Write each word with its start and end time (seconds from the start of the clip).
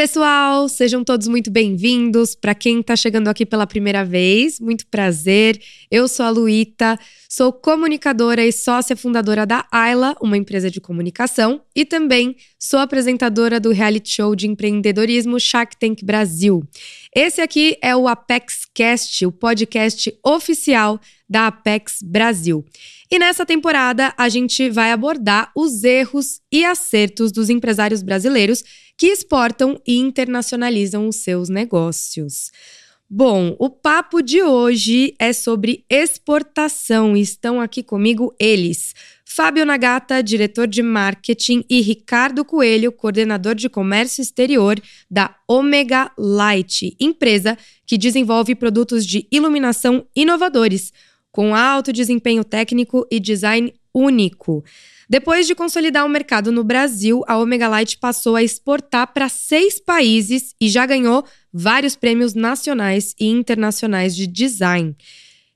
pessoal! 0.00 0.66
Sejam 0.66 1.04
todos 1.04 1.28
muito 1.28 1.50
bem-vindos. 1.50 2.34
Para 2.34 2.54
quem 2.54 2.80
está 2.80 2.96
chegando 2.96 3.28
aqui 3.28 3.44
pela 3.44 3.66
primeira 3.66 4.02
vez, 4.02 4.58
muito 4.58 4.86
prazer. 4.86 5.60
Eu 5.90 6.08
sou 6.08 6.24
a 6.24 6.30
Luíta, 6.30 6.98
sou 7.28 7.52
comunicadora 7.52 8.42
e 8.42 8.50
sócia 8.50 8.96
fundadora 8.96 9.44
da 9.44 9.66
Ayla, 9.70 10.16
uma 10.22 10.38
empresa 10.38 10.70
de 10.70 10.80
comunicação, 10.80 11.60
e 11.76 11.84
também 11.84 12.34
sou 12.58 12.80
apresentadora 12.80 13.60
do 13.60 13.72
reality 13.72 14.08
show 14.08 14.34
de 14.34 14.46
empreendedorismo 14.46 15.38
Shark 15.38 15.76
Tank 15.78 16.02
Brasil. 16.02 16.66
Esse 17.14 17.42
aqui 17.42 17.76
é 17.82 17.94
o 17.94 18.08
Apex 18.08 18.66
Cast, 18.74 19.26
o 19.26 19.30
podcast 19.30 20.18
oficial 20.24 20.98
da 21.28 21.48
Apex 21.48 21.98
Brasil. 22.02 22.64
E 23.10 23.18
nessa 23.18 23.44
temporada 23.44 24.14
a 24.16 24.28
gente 24.28 24.70
vai 24.70 24.92
abordar 24.92 25.50
os 25.56 25.82
erros 25.82 26.40
e 26.50 26.64
acertos 26.64 27.32
dos 27.32 27.50
empresários 27.50 28.02
brasileiros 28.02 28.62
que 28.96 29.08
exportam 29.08 29.80
e 29.84 29.96
internacionalizam 29.96 31.08
os 31.08 31.16
seus 31.16 31.48
negócios. 31.48 32.52
Bom, 33.12 33.56
o 33.58 33.68
papo 33.68 34.22
de 34.22 34.40
hoje 34.40 35.16
é 35.18 35.32
sobre 35.32 35.84
exportação. 35.90 37.16
Estão 37.16 37.60
aqui 37.60 37.82
comigo 37.82 38.32
eles: 38.38 38.94
Fábio 39.24 39.66
Nagata, 39.66 40.22
diretor 40.22 40.68
de 40.68 40.80
marketing, 40.80 41.64
e 41.68 41.80
Ricardo 41.80 42.44
Coelho, 42.44 42.92
coordenador 42.92 43.56
de 43.56 43.68
comércio 43.68 44.22
exterior 44.22 44.80
da 45.10 45.34
Omega 45.48 46.12
Light, 46.16 46.94
empresa 47.00 47.58
que 47.84 47.98
desenvolve 47.98 48.54
produtos 48.54 49.04
de 49.04 49.26
iluminação 49.32 50.06
inovadores, 50.14 50.92
com 51.32 51.54
alto 51.54 51.92
desempenho 51.92 52.44
técnico 52.44 53.06
e 53.10 53.20
design 53.20 53.72
único. 53.94 54.64
Depois 55.08 55.46
de 55.46 55.54
consolidar 55.54 56.06
o 56.06 56.08
mercado 56.08 56.52
no 56.52 56.62
Brasil, 56.62 57.24
a 57.26 57.36
Omega 57.36 57.66
Light 57.66 57.98
passou 57.98 58.36
a 58.36 58.42
exportar 58.42 59.12
para 59.12 59.28
seis 59.28 59.80
países 59.80 60.54
e 60.60 60.68
já 60.68 60.86
ganhou 60.86 61.24
vários 61.52 61.96
prêmios 61.96 62.32
nacionais 62.32 63.14
e 63.18 63.26
internacionais 63.26 64.14
de 64.14 64.26
design. 64.26 64.94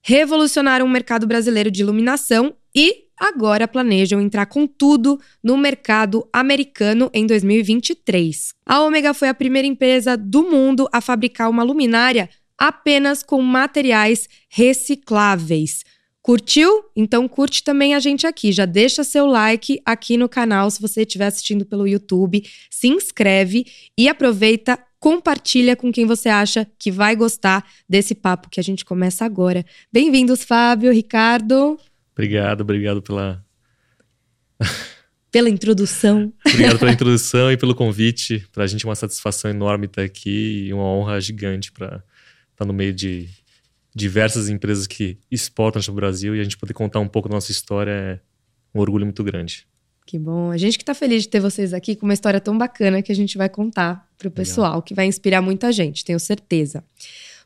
Revolucionaram 0.03 0.85
o 0.85 0.89
mercado 0.89 1.27
brasileiro 1.27 1.71
de 1.71 1.83
iluminação 1.83 2.55
e 2.75 3.05
agora 3.17 3.69
planejam 3.69 4.21
entrar 4.21 4.47
com 4.47 4.67
tudo 4.67 5.21
no 5.43 5.57
mercado 5.57 6.29
americano 6.33 7.09
em 7.15 7.25
2023. 7.25 8.53
A 8.67 8.83
Omega 8.83 9.15
foi 9.15 9.29
a 9.29 9.35
primeira 9.35 9.69
empresa 9.69 10.17
do 10.17 10.43
mundo 10.43 10.89
a 10.93 11.01
fabricar 11.01 11.49
uma 11.49 11.63
luminária 11.63 12.29
apenas 12.59 13.23
com 13.23 13.41
materiais 13.43 14.29
recicláveis. 14.49 15.85
Curtiu? 16.23 16.85
Então 16.97 17.29
curte 17.29 17.63
também 17.63 17.95
a 17.95 18.01
gente 18.01 18.27
aqui. 18.27 18.51
Já 18.51 18.65
deixa 18.65 19.05
seu 19.05 19.27
like 19.27 19.79
aqui 19.85 20.17
no 20.17 20.29
canal 20.29 20.71
se 20.71 20.81
você 20.81 21.03
estiver 21.03 21.27
assistindo 21.27 21.67
pelo 21.67 21.87
YouTube. 21.87 22.43
Se 22.71 22.89
inscreve 22.89 23.67
e 23.97 24.09
aproveita, 24.09 24.79
compartilha 24.99 25.77
com 25.77 25.93
quem 25.93 26.07
você 26.07 26.31
acha 26.31 26.67
que 26.79 26.91
vai 26.91 27.15
gostar 27.15 27.63
desse 27.87 28.15
papo 28.15 28.49
que 28.49 28.59
a 28.59 28.63
gente 28.63 28.87
começa 28.87 29.23
agora. 29.23 29.67
Bem-vindos, 29.93 30.45
Fábio, 30.45 30.91
Ricardo. 30.91 31.79
Obrigado, 32.13 32.63
obrigado 32.63 33.03
pela 33.03 33.45
pela 35.31 35.51
introdução. 35.51 36.33
Obrigado 36.47 36.79
pela 36.79 36.93
introdução 36.93 37.53
e 37.53 37.57
pelo 37.59 37.75
convite. 37.75 38.47
Para 38.51 38.65
a 38.65 38.67
gente 38.67 38.87
é 38.87 38.89
uma 38.89 38.95
satisfação 38.95 39.51
enorme 39.51 39.87
estar 39.87 40.03
aqui 40.03 40.69
e 40.69 40.73
uma 40.73 40.85
honra 40.85 41.21
gigante 41.21 41.71
para 41.71 42.03
estar 42.55 42.65
no 42.65 42.73
meio 42.73 42.93
de 42.93 43.29
diversas 43.95 44.49
empresas 44.49 44.87
que 44.87 45.19
exportam 45.31 45.81
para 45.83 45.93
o 45.93 45.95
Brasil 45.95 46.35
e 46.35 46.41
a 46.41 46.43
gente 46.43 46.57
poder 46.57 46.73
contar 46.73 47.01
um 47.01 47.09
pouco 47.09 47.29
da 47.29 47.35
nossa 47.35 47.53
história 47.53 47.91
é 47.91 48.21
um 48.75 48.81
orgulho 48.81 49.05
muito 49.05 49.23
grande. 49.23 49.67
Que 50.07 50.19
bom. 50.19 50.51
A 50.51 50.57
gente 50.57 50.77
que 50.77 50.83
está 50.83 50.95
feliz 50.95 51.23
de 51.23 51.29
ter 51.29 51.41
vocês 51.41 51.73
aqui 51.73 51.97
com 51.97 52.05
uma 52.05 52.13
história 52.13 52.41
tão 52.41 52.59
bacana 52.59 53.01
que 53.01 53.13
a 53.13 53.15
gente 53.15 53.39
vai 53.39 53.49
contar 53.49 54.07
para 54.19 54.29
o 54.29 54.31
pessoal, 54.31 54.73
Legal. 54.73 54.83
que 54.83 54.95
vai 54.95 55.07
inspirar 55.07 55.41
muita 55.41 55.73
gente, 55.73 56.05
tenho 56.05 56.21
certeza. 56.21 56.85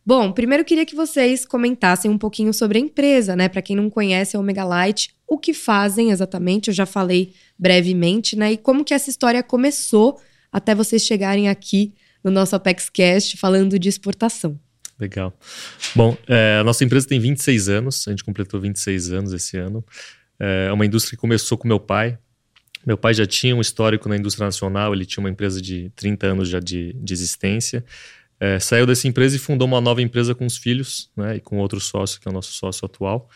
Bom, 0.05 0.33
primeiro 0.33 0.65
queria 0.65 0.87
que 0.87 0.95
vocês 0.95 1.45
comentassem 1.45 2.11
um 2.11 2.17
pouquinho 2.17 2.53
sobre 2.55 2.79
a 2.79 2.81
empresa, 2.81 3.37
né? 3.37 3.49
Para 3.49 3.61
quem 3.61 3.77
não 3.77 3.91
conhece 3.91 4.37
a 4.37 4.41
Omega 4.41 4.65
Light, 4.65 5.15
o 5.27 5.39
que 5.39 5.53
fazem 5.53 6.11
exatamente, 6.11 6.69
eu 6.69 6.75
já 6.75 6.87
falei 6.87 7.35
brevemente, 7.59 8.35
né? 8.35 8.53
E 8.53 8.57
como 8.57 8.85
que 8.85 8.95
essa 8.95 9.11
história 9.11 9.43
começou 9.43 10.19
até 10.51 10.75
vocês 10.75 11.03
chegarem 11.03 11.49
aqui 11.49 11.93
no 12.25 12.31
nosso 12.31 12.57
ApexCast 12.57 13.37
falando 13.37 13.79
de 13.79 13.89
exportação. 13.89 14.59
Legal. 14.99 15.33
Bom, 15.95 16.17
é, 16.27 16.59
a 16.61 16.65
nossa 16.65 16.85
empresa 16.85 17.07
tem 17.07 17.21
26 17.21 17.69
anos, 17.69 18.07
a 18.09 18.11
gente 18.11 18.25
completou 18.25 18.61
26 18.61 19.13
anos 19.13 19.33
esse 19.33 19.57
ano. 19.57 19.85
É 20.39 20.73
uma 20.73 20.85
indústria 20.85 21.17
que 21.17 21.21
começou 21.21 21.57
com 21.57 21.69
meu 21.69 21.81
pai. 21.81 22.19
Meu 22.87 22.97
pai 22.97 23.13
já 23.13 23.27
tinha 23.27 23.55
um 23.55 23.61
histórico 23.61 24.09
na 24.09 24.17
indústria 24.17 24.45
nacional, 24.45 24.95
ele 24.95 25.05
tinha 25.05 25.23
uma 25.23 25.31
empresa 25.31 25.61
de 25.61 25.91
30 25.97 26.27
anos 26.27 26.49
já 26.49 26.61
de, 26.61 26.93
de 26.95 27.13
existência. 27.13 27.85
É, 28.41 28.59
saiu 28.61 28.87
dessa 28.87 29.09
empresa 29.09 29.37
e 29.37 29.39
fundou 29.39 29.67
uma 29.67 29.81
nova 29.81 30.01
empresa 30.01 30.35
com 30.35 30.47
os 30.47 30.57
filhos, 30.57 31.11
né, 31.17 31.37
e 31.37 31.41
com 31.41 31.59
outro 31.59 31.81
sócio, 31.81 32.21
que 32.21 32.29
é 32.29 32.31
o 32.31 32.35
nosso 32.35 32.53
sócio 32.53 32.87
atual. 32.87 33.29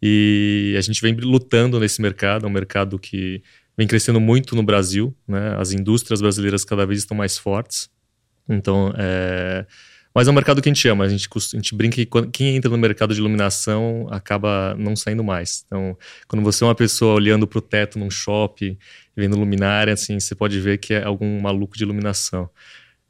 E 0.00 0.74
a 0.76 0.80
gente 0.82 1.00
vem 1.00 1.14
lutando 1.14 1.80
nesse 1.80 2.02
mercado, 2.02 2.44
é 2.44 2.48
um 2.48 2.52
mercado 2.52 2.98
que 2.98 3.42
vem 3.76 3.86
crescendo 3.86 4.20
muito 4.20 4.54
no 4.54 4.62
Brasil, 4.62 5.16
né, 5.26 5.56
as 5.58 5.72
indústrias 5.72 6.20
brasileiras 6.20 6.64
cada 6.64 6.84
vez 6.84 7.00
estão 7.00 7.16
mais 7.16 7.38
fortes. 7.38 7.90
Então, 8.46 8.92
é, 8.98 9.64
mas 10.14 10.28
é 10.28 10.30
um 10.30 10.34
mercado 10.34 10.60
que 10.60 10.68
a 10.68 10.72
gente 10.72 10.86
ama. 10.88 11.04
A 11.04 11.08
gente, 11.08 11.28
a 11.34 11.56
gente 11.56 11.74
brinca 11.74 11.96
que 11.96 12.06
quando, 12.06 12.30
quem 12.30 12.56
entra 12.56 12.70
no 12.70 12.76
mercado 12.76 13.14
de 13.14 13.20
iluminação 13.20 14.06
acaba 14.10 14.74
não 14.78 14.94
saindo 14.94 15.24
mais. 15.24 15.64
Então, 15.66 15.96
quando 16.28 16.42
você 16.42 16.64
é 16.64 16.66
uma 16.66 16.74
pessoa 16.74 17.14
olhando 17.14 17.46
para 17.46 17.58
o 17.58 17.62
teto 17.62 17.98
num 17.98 18.10
shopping, 18.10 18.76
vendo 19.16 19.38
luminária, 19.38 19.92
assim, 19.92 20.20
você 20.20 20.34
pode 20.34 20.60
ver 20.60 20.78
que 20.78 20.94
é 20.94 21.04
algum 21.04 21.40
maluco 21.40 21.76
de 21.76 21.84
iluminação. 21.84 22.48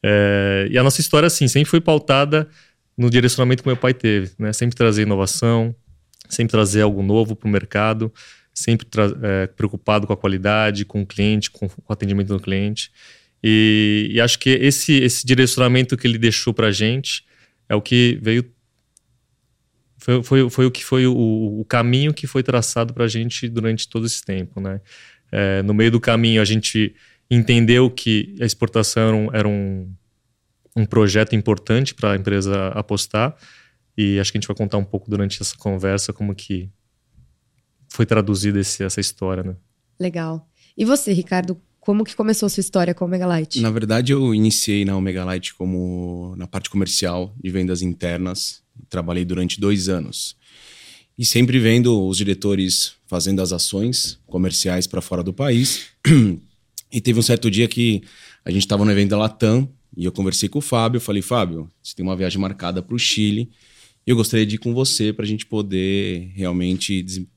É, 0.03 0.69
e 0.71 0.79
a 0.79 0.83
nossa 0.83 1.01
história, 1.01 1.27
assim, 1.27 1.49
sempre 1.49 1.71
foi 1.71 1.81
pautada 1.81 2.49
no 2.97 3.11
direcionamento 3.11 3.63
que 3.63 3.69
meu 3.69 3.77
pai 3.77 3.95
teve, 3.95 4.33
né? 4.39 4.53
Sempre 4.53 4.77
trazer 4.77 5.03
inovação, 5.03 5.75
sempre 6.29 6.53
trazer 6.53 6.83
algo 6.83 7.03
novo 7.03 7.35
para 7.35 7.49
o 7.49 7.51
mercado, 7.51 8.13
sempre 8.55 8.87
é, 9.23 9.47
preocupado 9.47 10.07
com 10.07 10.13
a 10.13 10.17
qualidade, 10.17 10.85
com 10.85 11.03
o 11.03 11.07
cliente, 11.07 11.51
com 11.51 11.67
o 11.67 11.93
atendimento 11.93 12.29
do 12.29 12.41
cliente. 12.41 12.91
E, 13.43 14.11
e, 14.13 14.21
acho 14.21 14.39
que 14.39 14.51
esse, 14.51 14.93
esse 14.93 15.27
direcionamento 15.27 15.97
que 15.97 16.07
ele 16.07 16.19
deixou 16.19 16.55
para 16.55 16.71
gente 16.71 17.25
é 17.69 17.75
o 17.75 17.83
que 17.83 18.19
veio. 18.23 18.45
Foi, 19.99 20.23
foi, 20.23 20.51
foi 20.51 20.67
o 20.67 20.71
que 20.71 20.85
foi 20.85 21.07
o, 21.07 21.61
o 21.61 21.65
caminho 21.65 22.13
que 22.13 22.27
foi 22.27 22.43
traçado 22.43 22.93
para 22.93 23.05
a 23.05 23.09
gente 23.09 23.49
durante 23.49 23.89
todo 23.89 24.07
esse 24.07 24.25
tempo. 24.25 24.61
Né? 24.61 24.81
É, 25.31 25.63
no 25.63 25.75
meio 25.75 25.91
do 25.91 26.01
caminho, 26.01 26.41
a 26.41 26.45
gente 26.45 26.95
entendeu 27.31 27.91
que 27.91 28.37
a 28.41 28.45
exportação 28.45 29.31
era 29.33 29.49
um, 29.49 29.93
um, 30.77 30.85
projeto 30.85 31.35
importante 31.35 31.95
para 31.95 32.13
a 32.13 32.17
empresa 32.17 32.69
apostar. 32.69 33.37
E 33.97 34.19
acho 34.21 34.31
que 34.31 34.39
a 34.39 34.41
gente 34.41 34.49
vai 34.49 34.57
contar 34.57 34.79
um 34.79 34.85
pouco 34.85 35.11
durante 35.11 35.41
essa 35.41 35.57
conversa 35.57 36.13
como 36.13 36.35
que 36.35 36.71
foi 37.89 38.07
traduzida 38.07 38.59
essa 38.61 39.01
história. 39.01 39.43
Né? 39.43 39.57
Legal. 40.01 40.49
E 40.77 40.85
você, 40.85 41.13
Ricardo, 41.13 41.61
como 41.83 42.05
que 42.05 42.15
começou 42.15 42.47
a 42.47 42.49
sua 42.49 42.61
história 42.61 42.95
com 42.95 43.03
a 43.03 43.07
Omega 43.09 43.27
Light? 43.27 43.61
Na 43.61 43.71
verdade, 43.71 44.13
eu 44.13 44.33
iniciei 44.33 44.85
na 44.85 44.97
Omega 44.97 45.25
Light 45.25 45.53
como 45.55 46.33
na 46.37 46.47
parte 46.47 46.71
comercial 46.71 47.35
de 47.43 47.51
vendas 47.51 47.83
internas. 47.83 48.63
Trabalhei 48.89 49.25
durante 49.25 49.61
dois 49.61 49.89
anos. 49.89 50.37
E 51.19 51.27
sempre 51.27 51.59
vendo 51.59 52.07
os 52.07 52.17
diretores 52.17 52.95
fazendo 53.07 53.43
as 53.43 53.53
ações 53.53 54.21
comerciais 54.27 54.87
para 54.87 55.03
fora 55.03 55.25
do 55.25 55.33
país. 55.33 55.89
E 56.95 57.01
teve 57.01 57.19
um 57.19 57.23
certo 57.23 57.51
dia 57.51 57.67
que 57.67 58.03
a 58.45 58.51
gente 58.51 58.61
estava 58.61 58.85
no 58.85 58.91
evento 58.91 59.11
da 59.11 59.17
Latam 59.17 59.67
e 59.97 60.05
eu 60.05 60.13
conversei 60.13 60.47
com 60.47 60.59
o 60.59 60.63
Fábio. 60.63 61.01
Falei, 61.01 61.23
Fábio, 61.23 61.71
você 61.83 61.95
tem 61.97 62.05
uma 62.05 62.15
viagem 62.15 62.39
marcada 62.39 62.83
para 62.83 62.95
o 62.95 62.99
Chile 62.99 63.51
eu 64.07 64.17
gostaria 64.17 64.45
de 64.45 64.57
ir 64.57 64.59
com 64.59 64.75
você 64.75 65.13
para 65.13 65.25
a 65.25 65.29
gente 65.29 65.47
poder 65.47 66.33
realmente 66.35 67.29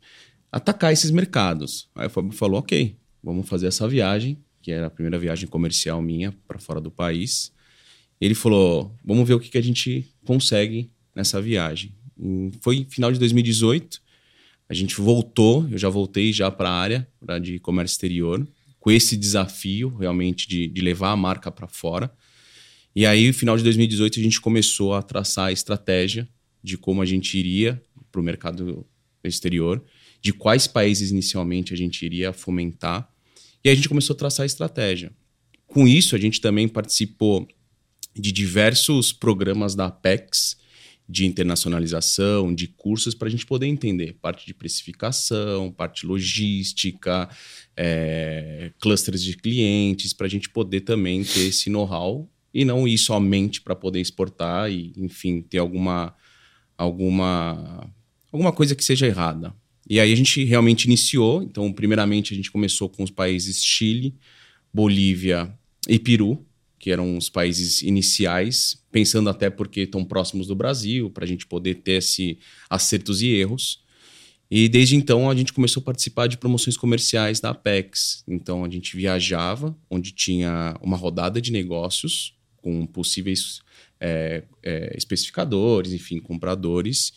atacar 0.51 0.91
esses 0.91 1.11
mercados. 1.11 1.89
Aí 1.93 2.07
o 2.07 2.09
Fábio 2.09 2.31
falou, 2.31 2.59
ok, 2.59 2.95
vamos 3.25 3.49
fazer 3.49 3.65
essa 3.65 3.87
viagem, 3.87 4.37
que 4.61 4.71
era 4.71 4.85
a 4.85 4.89
primeira 4.89 5.17
viagem 5.17 5.49
comercial 5.49 5.99
minha 5.99 6.31
para 6.47 6.59
fora 6.59 6.79
do 6.79 6.91
país. 6.91 7.51
Ele 8.21 8.35
falou: 8.35 8.95
vamos 9.03 9.27
ver 9.27 9.33
o 9.33 9.39
que, 9.39 9.49
que 9.49 9.57
a 9.57 9.63
gente 9.63 10.05
consegue 10.23 10.91
nessa 11.15 11.41
viagem. 11.41 11.91
E 12.17 12.51
foi 12.61 12.85
final 12.87 13.11
de 13.11 13.17
2018, 13.17 13.99
a 14.69 14.73
gente 14.73 15.01
voltou, 15.01 15.67
eu 15.69 15.77
já 15.77 15.89
voltei 15.89 16.31
já 16.31 16.51
para 16.51 16.69
a 16.69 16.73
área 16.73 17.07
pra, 17.19 17.39
de 17.39 17.59
comércio 17.59 17.95
exterior, 17.95 18.47
com 18.79 18.91
esse 18.91 19.17
desafio 19.17 19.95
realmente 19.97 20.47
de, 20.47 20.67
de 20.67 20.81
levar 20.81 21.11
a 21.11 21.15
marca 21.15 21.51
para 21.51 21.67
fora. 21.67 22.13
E 22.95 23.05
aí, 23.05 23.33
final 23.33 23.57
de 23.57 23.63
2018, 23.63 24.19
a 24.19 24.23
gente 24.23 24.39
começou 24.39 24.93
a 24.93 25.01
traçar 25.01 25.47
a 25.47 25.51
estratégia 25.51 26.29
de 26.63 26.77
como 26.77 27.01
a 27.01 27.05
gente 27.05 27.37
iria 27.37 27.81
para 28.11 28.21
o 28.21 28.23
mercado 28.23 28.85
exterior, 29.23 29.83
de 30.21 30.31
quais 30.31 30.67
países 30.67 31.11
inicialmente 31.11 31.73
a 31.73 31.77
gente 31.77 32.05
iria 32.05 32.31
fomentar 32.31 33.11
e 33.65 33.69
a 33.69 33.73
gente 33.75 33.89
começou 33.89 34.13
a 34.13 34.17
traçar 34.17 34.43
a 34.43 34.45
estratégia. 34.45 35.11
Com 35.65 35.87
isso, 35.87 36.15
a 36.15 36.19
gente 36.19 36.39
também 36.39 36.67
participou 36.67 37.47
de 38.15 38.31
diversos 38.31 39.11
programas 39.11 39.73
da 39.73 39.87
Apex, 39.87 40.55
de 41.09 41.25
internacionalização, 41.25 42.53
de 42.53 42.67
cursos, 42.67 43.15
para 43.15 43.27
a 43.27 43.31
gente 43.31 43.45
poder 43.45 43.65
entender 43.65 44.13
parte 44.21 44.45
de 44.45 44.53
precificação, 44.53 45.71
parte 45.71 46.05
logística, 46.05 47.27
é, 47.75 48.71
clusters 48.79 49.23
de 49.23 49.35
clientes, 49.35 50.13
para 50.13 50.27
a 50.27 50.29
gente 50.29 50.47
poder 50.47 50.81
também 50.81 51.23
ter 51.23 51.47
esse 51.47 51.67
know-how 51.67 52.29
e 52.53 52.63
não 52.63 52.87
ir 52.87 52.99
somente 52.99 53.61
para 53.61 53.75
poder 53.75 53.99
exportar 53.99 54.71
e, 54.71 54.93
enfim, 54.95 55.41
ter 55.41 55.57
alguma 55.57 56.15
alguma 56.77 57.91
alguma 58.31 58.51
coisa 58.51 58.75
que 58.75 58.83
seja 58.83 59.07
errada. 59.07 59.55
E 59.87 59.99
aí 59.99 60.11
a 60.11 60.15
gente 60.15 60.43
realmente 60.43 60.85
iniciou. 60.85 61.43
Então, 61.43 61.71
primeiramente 61.71 62.33
a 62.33 62.35
gente 62.35 62.51
começou 62.51 62.89
com 62.89 63.03
os 63.03 63.11
países 63.11 63.63
Chile, 63.63 64.15
Bolívia 64.73 65.53
e 65.87 65.99
Peru, 65.99 66.45
que 66.79 66.91
eram 66.91 67.17
os 67.17 67.29
países 67.29 67.81
iniciais, 67.81 68.83
pensando 68.91 69.29
até 69.29 69.49
porque 69.49 69.81
estão 69.81 70.03
próximos 70.03 70.47
do 70.47 70.55
Brasil, 70.55 71.09
para 71.09 71.23
a 71.23 71.27
gente 71.27 71.45
poder 71.45 71.75
ter 71.75 71.93
esse 71.93 72.37
acertos 72.69 73.21
e 73.21 73.29
erros. 73.29 73.83
E 74.49 74.69
desde 74.69 74.95
então 74.95 75.29
a 75.29 75.35
gente 75.35 75.53
começou 75.53 75.81
a 75.81 75.83
participar 75.83 76.27
de 76.27 76.37
promoções 76.37 76.77
comerciais 76.77 77.39
da 77.39 77.49
Apex. 77.49 78.23
Então 78.27 78.63
a 78.63 78.69
gente 78.69 78.95
viajava, 78.95 79.75
onde 79.89 80.11
tinha 80.11 80.77
uma 80.81 80.97
rodada 80.97 81.41
de 81.41 81.51
negócios 81.51 82.35
com 82.57 82.85
possíveis 82.85 83.61
é, 83.99 84.43
é, 84.61 84.93
especificadores, 84.97 85.93
enfim, 85.93 86.19
compradores. 86.19 87.13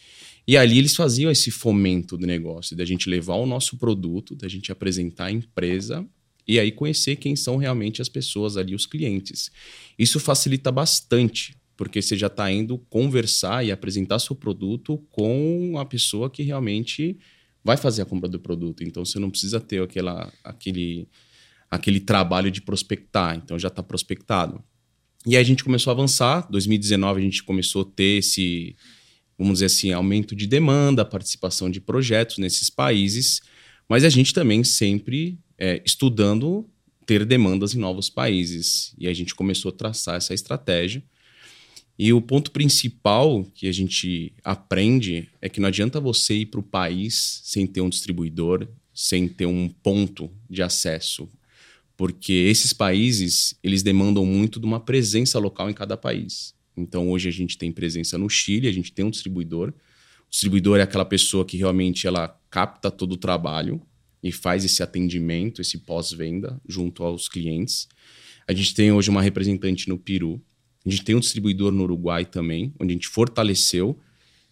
E 0.48 0.56
ali 0.56 0.78
eles 0.78 0.96
faziam 0.96 1.30
esse 1.30 1.50
fomento 1.50 2.16
do 2.16 2.26
negócio, 2.26 2.74
da 2.74 2.82
gente 2.82 3.10
levar 3.10 3.34
o 3.34 3.44
nosso 3.44 3.76
produto, 3.76 4.34
da 4.34 4.48
gente 4.48 4.72
apresentar 4.72 5.26
a 5.26 5.30
empresa 5.30 6.08
e 6.46 6.58
aí 6.58 6.72
conhecer 6.72 7.16
quem 7.16 7.36
são 7.36 7.58
realmente 7.58 8.00
as 8.00 8.08
pessoas 8.08 8.56
ali, 8.56 8.74
os 8.74 8.86
clientes. 8.86 9.50
Isso 9.98 10.18
facilita 10.18 10.72
bastante, 10.72 11.54
porque 11.76 12.00
você 12.00 12.16
já 12.16 12.28
está 12.28 12.50
indo 12.50 12.78
conversar 12.88 13.62
e 13.62 13.70
apresentar 13.70 14.18
seu 14.20 14.34
produto 14.34 14.96
com 15.10 15.74
a 15.78 15.84
pessoa 15.84 16.30
que 16.30 16.42
realmente 16.42 17.18
vai 17.62 17.76
fazer 17.76 18.00
a 18.00 18.06
compra 18.06 18.26
do 18.26 18.40
produto. 18.40 18.82
Então 18.82 19.04
você 19.04 19.18
não 19.18 19.28
precisa 19.28 19.60
ter 19.60 19.82
aquela, 19.82 20.32
aquele, 20.42 21.06
aquele 21.70 22.00
trabalho 22.00 22.50
de 22.50 22.62
prospectar, 22.62 23.36
então 23.36 23.58
já 23.58 23.68
está 23.68 23.82
prospectado. 23.82 24.64
E 25.26 25.36
aí 25.36 25.42
a 25.42 25.44
gente 25.44 25.62
começou 25.62 25.90
a 25.90 25.94
avançar. 25.94 26.50
2019 26.50 27.20
a 27.20 27.22
gente 27.22 27.42
começou 27.42 27.82
a 27.82 27.84
ter 27.84 28.20
esse, 28.20 28.74
vamos 29.38 29.54
dizer 29.54 29.66
assim, 29.66 29.92
aumento 29.92 30.34
de 30.34 30.46
demanda, 30.46 31.04
participação 31.04 31.70
de 31.70 31.80
projetos 31.80 32.38
nesses 32.38 32.68
países, 32.68 33.40
mas 33.88 34.04
a 34.04 34.08
gente 34.08 34.34
também 34.34 34.64
sempre 34.64 35.38
é, 35.56 35.80
estudando 35.84 36.68
ter 37.06 37.24
demandas 37.24 37.74
em 37.74 37.78
novos 37.78 38.10
países. 38.10 38.92
E 38.98 39.08
a 39.08 39.14
gente 39.14 39.34
começou 39.34 39.70
a 39.70 39.72
traçar 39.72 40.16
essa 40.16 40.34
estratégia. 40.34 41.02
E 41.98 42.12
o 42.12 42.20
ponto 42.20 42.50
principal 42.50 43.44
que 43.54 43.66
a 43.66 43.72
gente 43.72 44.32
aprende 44.44 45.28
é 45.40 45.48
que 45.48 45.58
não 45.58 45.68
adianta 45.68 45.98
você 46.00 46.34
ir 46.34 46.46
para 46.46 46.60
o 46.60 46.62
país 46.62 47.40
sem 47.44 47.66
ter 47.66 47.80
um 47.80 47.88
distribuidor, 47.88 48.68
sem 48.94 49.26
ter 49.26 49.46
um 49.46 49.68
ponto 49.68 50.30
de 50.50 50.62
acesso, 50.62 51.28
porque 51.96 52.32
esses 52.32 52.72
países 52.72 53.54
eles 53.64 53.82
demandam 53.82 54.24
muito 54.26 54.60
de 54.60 54.66
uma 54.66 54.78
presença 54.78 55.38
local 55.38 55.70
em 55.70 55.74
cada 55.74 55.96
país. 55.96 56.54
Então 56.78 57.10
hoje 57.10 57.28
a 57.28 57.32
gente 57.32 57.58
tem 57.58 57.72
presença 57.72 58.16
no 58.16 58.28
Chile, 58.28 58.68
a 58.68 58.72
gente 58.72 58.92
tem 58.92 59.04
um 59.04 59.10
distribuidor. 59.10 59.70
O 59.70 60.30
distribuidor 60.30 60.78
é 60.78 60.82
aquela 60.82 61.04
pessoa 61.04 61.44
que 61.44 61.56
realmente 61.56 62.06
ela 62.06 62.28
capta 62.50 62.90
todo 62.90 63.12
o 63.12 63.16
trabalho 63.16 63.80
e 64.22 64.32
faz 64.32 64.64
esse 64.64 64.82
atendimento, 64.82 65.60
esse 65.60 65.78
pós-venda 65.78 66.60
junto 66.68 67.02
aos 67.02 67.28
clientes. 67.28 67.88
A 68.46 68.52
gente 68.52 68.74
tem 68.74 68.92
hoje 68.92 69.10
uma 69.10 69.22
representante 69.22 69.88
no 69.88 69.98
Peru. 69.98 70.40
A 70.86 70.90
gente 70.90 71.04
tem 71.04 71.14
um 71.14 71.20
distribuidor 71.20 71.72
no 71.72 71.82
Uruguai 71.82 72.24
também, 72.24 72.72
onde 72.78 72.92
a 72.92 72.94
gente 72.94 73.08
fortaleceu 73.08 73.98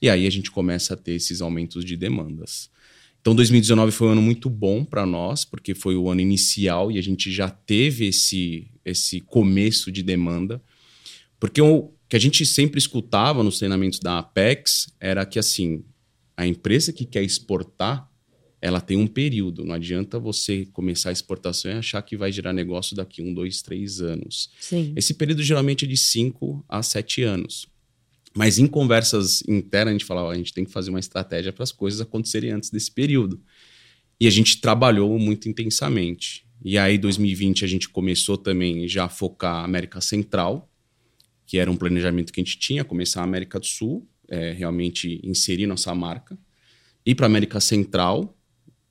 e 0.00 0.11
aí 0.11 0.26
a 0.26 0.31
gente 0.31 0.50
começa 0.50 0.94
a 0.94 0.96
ter 0.96 1.12
esses 1.12 1.40
aumentos 1.40 1.84
de 1.84 1.96
demandas. 1.96 2.70
Então 3.20 3.34
2019 3.34 3.90
foi 3.90 4.08
um 4.08 4.12
ano 4.12 4.23
muito 4.23 4.49
bom 4.49 4.84
para 4.84 5.05
nós, 5.05 5.44
porque 5.44 5.75
foi 5.75 5.96
o 5.96 6.08
ano 6.08 6.20
inicial 6.20 6.93
e 6.93 6.99
a 6.99 7.02
gente 7.02 7.32
já 7.32 7.49
teve 7.49 8.06
esse 8.06 8.70
esse 8.84 9.20
começo 9.20 9.90
de 9.90 10.00
demanda. 10.02 10.62
Porque 11.40 11.61
o 12.06 12.08
que 12.08 12.17
a 12.17 12.20
gente 12.20 12.47
sempre 12.47 12.79
escutava 12.79 13.43
nos 13.43 13.58
treinamentos 13.58 13.99
da 13.99 14.19
Apex 14.19 14.94
era 15.00 15.26
que 15.26 15.38
assim, 15.38 15.85
a 16.37 16.47
empresa 16.47 16.93
que 16.93 17.05
quer 17.05 17.23
exportar 17.23 18.08
ela 18.61 18.81
tem 18.81 18.97
um 18.97 19.06
período. 19.06 19.64
Não 19.64 19.75
adianta 19.75 20.19
você 20.19 20.67
começar 20.73 21.11
a 21.11 21.12
exportação 21.12 21.70
e 21.70 21.75
achar 21.75 22.03
que 22.03 22.17
vai 22.17 22.32
gerar 22.32 22.53
negócio 22.53 22.97
daqui 22.97 23.23
um, 23.23 23.32
dois, 23.32 23.62
três 23.62 24.00
anos. 24.00 24.50
Sim. 24.58 24.93
Esse 24.97 25.14
período 25.14 25.43
geralmente 25.43 25.85
é 25.85 25.88
de 25.88 25.97
cinco 25.97 26.64
a 26.69 26.82
sete 26.82 27.23
anos. 27.23 27.67
Mas 28.35 28.59
em 28.59 28.67
conversas 28.67 29.43
internas, 29.49 29.91
a 29.91 29.93
gente 29.93 30.05
falava, 30.05 30.31
a 30.31 30.35
gente 30.35 30.52
tem 30.52 30.64
que 30.64 30.70
fazer 30.70 30.91
uma 30.91 31.00
estratégia 31.00 31.52
para 31.52 31.62
as 31.62 31.73
coisas 31.73 32.00
acontecerem 32.00 32.50
antes 32.50 32.70
desse 32.70 32.91
período. 32.91 33.41
E 34.20 34.26
a 34.26 34.31
gente 34.31 34.61
trabalhou 34.61 35.19
muito 35.19 35.49
intensamente. 35.49 36.44
E 36.64 36.76
aí, 36.76 36.99
2020, 36.99 37.64
a 37.64 37.69
gente 37.69 37.88
começou 37.88 38.37
também 38.37 38.88
já 38.88 39.05
a 39.05 39.09
focar 39.09 39.56
a 39.56 39.64
América 39.64 40.00
Central, 40.00 40.70
que 41.46 41.58
era 41.58 41.70
um 41.70 41.76
planejamento 41.76 42.32
que 42.32 42.40
a 42.40 42.44
gente 42.44 42.58
tinha, 42.58 42.84
começar 42.84 43.20
a 43.20 43.25
América 43.25 43.58
do 43.58 43.66
Sul, 43.66 44.06
é, 44.28 44.52
realmente 44.52 45.20
inserir 45.22 45.66
nossa 45.66 45.94
marca, 45.94 46.37
ir 47.04 47.14
para 47.14 47.26
a 47.26 47.28
América 47.28 47.60
Central, 47.60 48.37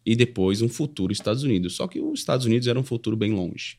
e 0.05 0.15
depois 0.15 0.61
um 0.61 0.69
futuro 0.69 1.11
Estados 1.11 1.43
Unidos. 1.43 1.75
Só 1.75 1.87
que 1.87 1.99
os 1.99 2.19
Estados 2.19 2.45
Unidos 2.45 2.67
era 2.67 2.79
um 2.79 2.83
futuro 2.83 3.17
bem 3.17 3.33
longe. 3.33 3.77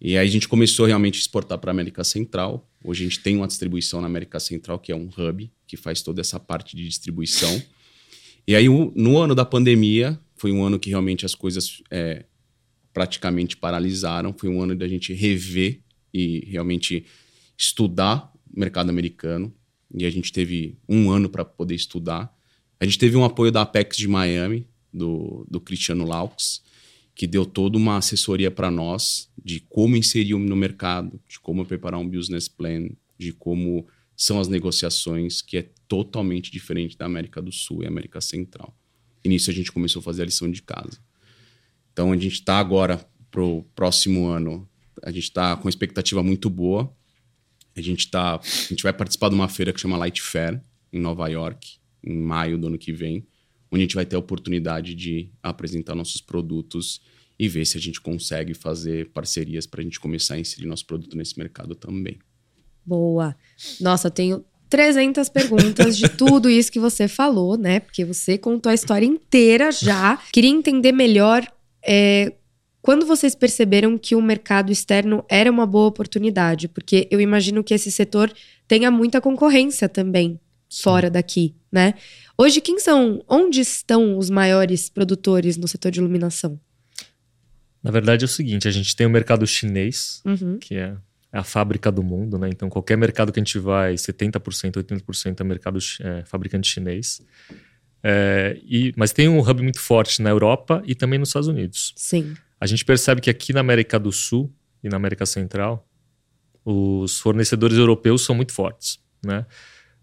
E 0.00 0.16
aí 0.16 0.26
a 0.26 0.30
gente 0.30 0.46
começou 0.46 0.86
realmente 0.86 1.16
a 1.16 1.20
exportar 1.20 1.58
para 1.58 1.70
a 1.70 1.72
América 1.72 2.04
Central. 2.04 2.70
Hoje 2.84 3.04
a 3.04 3.08
gente 3.08 3.20
tem 3.20 3.36
uma 3.36 3.46
distribuição 3.46 4.00
na 4.00 4.06
América 4.06 4.38
Central, 4.38 4.78
que 4.78 4.92
é 4.92 4.96
um 4.96 5.08
hub, 5.08 5.50
que 5.66 5.76
faz 5.76 6.02
toda 6.02 6.20
essa 6.20 6.38
parte 6.38 6.76
de 6.76 6.86
distribuição. 6.86 7.60
E 8.46 8.54
aí, 8.54 8.68
no 8.68 9.18
ano 9.18 9.34
da 9.34 9.44
pandemia, 9.44 10.18
foi 10.36 10.52
um 10.52 10.62
ano 10.62 10.78
que 10.78 10.90
realmente 10.90 11.26
as 11.26 11.34
coisas 11.34 11.82
é, 11.90 12.24
praticamente 12.92 13.56
paralisaram. 13.56 14.34
Foi 14.38 14.48
um 14.48 14.62
ano 14.62 14.76
da 14.76 14.86
gente 14.86 15.12
rever 15.12 15.80
e 16.14 16.46
realmente 16.46 17.04
estudar 17.56 18.32
o 18.54 18.58
mercado 18.58 18.90
americano. 18.90 19.52
E 19.94 20.04
a 20.04 20.10
gente 20.10 20.32
teve 20.32 20.76
um 20.88 21.10
ano 21.10 21.28
para 21.28 21.44
poder 21.44 21.74
estudar. 21.74 22.34
A 22.78 22.84
gente 22.84 22.98
teve 22.98 23.16
um 23.16 23.24
apoio 23.24 23.52
da 23.52 23.62
Apex 23.62 23.96
de 23.96 24.08
Miami, 24.08 24.66
do, 24.92 25.46
do 25.48 25.60
Cristiano 25.60 26.04
Laux, 26.04 26.62
que 27.14 27.26
deu 27.26 27.46
toda 27.46 27.78
uma 27.78 27.96
assessoria 27.96 28.50
para 28.50 28.70
nós 28.70 29.30
de 29.42 29.60
como 29.60 29.96
inserir 29.96 30.34
no 30.34 30.56
mercado, 30.56 31.20
de 31.28 31.40
como 31.40 31.64
preparar 31.64 31.98
um 31.98 32.08
business 32.08 32.48
plan, 32.48 32.88
de 33.18 33.32
como 33.32 33.86
são 34.16 34.40
as 34.40 34.48
negociações, 34.48 35.40
que 35.40 35.58
é 35.58 35.70
totalmente 35.88 36.50
diferente 36.50 36.96
da 36.96 37.06
América 37.06 37.40
do 37.40 37.52
Sul 37.52 37.82
e 37.82 37.86
América 37.86 38.20
Central. 38.20 38.76
E 39.24 39.28
nisso 39.28 39.50
a 39.50 39.54
gente 39.54 39.72
começou 39.72 40.00
a 40.00 40.02
fazer 40.02 40.22
a 40.22 40.26
lição 40.26 40.50
de 40.50 40.62
casa. 40.62 40.98
Então 41.92 42.12
a 42.12 42.16
gente 42.16 42.34
está 42.34 42.58
agora 42.58 43.06
para 43.30 43.42
o 43.42 43.62
próximo 43.74 44.26
ano, 44.26 44.68
a 45.02 45.10
gente 45.10 45.24
está 45.24 45.56
com 45.56 45.68
expectativa 45.68 46.22
muito 46.22 46.48
boa. 46.50 46.94
A 47.76 47.80
gente 47.80 48.10
tá, 48.10 48.36
a 48.36 48.68
gente 48.68 48.82
vai 48.82 48.92
participar 48.92 49.28
de 49.28 49.34
uma 49.34 49.48
feira 49.48 49.72
que 49.72 49.80
chama 49.80 49.96
Light 49.96 50.22
Fair 50.22 50.60
em 50.92 51.00
Nova 51.00 51.28
York, 51.28 51.78
em 52.02 52.16
maio 52.16 52.56
do 52.56 52.68
ano 52.68 52.78
que 52.78 52.92
vem 52.92 53.26
onde 53.70 53.82
a 53.82 53.84
gente 53.84 53.94
vai 53.94 54.06
ter 54.06 54.16
a 54.16 54.18
oportunidade 54.18 54.94
de 54.94 55.30
apresentar 55.42 55.94
nossos 55.94 56.20
produtos 56.20 57.00
e 57.38 57.48
ver 57.48 57.66
se 57.66 57.76
a 57.76 57.80
gente 57.80 58.00
consegue 58.00 58.54
fazer 58.54 59.10
parcerias 59.10 59.66
para 59.66 59.80
a 59.80 59.84
gente 59.84 60.00
começar 60.00 60.34
a 60.34 60.38
inserir 60.38 60.66
nosso 60.66 60.86
produto 60.86 61.16
nesse 61.16 61.38
mercado 61.38 61.74
também. 61.74 62.18
Boa. 62.84 63.36
Nossa, 63.80 64.06
eu 64.06 64.10
tenho 64.10 64.44
300 64.70 65.28
perguntas 65.28 65.98
de 65.98 66.08
tudo 66.08 66.48
isso 66.48 66.72
que 66.72 66.80
você 66.80 67.06
falou, 67.08 67.58
né? 67.58 67.80
Porque 67.80 68.04
você 68.04 68.38
contou 68.38 68.70
a 68.70 68.74
história 68.74 69.04
inteira 69.04 69.70
já. 69.70 70.16
Queria 70.32 70.50
entender 70.50 70.92
melhor 70.92 71.46
é, 71.84 72.32
quando 72.82 73.04
vocês 73.06 73.34
perceberam 73.34 73.98
que 73.98 74.14
o 74.14 74.22
mercado 74.22 74.70
externo 74.70 75.24
era 75.28 75.50
uma 75.50 75.66
boa 75.66 75.88
oportunidade, 75.88 76.68
porque 76.68 77.08
eu 77.10 77.20
imagino 77.20 77.64
que 77.64 77.74
esse 77.74 77.90
setor 77.90 78.32
tenha 78.68 78.90
muita 78.90 79.20
concorrência 79.20 79.88
também 79.88 80.38
fora 80.70 81.10
daqui, 81.10 81.54
né? 81.70 81.94
Hoje, 82.38 82.60
quem 82.60 82.78
são, 82.78 83.24
onde 83.28 83.60
estão 83.60 84.18
os 84.18 84.28
maiores 84.30 84.88
produtores 84.88 85.56
no 85.56 85.66
setor 85.66 85.90
de 85.90 86.00
iluminação? 86.00 86.60
Na 87.82 87.90
verdade 87.90 88.24
é 88.24 88.26
o 88.26 88.28
seguinte, 88.28 88.66
a 88.66 88.70
gente 88.70 88.94
tem 88.94 89.06
o 89.06 89.10
mercado 89.10 89.46
chinês, 89.46 90.20
Uhum. 90.24 90.58
que 90.58 90.74
é 90.74 90.96
a 91.32 91.44
fábrica 91.44 91.90
do 91.92 92.02
mundo, 92.02 92.38
né? 92.38 92.48
Então 92.48 92.68
qualquer 92.68 92.96
mercado 92.96 93.32
que 93.32 93.38
a 93.38 93.42
gente 93.42 93.58
vai, 93.58 93.94
70%, 93.94 94.76
80% 94.76 95.40
é 95.40 95.44
mercado 95.44 95.78
é, 96.00 96.24
fabricante 96.24 96.68
chinês. 96.68 97.20
É, 98.02 98.58
e, 98.64 98.92
mas 98.96 99.12
tem 99.12 99.28
um 99.28 99.40
hub 99.40 99.62
muito 99.62 99.80
forte 99.80 100.22
na 100.22 100.30
Europa 100.30 100.82
e 100.86 100.94
também 100.94 101.18
nos 101.18 101.28
Estados 101.30 101.48
Unidos. 101.48 101.92
Sim. 101.96 102.34
A 102.60 102.66
gente 102.66 102.84
percebe 102.84 103.20
que 103.20 103.30
aqui 103.30 103.52
na 103.52 103.60
América 103.60 103.98
do 103.98 104.10
Sul 104.10 104.52
e 104.82 104.88
na 104.88 104.96
América 104.96 105.26
Central, 105.26 105.86
os 106.64 107.20
fornecedores 107.20 107.76
europeus 107.76 108.24
são 108.24 108.34
muito 108.34 108.52
fortes, 108.52 108.98
né? 109.24 109.46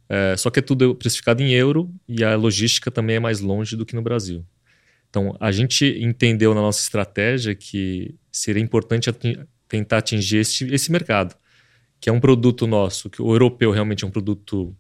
É, 0.08 0.36
só 0.38 0.50
que 0.50 0.60
é 0.60 0.62
tudo 0.62 0.94
precificado 0.96 1.42
em 1.42 1.52
euro 1.52 1.94
e 2.08 2.24
a 2.24 2.36
logística 2.36 2.92
também 2.92 3.16
é 3.16 3.20
mais 3.20 3.40
longe 3.40 3.76
do 3.76 3.86
que 3.86 3.96
no 3.96 4.02
Brasil. 4.02 4.46
Então, 5.10 5.36
a 5.40 5.52
gente 5.52 5.86
entendeu 6.00 6.54
na 6.54 6.62
nossa 6.62 6.82
estratégia 6.82 7.56
que 7.56 8.16
seria 8.32 8.62
importante 8.62 9.12
tentar 9.68 9.98
atingir 9.98 10.38
esse, 10.38 10.66
esse 10.74 10.92
mercado, 10.92 11.36
que 12.00 12.10
é 12.10 12.12
um 12.12 12.20
produto 12.20 12.68
nosso, 12.68 13.10
que 13.10 13.22
o 13.22 13.32
europeu 13.32 13.72
realmente 13.72 14.04
é 14.04 14.08
um 14.08 14.12
produto, 14.12 14.76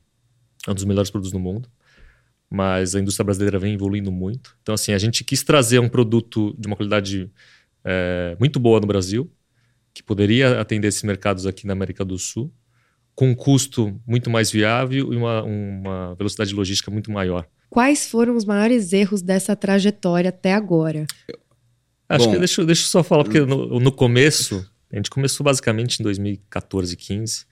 é 0.67 0.71
um 0.71 0.73
dos 0.73 0.83
melhores 0.83 1.09
produtos 1.09 1.31
do 1.31 1.39
mundo, 1.39 1.69
mas 2.49 2.95
a 2.95 2.99
indústria 2.99 3.23
brasileira 3.23 3.57
vem 3.57 3.73
evoluindo 3.73 4.11
muito. 4.11 4.55
Então, 4.61 4.75
assim, 4.75 4.93
a 4.93 4.97
gente 4.97 5.23
quis 5.23 5.41
trazer 5.43 5.79
um 5.79 5.89
produto 5.89 6.55
de 6.57 6.67
uma 6.67 6.75
qualidade 6.75 7.31
é, 7.83 8.35
muito 8.39 8.59
boa 8.59 8.79
no 8.79 8.87
Brasil, 8.87 9.31
que 9.93 10.01
poderia 10.01 10.59
atender 10.59 10.87
esses 10.87 11.03
mercados 11.03 11.45
aqui 11.45 11.67
na 11.67 11.73
América 11.73 12.03
do 12.03 12.17
Sul, 12.17 12.51
com 13.15 13.29
um 13.29 13.35
custo 13.35 13.99
muito 14.07 14.29
mais 14.29 14.51
viável 14.51 15.13
e 15.13 15.15
uma, 15.15 15.43
uma 15.43 16.15
velocidade 16.15 16.53
logística 16.53 16.89
muito 16.89 17.11
maior. 17.11 17.47
Quais 17.69 18.07
foram 18.07 18.35
os 18.35 18.45
maiores 18.45 18.93
erros 18.93 19.21
dessa 19.21 19.55
trajetória 19.55 20.29
até 20.29 20.53
agora? 20.53 21.05
Acho 22.07 22.25
Bom, 22.25 22.33
que 22.33 22.39
deixa, 22.39 22.65
deixa 22.65 22.83
eu 22.83 22.87
só 22.87 23.03
falar, 23.03 23.23
porque 23.23 23.41
no, 23.41 23.79
no 23.79 23.91
começo, 23.91 24.67
a 24.91 24.95
gente 24.95 25.09
começou 25.09 25.43
basicamente 25.43 25.99
em 25.99 26.03
2014, 26.03 26.95
15. 26.95 27.45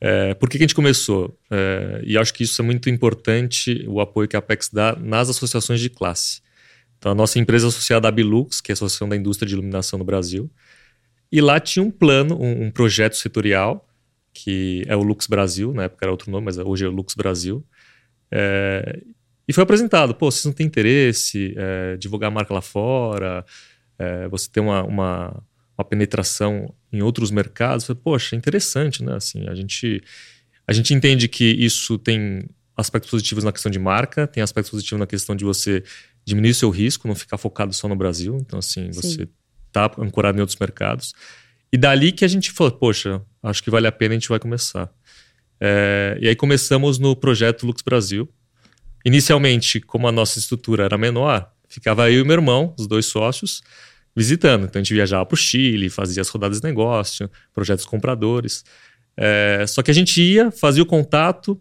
É, 0.00 0.34
por 0.34 0.48
que, 0.48 0.58
que, 0.58 0.64
a 0.64 0.66
gente 0.66 0.74
começou? 0.74 1.38
É, 1.50 2.02
e 2.04 2.18
acho 2.18 2.34
que 2.34 2.42
isso 2.42 2.60
é 2.60 2.64
muito 2.64 2.90
importante, 2.90 3.84
o 3.88 4.00
apoio 4.00 4.28
que 4.28 4.36
a 4.36 4.40
Apex 4.40 4.68
dá 4.70 4.94
nas 4.94 5.30
associações 5.30 5.80
de 5.80 5.88
classe. 5.88 6.42
Então, 7.06 7.12
a 7.12 7.14
nossa 7.14 7.38
empresa 7.38 7.68
associada 7.68 8.08
à 8.08 8.10
Bilux, 8.10 8.60
que 8.60 8.72
é 8.72 8.72
a 8.72 8.74
Associação 8.74 9.08
da 9.08 9.14
Indústria 9.14 9.46
de 9.46 9.54
Iluminação 9.54 9.96
no 9.96 10.04
Brasil, 10.04 10.50
e 11.30 11.40
lá 11.40 11.60
tinha 11.60 11.80
um 11.80 11.90
plano, 11.90 12.36
um, 12.36 12.64
um, 12.64 12.70
projeto 12.72 13.14
setorial, 13.14 13.88
que 14.34 14.82
é 14.88 14.96
o 14.96 15.04
Lux 15.04 15.28
Brasil, 15.28 15.72
na 15.72 15.84
época 15.84 16.04
era 16.04 16.10
outro 16.10 16.32
nome, 16.32 16.46
mas 16.46 16.58
hoje 16.58 16.84
é 16.84 16.88
o 16.88 16.90
Lux 16.90 17.14
Brasil. 17.14 17.64
É, 18.28 19.04
e 19.46 19.52
foi 19.52 19.62
apresentado, 19.62 20.16
pô, 20.16 20.28
vocês 20.28 20.46
não 20.46 20.52
têm 20.52 20.66
interesse, 20.66 21.54
é, 21.56 21.96
divulgar 21.96 22.26
a 22.26 22.34
marca 22.34 22.52
lá 22.52 22.60
fora, 22.60 23.46
é, 23.96 24.26
você 24.26 24.50
ter 24.50 24.58
uma, 24.58 24.82
uma, 24.82 25.44
uma, 25.78 25.84
penetração 25.84 26.74
em 26.92 27.02
outros 27.02 27.30
mercados. 27.30 27.86
Falei, 27.86 28.02
Poxa, 28.02 28.34
é 28.34 28.36
interessante, 28.36 29.04
né? 29.04 29.14
Assim, 29.14 29.46
a 29.46 29.54
gente, 29.54 30.02
a 30.66 30.72
gente 30.72 30.92
entende 30.92 31.28
que 31.28 31.44
isso 31.44 31.98
tem 31.98 32.48
aspectos 32.76 33.12
positivos 33.12 33.44
na 33.44 33.52
questão 33.52 33.70
de 33.70 33.78
marca, 33.78 34.26
tem 34.26 34.42
aspectos 34.42 34.72
positivos 34.72 34.98
na 34.98 35.06
questão 35.06 35.36
de 35.36 35.44
você 35.44 35.84
diminuir 36.26 36.52
seu 36.54 36.68
risco, 36.68 37.06
não 37.06 37.14
ficar 37.14 37.38
focado 37.38 37.72
só 37.72 37.88
no 37.88 37.94
Brasil. 37.94 38.36
Então, 38.40 38.58
assim, 38.58 38.92
Sim. 38.92 39.00
você 39.00 39.28
tá 39.70 39.90
ancorado 39.98 40.36
em 40.36 40.40
outros 40.40 40.58
mercados. 40.58 41.14
E 41.72 41.78
dali 41.78 42.10
que 42.10 42.24
a 42.24 42.28
gente 42.28 42.50
falou, 42.50 42.72
poxa, 42.72 43.22
acho 43.42 43.62
que 43.62 43.70
vale 43.70 43.86
a 43.86 43.92
pena, 43.92 44.14
a 44.14 44.18
gente 44.18 44.28
vai 44.28 44.38
começar. 44.38 44.90
É, 45.60 46.18
e 46.20 46.28
aí 46.28 46.34
começamos 46.34 46.98
no 46.98 47.14
projeto 47.14 47.64
Lux 47.64 47.80
Brasil. 47.80 48.28
Inicialmente, 49.04 49.80
como 49.80 50.08
a 50.08 50.12
nossa 50.12 50.38
estrutura 50.38 50.84
era 50.84 50.98
menor, 50.98 51.48
ficava 51.68 52.10
eu 52.10 52.22
e 52.22 52.24
meu 52.24 52.34
irmão, 52.34 52.74
os 52.76 52.88
dois 52.88 53.06
sócios, 53.06 53.62
visitando. 54.14 54.64
Então 54.64 54.80
a 54.80 54.82
gente 54.82 54.94
viajava 54.94 55.24
para 55.24 55.34
o 55.34 55.38
Chile, 55.38 55.88
fazia 55.88 56.20
as 56.20 56.28
rodadas 56.28 56.60
de 56.60 56.66
negócio, 56.66 57.30
projetos 57.54 57.84
compradores. 57.84 58.64
É, 59.16 59.64
só 59.68 59.82
que 59.82 59.90
a 59.92 59.94
gente 59.94 60.20
ia, 60.20 60.50
fazia 60.50 60.82
o 60.82 60.86
contato, 60.86 61.60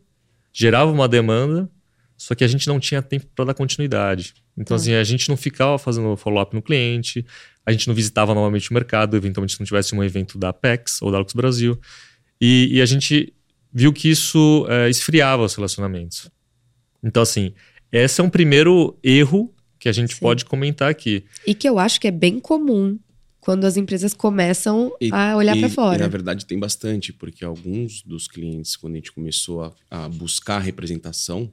gerava 0.52 0.92
uma 0.92 1.08
demanda, 1.08 1.70
só 2.18 2.34
que 2.34 2.44
a 2.44 2.48
gente 2.48 2.68
não 2.68 2.80
tinha 2.80 3.02
tempo 3.02 3.28
para 3.36 3.46
dar 3.46 3.54
continuidade. 3.54 4.34
Então, 4.58 4.76
assim, 4.76 4.94
a 4.94 5.04
gente 5.04 5.28
não 5.28 5.36
ficava 5.36 5.78
fazendo 5.78 6.16
follow-up 6.16 6.56
no 6.56 6.62
cliente, 6.62 7.26
a 7.66 7.72
gente 7.72 7.88
não 7.88 7.96
visitava 7.96 8.34
novamente 8.34 8.72
o 8.72 8.74
mercado, 8.74 9.18
eventualmente 9.18 9.54
se 9.54 9.60
não 9.60 9.66
tivesse 9.66 9.94
um 9.94 10.04
evento 10.04 10.38
da 10.38 10.50
Apex 10.50 11.02
ou 11.02 11.12
da 11.12 11.18
Lux 11.18 11.34
Brasil. 11.34 11.80
E, 12.40 12.70
e 12.72 12.82
a 12.82 12.86
gente 12.86 13.34
viu 13.74 13.92
que 13.92 14.10
isso 14.10 14.66
é, 14.70 14.90
esfriava 14.90 15.44
os 15.44 15.54
relacionamentos. 15.54 16.30
Então, 17.04 17.22
assim, 17.22 17.54
esse 17.92 18.22
é 18.22 18.24
um 18.24 18.30
primeiro 18.30 18.98
erro 19.04 19.54
que 19.78 19.90
a 19.90 19.92
gente 19.92 20.16
Sim. 20.16 20.22
pode 20.22 20.46
comentar 20.46 20.90
aqui. 20.90 21.26
E 21.46 21.54
que 21.54 21.68
eu 21.68 21.78
acho 21.78 22.00
que 22.00 22.08
é 22.08 22.12
bem 22.12 22.40
comum 22.40 22.98
quando 23.42 23.66
as 23.66 23.78
empresas 23.78 24.14
começam 24.14 24.96
e, 25.00 25.10
a 25.12 25.36
olhar 25.36 25.56
para 25.58 25.70
fora. 25.70 25.98
E, 25.98 26.02
na 26.02 26.08
verdade 26.08 26.46
tem 26.46 26.58
bastante, 26.58 27.14
porque 27.14 27.46
alguns 27.46 28.02
dos 28.02 28.28
clientes, 28.28 28.76
quando 28.76 28.94
a 28.94 28.96
gente 28.96 29.12
começou 29.12 29.64
a, 29.64 29.74
a 29.92 30.10
buscar 30.10 30.60
representação 30.60 31.52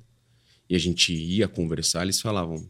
e 0.72 0.74
a 0.74 0.78
gente 0.78 1.12
ia 1.12 1.46
conversar, 1.46 2.02
eles 2.02 2.18
falavam: 2.18 2.66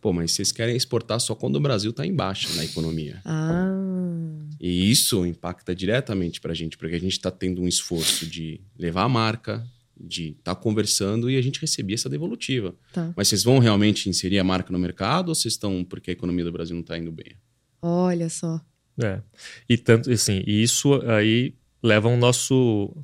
pô, 0.00 0.12
mas 0.12 0.30
vocês 0.30 0.52
querem 0.52 0.76
exportar 0.76 1.18
só 1.18 1.34
quando 1.34 1.56
o 1.56 1.60
Brasil 1.60 1.90
está 1.90 2.06
em 2.06 2.14
baixa 2.14 2.48
na 2.54 2.64
economia. 2.64 3.20
Ah. 3.24 3.68
E 4.60 4.88
isso 4.88 5.26
impacta 5.26 5.74
diretamente 5.74 6.40
para 6.40 6.52
a 6.52 6.54
gente, 6.54 6.78
porque 6.78 6.94
a 6.94 7.00
gente 7.00 7.14
está 7.14 7.32
tendo 7.32 7.60
um 7.60 7.66
esforço 7.66 8.24
de 8.26 8.60
levar 8.78 9.02
a 9.02 9.08
marca, 9.08 9.66
de 9.98 10.36
estar 10.38 10.54
tá 10.54 10.60
conversando 10.60 11.28
e 11.28 11.36
a 11.36 11.42
gente 11.42 11.60
recebia 11.60 11.96
essa 11.96 12.08
devolutiva. 12.08 12.76
Tá. 12.92 13.12
Mas 13.16 13.26
vocês 13.26 13.42
vão 13.42 13.58
realmente 13.58 14.08
inserir 14.08 14.38
a 14.38 14.44
marca 14.44 14.72
no 14.72 14.78
mercado 14.78 15.30
ou 15.30 15.34
vocês 15.34 15.54
estão 15.54 15.82
porque 15.82 16.10
a 16.10 16.12
economia 16.12 16.44
do 16.44 16.52
Brasil 16.52 16.76
não 16.76 16.82
está 16.82 16.96
indo 16.96 17.10
bem? 17.10 17.34
Olha 17.82 18.30
só. 18.30 18.60
É. 19.02 19.20
E 19.68 19.76
tanto 19.76 20.12
assim, 20.12 20.44
isso 20.46 20.94
aí 21.10 21.56
leva 21.82 22.08
o 22.08 22.16
nosso 22.16 22.96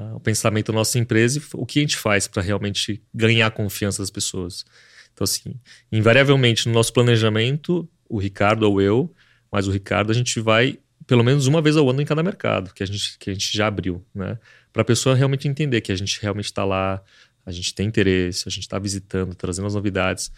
uh, 0.00 0.16
o 0.16 0.20
pensamento 0.20 0.72
da 0.72 0.78
nossa 0.78 0.98
empresa 0.98 1.40
o 1.54 1.66
que 1.66 1.78
a 1.78 1.82
gente 1.82 1.96
faz 1.96 2.26
para 2.26 2.42
realmente 2.42 3.02
ganhar 3.14 3.46
a 3.46 3.50
confiança 3.50 4.02
das 4.02 4.10
pessoas. 4.10 4.64
Então 5.12 5.24
assim, 5.24 5.54
invariavelmente 5.92 6.66
no 6.66 6.74
nosso 6.74 6.92
planejamento, 6.92 7.88
o 8.08 8.18
Ricardo 8.18 8.62
ou 8.62 8.80
eu, 8.80 9.14
mas 9.50 9.66
o 9.66 9.70
Ricardo 9.70 10.10
a 10.10 10.14
gente 10.14 10.40
vai 10.40 10.78
pelo 11.06 11.24
menos 11.24 11.46
uma 11.46 11.60
vez 11.60 11.76
ao 11.76 11.88
ano 11.90 12.00
em 12.00 12.04
cada 12.04 12.22
mercado 12.22 12.72
que 12.72 12.82
a 12.82 12.86
gente 12.86 13.18
que 13.18 13.30
a 13.30 13.32
gente 13.32 13.56
já 13.56 13.66
abriu, 13.66 14.04
né? 14.14 14.38
para 14.72 14.82
a 14.82 14.84
pessoa 14.84 15.14
realmente 15.14 15.48
entender 15.48 15.80
que 15.80 15.92
a 15.92 15.96
gente 15.96 16.20
realmente 16.20 16.46
está 16.46 16.64
lá, 16.64 17.02
a 17.44 17.50
gente 17.50 17.74
tem 17.74 17.86
interesse, 17.86 18.44
a 18.46 18.50
gente 18.50 18.62
está 18.62 18.78
visitando, 18.78 19.34
trazendo 19.34 19.66
as 19.66 19.74
novidades. 19.74 20.30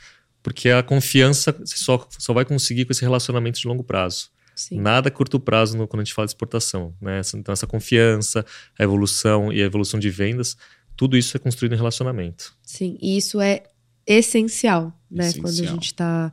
Porque 0.42 0.70
a 0.70 0.82
confiança 0.82 1.54
só, 1.64 2.06
só 2.18 2.32
vai 2.32 2.44
conseguir 2.44 2.84
com 2.84 2.92
esse 2.92 3.02
relacionamento 3.02 3.60
de 3.60 3.68
longo 3.68 3.84
prazo. 3.84 4.30
Sim. 4.54 4.80
Nada 4.80 5.08
a 5.08 5.12
curto 5.12 5.40
prazo 5.40 5.76
no, 5.76 5.88
quando 5.88 6.00
a 6.00 6.04
gente 6.04 6.14
fala 6.14 6.26
de 6.26 6.30
exportação. 6.30 6.94
Né? 7.00 7.20
Então, 7.34 7.52
essa 7.52 7.66
confiança, 7.66 8.44
a 8.78 8.82
evolução 8.84 9.52
e 9.52 9.62
a 9.62 9.64
evolução 9.64 9.98
de 9.98 10.10
vendas, 10.10 10.56
tudo 10.96 11.16
isso 11.16 11.36
é 11.36 11.40
construído 11.40 11.72
em 11.72 11.76
relacionamento. 11.76 12.54
Sim, 12.62 12.98
e 13.00 13.16
isso 13.16 13.40
é 13.40 13.62
essencial, 14.06 14.92
né? 15.10 15.28
Essencial. 15.28 15.42
Quando 15.42 15.60
a 15.60 15.72
gente 15.72 15.86
está 15.86 16.32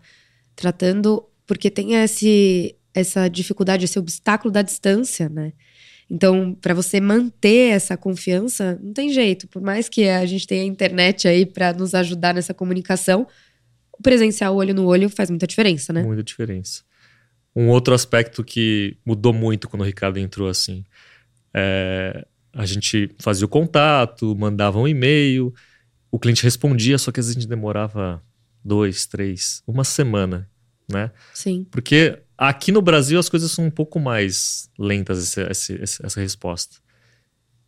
tratando, 0.56 1.26
porque 1.48 1.70
tem 1.70 1.96
esse, 1.96 2.76
essa 2.94 3.28
dificuldade, 3.28 3.86
esse 3.86 3.98
obstáculo 3.98 4.52
da 4.52 4.62
distância, 4.62 5.30
né? 5.30 5.54
Então, 6.10 6.58
para 6.60 6.74
você 6.74 7.00
manter 7.00 7.72
essa 7.72 7.96
confiança, 7.96 8.80
não 8.82 8.94
tem 8.94 9.14
jeito. 9.14 9.48
Por 9.48 9.62
mais 9.62 9.88
que 9.88 10.10
a 10.10 10.26
gente 10.26 10.48
tenha 10.48 10.64
a 10.64 10.66
internet 10.66 11.28
aí 11.28 11.46
para 11.46 11.72
nos 11.72 11.94
ajudar 11.94 12.34
nessa 12.34 12.54
comunicação, 12.54 13.28
o 13.94 14.02
presencial 14.02 14.56
olho 14.56 14.74
no 14.74 14.86
olho 14.86 15.08
faz 15.08 15.30
muita 15.30 15.46
diferença, 15.46 15.94
né? 15.94 16.02
Muita 16.02 16.24
diferença. 16.24 16.82
Um 17.56 17.70
outro 17.70 17.94
aspecto 17.94 18.44
que 18.44 18.98
mudou 19.06 19.34
muito 19.34 19.68
quando 19.68 19.82
o 19.82 19.86
Ricardo 19.86 20.18
entrou 20.18 20.48
assim, 20.48 20.84
é, 21.54 22.26
a 22.54 22.66
gente 22.66 23.10
fazia 23.20 23.46
o 23.46 23.50
contato, 23.50 24.36
mandava 24.36 24.80
um 24.80 24.88
e-mail, 24.88 25.54
o 26.12 26.20
cliente 26.20 26.44
respondia, 26.44 26.98
só 26.98 27.12
que 27.12 27.20
às 27.20 27.26
vezes 27.26 27.38
a 27.38 27.40
gente 27.42 27.50
demorava 27.50 28.22
dois, 28.64 29.06
três, 29.06 29.64
uma 29.68 29.84
semana, 29.84 30.50
né? 30.88 31.12
Sim. 31.34 31.66
Porque 31.70 32.20
Aqui 32.40 32.72
no 32.72 32.82
Brasil 32.82 33.20
as 33.20 33.28
coisas 33.28 33.52
são 33.52 33.66
um 33.66 33.70
pouco 33.70 34.00
mais 34.00 34.70
lentas, 34.80 35.38
essa, 35.38 35.74
essa, 35.82 36.06
essa 36.06 36.22
resposta. 36.22 36.78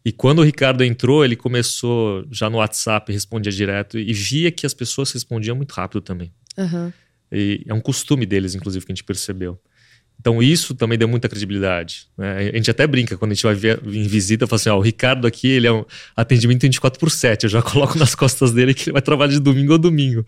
E 0.04 0.14
quando 0.14 0.40
o 0.40 0.44
Ricardo 0.44 0.82
entrou, 0.82 1.26
ele 1.26 1.36
começou 1.36 2.26
já 2.32 2.50
no 2.50 2.60
WhatsApp, 2.60 3.12
respondia 3.12 3.52
direto 3.52 4.00
e 4.00 4.14
via 4.14 4.50
que 4.50 4.66
as 4.66 4.74
pessoas 4.74 5.12
respondiam 5.12 5.58
muito 5.58 5.74
rápido 5.74 6.00
também. 6.00 6.32
Uhum. 6.58 6.92
E 7.30 7.66
é 7.68 7.74
um 7.74 7.82
costume 7.82 8.26
deles, 8.26 8.56
inclusive, 8.56 8.86
que 8.86 8.94
a 8.94 8.96
gente 8.96 9.04
percebeu. 9.04 9.60
Então 10.22 10.42
isso 10.42 10.76
também 10.76 11.00
deu 11.00 11.08
muita 11.08 11.28
credibilidade. 11.28 12.08
Né? 12.16 12.52
A 12.54 12.56
gente 12.56 12.70
até 12.70 12.86
brinca 12.86 13.18
quando 13.18 13.32
a 13.32 13.34
gente 13.34 13.44
vai 13.44 13.56
ver, 13.56 13.82
em 13.84 14.08
visita, 14.08 14.46
fala 14.46 14.58
assim: 14.58 14.70
ó, 14.70 14.78
o 14.78 14.82
Ricardo 14.82 15.26
aqui 15.26 15.48
ele 15.48 15.66
é 15.66 15.72
um 15.72 15.84
atendimento 16.16 16.62
24 16.62 17.00
por 17.00 17.10
7. 17.10 17.46
Eu 17.46 17.50
já 17.50 17.62
coloco 17.64 17.98
nas 17.98 18.14
costas 18.14 18.52
dele 18.52 18.76
que 18.76 18.84
ele 18.84 18.94
vai 18.94 19.02
trabalhar 19.02 19.34
de 19.34 19.40
domingo 19.40 19.74
a 19.74 19.78
domingo. 19.78 20.24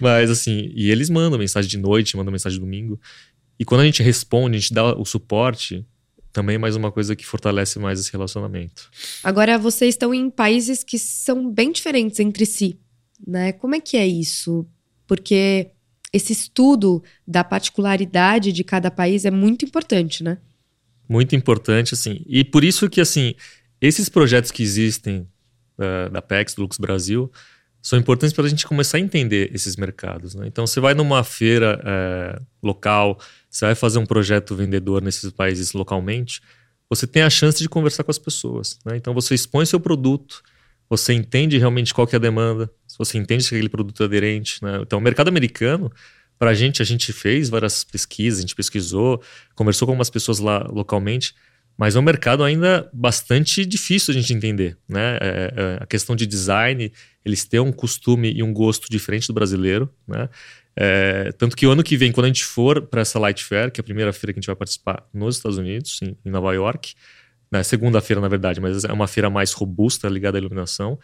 Mas 0.00 0.30
assim, 0.30 0.72
e 0.74 0.90
eles 0.90 1.10
mandam 1.10 1.38
mensagem 1.38 1.68
de 1.68 1.76
noite, 1.76 2.16
mandam 2.16 2.32
mensagem 2.32 2.58
de 2.58 2.64
domingo. 2.64 2.98
E 3.58 3.66
quando 3.66 3.82
a 3.82 3.84
gente 3.84 4.02
responde, 4.02 4.56
a 4.56 4.60
gente 4.60 4.72
dá 4.72 4.96
o 4.96 5.04
suporte, 5.04 5.84
também 6.32 6.56
é 6.56 6.58
mais 6.58 6.74
uma 6.74 6.90
coisa 6.90 7.14
que 7.14 7.26
fortalece 7.26 7.78
mais 7.78 8.00
esse 8.00 8.10
relacionamento. 8.10 8.88
Agora, 9.22 9.58
vocês 9.58 9.94
estão 9.94 10.14
em 10.14 10.30
países 10.30 10.82
que 10.82 10.98
são 10.98 11.52
bem 11.52 11.70
diferentes 11.70 12.18
entre 12.18 12.46
si, 12.46 12.78
né? 13.26 13.52
Como 13.52 13.74
é 13.74 13.80
que 13.80 13.98
é 13.98 14.06
isso? 14.06 14.66
Porque 15.06 15.72
esse 16.12 16.32
estudo 16.32 17.02
da 17.26 17.44
particularidade 17.44 18.52
de 18.52 18.64
cada 18.64 18.90
país 18.90 19.24
é 19.24 19.30
muito 19.30 19.64
importante, 19.64 20.22
né? 20.22 20.38
Muito 21.08 21.34
importante, 21.34 21.94
assim. 21.94 22.22
E 22.26 22.44
por 22.44 22.64
isso 22.64 22.88
que, 22.88 23.00
assim, 23.00 23.34
esses 23.80 24.08
projetos 24.08 24.50
que 24.50 24.62
existem 24.62 25.26
uh, 25.78 26.10
da 26.10 26.20
PEX, 26.20 26.54
do 26.54 26.62
Lux 26.62 26.78
Brasil, 26.78 27.30
são 27.80 27.98
importantes 27.98 28.34
para 28.34 28.44
a 28.44 28.48
gente 28.48 28.66
começar 28.66 28.98
a 28.98 29.00
entender 29.00 29.50
esses 29.54 29.76
mercados. 29.76 30.34
Né? 30.34 30.46
Então, 30.46 30.66
você 30.66 30.80
vai 30.80 30.94
numa 30.94 31.22
feira 31.22 31.80
é, 31.84 32.40
local, 32.62 33.18
você 33.48 33.66
vai 33.66 33.74
fazer 33.74 33.98
um 33.98 34.06
projeto 34.06 34.54
vendedor 34.54 35.00
nesses 35.00 35.30
países 35.30 35.72
localmente, 35.72 36.42
você 36.90 37.06
tem 37.06 37.22
a 37.22 37.30
chance 37.30 37.58
de 37.58 37.68
conversar 37.68 38.02
com 38.02 38.10
as 38.10 38.18
pessoas. 38.18 38.78
Né? 38.84 38.96
Então, 38.96 39.14
você 39.14 39.34
expõe 39.34 39.64
seu 39.64 39.78
produto, 39.78 40.42
você 40.90 41.12
entende 41.12 41.56
realmente 41.56 41.94
qual 41.94 42.06
que 42.06 42.16
é 42.16 42.18
a 42.18 42.20
demanda, 42.20 42.70
você 42.98 43.16
entende 43.16 43.44
se 43.44 43.54
aquele 43.54 43.68
produto 43.68 44.02
é 44.02 44.06
aderente. 44.06 44.62
Né? 44.62 44.80
Então, 44.82 44.98
o 44.98 45.02
mercado 45.02 45.28
americano, 45.28 45.90
para 46.38 46.50
a 46.50 46.54
gente, 46.54 46.82
a 46.82 46.84
gente 46.84 47.12
fez 47.12 47.48
várias 47.48 47.84
pesquisas, 47.84 48.40
a 48.40 48.42
gente 48.42 48.54
pesquisou, 48.54 49.22
conversou 49.54 49.86
com 49.86 49.92
algumas 49.92 50.10
pessoas 50.10 50.40
lá 50.40 50.66
localmente, 50.68 51.34
mas 51.76 51.94
é 51.94 51.98
um 52.00 52.02
mercado 52.02 52.42
ainda 52.42 52.90
bastante 52.92 53.64
difícil 53.64 54.12
a 54.12 54.18
gente 54.18 54.34
entender. 54.34 54.76
Né? 54.88 55.16
É, 55.20 55.54
é, 55.56 55.78
a 55.80 55.86
questão 55.86 56.16
de 56.16 56.26
design, 56.26 56.92
eles 57.24 57.44
têm 57.44 57.60
um 57.60 57.70
costume 57.70 58.32
e 58.32 58.42
um 58.42 58.52
gosto 58.52 58.88
diferente 58.90 59.28
do 59.28 59.32
brasileiro. 59.32 59.88
Né? 60.06 60.28
É, 60.74 61.32
tanto 61.38 61.56
que 61.56 61.66
o 61.66 61.70
ano 61.70 61.84
que 61.84 61.96
vem, 61.96 62.10
quando 62.10 62.24
a 62.24 62.28
gente 62.28 62.44
for 62.44 62.82
para 62.82 63.02
essa 63.02 63.18
Light 63.18 63.44
Fair, 63.44 63.70
que 63.70 63.80
é 63.80 63.82
a 63.82 63.84
primeira 63.84 64.12
feira 64.12 64.32
que 64.32 64.38
a 64.38 64.40
gente 64.40 64.48
vai 64.48 64.56
participar 64.56 65.04
nos 65.14 65.36
Estados 65.36 65.56
Unidos, 65.56 66.00
em, 66.02 66.16
em 66.24 66.30
Nova 66.30 66.52
York, 66.52 66.94
na 67.50 67.58
né? 67.58 67.62
segunda-feira, 67.62 68.20
na 68.20 68.28
verdade, 68.28 68.60
mas 68.60 68.84
é 68.84 68.92
uma 68.92 69.06
feira 69.06 69.30
mais 69.30 69.52
robusta 69.52 70.08
ligada 70.08 70.36
à 70.36 70.40
iluminação, 70.40 70.98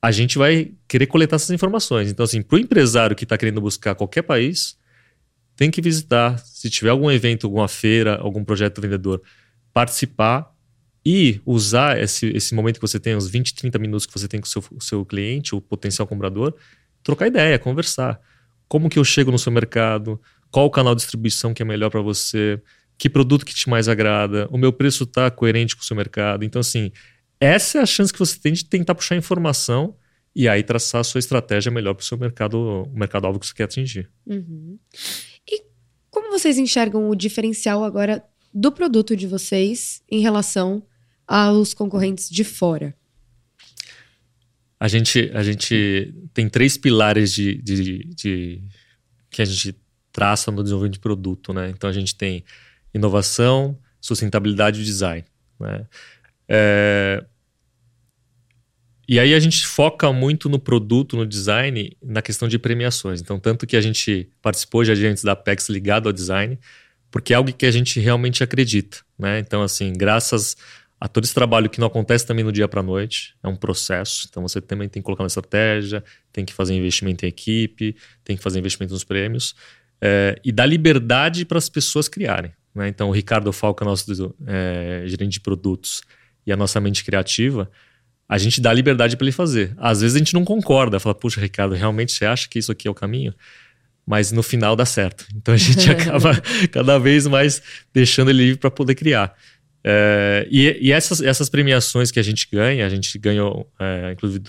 a 0.00 0.10
gente 0.12 0.38
vai 0.38 0.72
querer 0.86 1.06
coletar 1.06 1.36
essas 1.36 1.50
informações. 1.50 2.10
Então, 2.10 2.24
assim, 2.24 2.40
para 2.40 2.56
o 2.56 2.58
empresário 2.58 3.16
que 3.16 3.24
está 3.24 3.36
querendo 3.36 3.60
buscar 3.60 3.94
qualquer 3.94 4.22
país, 4.22 4.78
tem 5.56 5.70
que 5.70 5.82
visitar. 5.82 6.38
Se 6.38 6.70
tiver 6.70 6.90
algum 6.90 7.10
evento, 7.10 7.46
alguma 7.46 7.66
feira, 7.66 8.16
algum 8.16 8.44
projeto 8.44 8.80
vendedor, 8.80 9.20
participar 9.72 10.52
e 11.04 11.40
usar 11.44 12.00
esse, 12.00 12.26
esse 12.28 12.54
momento 12.54 12.76
que 12.76 12.86
você 12.86 13.00
tem, 13.00 13.16
os 13.16 13.28
20, 13.28 13.54
30 13.54 13.78
minutos 13.78 14.06
que 14.06 14.12
você 14.12 14.28
tem 14.28 14.40
com 14.40 14.46
o 14.46 14.48
seu, 14.48 14.62
seu 14.80 15.04
cliente, 15.04 15.54
o 15.54 15.60
potencial 15.60 16.06
comprador, 16.06 16.54
trocar 17.02 17.26
ideia, 17.26 17.58
conversar. 17.58 18.20
Como 18.68 18.88
que 18.88 18.98
eu 18.98 19.04
chego 19.04 19.32
no 19.32 19.38
seu 19.38 19.50
mercado? 19.50 20.20
Qual 20.50 20.66
o 20.66 20.70
canal 20.70 20.94
de 20.94 21.00
distribuição 21.00 21.52
que 21.52 21.62
é 21.62 21.64
melhor 21.64 21.90
para 21.90 22.00
você? 22.00 22.60
Que 22.96 23.08
produto 23.08 23.44
que 23.44 23.54
te 23.54 23.68
mais 23.68 23.88
agrada? 23.88 24.46
O 24.50 24.58
meu 24.58 24.72
preço 24.72 25.04
está 25.04 25.30
coerente 25.30 25.74
com 25.74 25.82
o 25.82 25.84
seu 25.84 25.96
mercado? 25.96 26.44
Então, 26.44 26.60
assim, 26.60 26.92
essa 27.40 27.78
é 27.78 27.82
a 27.82 27.86
chance 27.86 28.12
que 28.12 28.18
você 28.18 28.38
tem 28.38 28.52
de 28.52 28.64
tentar 28.64 28.94
puxar 28.94 29.16
informação 29.16 29.96
e 30.34 30.48
aí 30.48 30.62
traçar 30.62 31.00
a 31.00 31.04
sua 31.04 31.18
estratégia 31.18 31.70
melhor 31.70 31.94
para 31.94 32.02
o 32.02 32.04
seu 32.04 32.18
mercado, 32.18 32.58
o 32.58 32.96
mercado-alvo 32.96 33.38
que 33.38 33.46
você 33.46 33.54
quer 33.54 33.64
atingir. 33.64 34.08
Uhum. 34.26 34.78
E 35.46 35.62
como 36.10 36.30
vocês 36.30 36.58
enxergam 36.58 37.08
o 37.08 37.14
diferencial 37.14 37.84
agora 37.84 38.24
do 38.52 38.72
produto 38.72 39.16
de 39.16 39.26
vocês 39.26 40.02
em 40.10 40.20
relação 40.20 40.82
aos 41.26 41.74
concorrentes 41.74 42.28
de 42.30 42.44
fora? 42.44 42.94
A 44.80 44.86
gente, 44.86 45.30
a 45.34 45.42
gente 45.42 46.14
tem 46.32 46.48
três 46.48 46.76
pilares 46.76 47.32
de, 47.32 47.60
de, 47.60 48.04
de 48.04 48.62
que 49.28 49.42
a 49.42 49.44
gente 49.44 49.76
traça 50.12 50.50
no 50.52 50.62
desenvolvimento 50.62 50.94
de 50.94 51.00
produto, 51.00 51.52
né? 51.52 51.70
Então 51.70 51.90
a 51.90 51.92
gente 51.92 52.14
tem 52.14 52.44
inovação, 52.94 53.76
sustentabilidade 54.00 54.80
e 54.80 54.84
design. 54.84 55.24
Né? 55.58 55.86
É... 56.48 57.24
E 59.08 59.18
aí 59.18 59.32
a 59.32 59.40
gente 59.40 59.66
foca 59.66 60.12
muito 60.12 60.50
no 60.50 60.58
produto, 60.58 61.16
no 61.16 61.26
design, 61.26 61.96
na 62.02 62.20
questão 62.20 62.46
de 62.46 62.58
premiações. 62.58 63.22
Então, 63.22 63.40
tanto 63.40 63.66
que 63.66 63.76
a 63.76 63.80
gente 63.80 64.28
participou 64.42 64.84
de 64.84 64.92
agentes 64.92 65.24
da 65.24 65.32
Apex 65.32 65.70
ligado 65.70 66.08
ao 66.08 66.12
design, 66.12 66.58
porque 67.10 67.32
é 67.32 67.36
algo 67.36 67.50
que 67.50 67.64
a 67.64 67.70
gente 67.70 67.98
realmente 68.00 68.44
acredita, 68.44 68.98
né? 69.18 69.38
Então, 69.38 69.62
assim, 69.62 69.94
graças 69.94 70.56
a 71.00 71.08
todo 71.08 71.24
esse 71.24 71.32
trabalho 71.32 71.70
que 71.70 71.80
não 71.80 71.86
acontece 71.86 72.26
também 72.26 72.44
no 72.44 72.52
dia 72.52 72.68
para 72.68 72.82
noite, 72.82 73.34
é 73.42 73.48
um 73.48 73.56
processo. 73.56 74.26
Então, 74.28 74.42
você 74.42 74.60
também 74.60 74.88
tem 74.88 75.00
que 75.00 75.04
colocar 75.04 75.22
uma 75.22 75.28
estratégia, 75.28 76.04
tem 76.32 76.44
que 76.44 76.52
fazer 76.52 76.74
investimento 76.74 77.24
em 77.24 77.28
equipe, 77.28 77.96
tem 78.24 78.36
que 78.36 78.42
fazer 78.42 78.58
investimento 78.58 78.92
nos 78.92 79.04
prêmios 79.04 79.54
é, 80.00 80.38
e 80.44 80.52
dar 80.52 80.66
liberdade 80.66 81.44
para 81.44 81.58
as 81.58 81.68
pessoas 81.68 82.08
criarem. 82.08 82.52
Né? 82.74 82.88
Então, 82.88 83.08
o 83.08 83.12
Ricardo 83.12 83.52
Falca, 83.52 83.84
nosso 83.84 84.34
é, 84.46 85.04
gerente 85.06 85.34
de 85.34 85.40
produtos, 85.40 86.02
e 86.48 86.52
a 86.52 86.56
nossa 86.56 86.80
mente 86.80 87.04
criativa, 87.04 87.70
a 88.28 88.38
gente 88.38 88.60
dá 88.60 88.72
liberdade 88.72 89.16
para 89.16 89.24
ele 89.24 89.32
fazer. 89.32 89.74
Às 89.78 90.00
vezes 90.00 90.16
a 90.16 90.18
gente 90.18 90.34
não 90.34 90.44
concorda, 90.44 90.98
fala, 90.98 91.14
puxa, 91.14 91.40
Ricardo, 91.40 91.74
realmente 91.74 92.12
você 92.12 92.24
acha 92.24 92.48
que 92.48 92.58
isso 92.58 92.72
aqui 92.72 92.88
é 92.88 92.90
o 92.90 92.94
caminho? 92.94 93.34
mas 94.08 94.32
no 94.32 94.42
final 94.42 94.74
dá 94.74 94.86
certo. 94.86 95.26
Então 95.36 95.54
a 95.54 95.58
gente 95.58 95.88
acaba 95.92 96.32
cada 96.72 96.98
vez 96.98 97.26
mais 97.26 97.62
deixando 97.92 98.30
ele 98.30 98.44
livre 98.44 98.58
para 98.58 98.70
poder 98.70 98.94
criar. 98.94 99.36
É, 99.84 100.46
e, 100.50 100.78
e 100.80 100.92
essas, 100.92 101.20
essas 101.20 101.48
premiações 101.50 102.10
que 102.10 102.18
a 102.18 102.22
gente 102.22 102.48
ganha, 102.50 102.86
a 102.86 102.88
gente 102.88 103.18
ganhou, 103.18 103.70
é, 103.78 104.12
inclusive, 104.12 104.46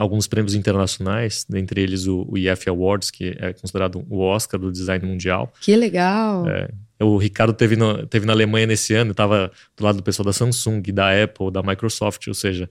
alguns 0.00 0.26
prêmios 0.26 0.54
internacionais, 0.54 1.44
dentre 1.46 1.82
eles 1.82 2.06
o, 2.06 2.26
o 2.26 2.38
IF 2.38 2.70
Awards, 2.70 3.10
que 3.10 3.36
é 3.38 3.52
considerado 3.52 4.02
o 4.08 4.20
Oscar 4.20 4.58
do 4.58 4.72
design 4.72 5.06
mundial. 5.06 5.52
Que 5.60 5.76
legal! 5.76 6.48
É, 6.48 6.70
o 6.98 7.18
Ricardo 7.18 7.52
teve, 7.52 7.76
no, 7.76 8.06
teve 8.06 8.24
na 8.24 8.32
Alemanha 8.32 8.66
nesse 8.66 8.94
ano, 8.94 9.10
estava 9.10 9.52
do 9.76 9.84
lado 9.84 9.96
do 9.96 10.02
pessoal 10.02 10.24
da 10.24 10.32
Samsung, 10.32 10.80
da 10.92 11.22
Apple, 11.22 11.50
da 11.50 11.62
Microsoft, 11.62 12.26
ou 12.28 12.34
seja, 12.34 12.68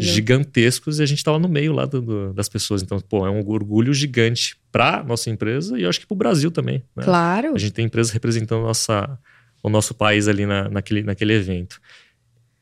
gigantescos 0.00 1.00
e 1.00 1.02
a 1.02 1.06
gente 1.06 1.18
estava 1.18 1.40
no 1.40 1.48
meio 1.48 1.72
lá 1.72 1.86
do, 1.86 2.00
do, 2.00 2.32
das 2.32 2.48
pessoas. 2.48 2.82
Então, 2.82 3.00
pô, 3.00 3.26
é 3.26 3.30
um 3.30 3.44
orgulho 3.48 3.92
gigante 3.92 4.56
para 4.70 5.02
nossa 5.02 5.28
empresa 5.28 5.76
e 5.76 5.82
eu 5.82 5.88
acho 5.88 5.98
que 5.98 6.06
para 6.06 6.14
o 6.14 6.18
Brasil 6.18 6.52
também. 6.52 6.84
Né? 6.96 7.02
Claro. 7.02 7.52
A 7.54 7.58
gente 7.58 7.72
tem 7.72 7.86
empresas 7.86 8.12
representando 8.12 8.62
nossa, 8.62 9.18
o 9.60 9.68
nosso 9.68 9.92
país 9.92 10.28
ali 10.28 10.46
na, 10.46 10.68
naquele, 10.68 11.02
naquele 11.02 11.32
evento. 11.32 11.80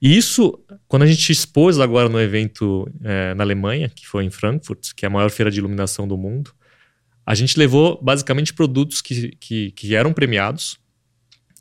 E 0.00 0.16
isso, 0.16 0.58
quando 0.86 1.02
a 1.02 1.06
gente 1.06 1.30
expôs 1.32 1.80
agora 1.80 2.08
no 2.08 2.20
evento 2.20 2.88
é, 3.02 3.34
na 3.34 3.42
Alemanha, 3.42 3.88
que 3.88 4.06
foi 4.06 4.24
em 4.24 4.30
Frankfurt, 4.30 4.92
que 4.94 5.04
é 5.04 5.08
a 5.08 5.10
maior 5.10 5.30
feira 5.30 5.50
de 5.50 5.58
iluminação 5.58 6.06
do 6.06 6.16
mundo, 6.16 6.52
a 7.26 7.34
gente 7.34 7.58
levou 7.58 8.00
basicamente 8.00 8.54
produtos 8.54 9.02
que, 9.02 9.36
que, 9.40 9.70
que 9.72 9.94
eram 9.94 10.12
premiados 10.12 10.78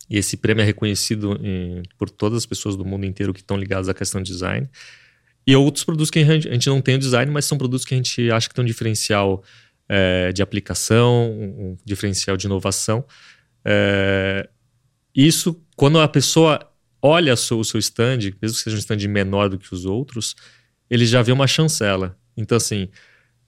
e 0.10 0.18
esse 0.18 0.38
prêmio 0.38 0.62
é 0.62 0.66
reconhecido 0.66 1.38
em, 1.44 1.84
por 1.98 2.10
todas 2.10 2.38
as 2.38 2.46
pessoas 2.46 2.76
do 2.76 2.86
mundo 2.86 3.06
inteiro 3.06 3.34
que 3.34 3.42
estão 3.42 3.58
ligadas 3.58 3.90
à 3.90 3.94
questão 3.94 4.22
de 4.22 4.32
design. 4.32 4.70
E 5.46 5.56
outros 5.56 5.84
produtos 5.84 6.10
que 6.10 6.20
a 6.20 6.40
gente 6.40 6.68
não 6.68 6.82
tem 6.82 6.96
o 6.96 7.00
design, 7.00 7.32
mas 7.32 7.46
são 7.46 7.58
produtos 7.58 7.86
que 7.86 7.94
a 7.94 7.98
gente 7.98 8.32
acha 8.32 8.48
que 8.48 8.56
tem 8.56 8.64
um 8.64 8.68
diferencial 8.68 9.44
é, 9.88 10.32
de 10.32 10.42
aplicação, 10.42 11.32
um 11.32 11.78
diferencial 11.86 12.36
de 12.36 12.48
inovação. 12.48 13.06
É, 13.64 14.48
isso, 15.16 15.62
quando 15.76 16.00
a 16.00 16.08
pessoa 16.08 16.60
olha 17.08 17.34
o 17.34 17.38
seu, 17.38 17.62
stand, 17.80 18.20
mesmo 18.42 18.58
que 18.58 18.64
seja 18.64 18.76
um 18.76 18.80
stand 18.80 19.08
menor 19.08 19.50
do 19.50 19.58
que 19.58 19.74
os 19.74 19.86
outros, 19.86 20.36
ele 20.90 21.06
já 21.06 21.22
vê 21.22 21.32
uma 21.32 21.48
chancela. 21.48 22.18
Então, 22.36 22.58
assim, 22.58 22.90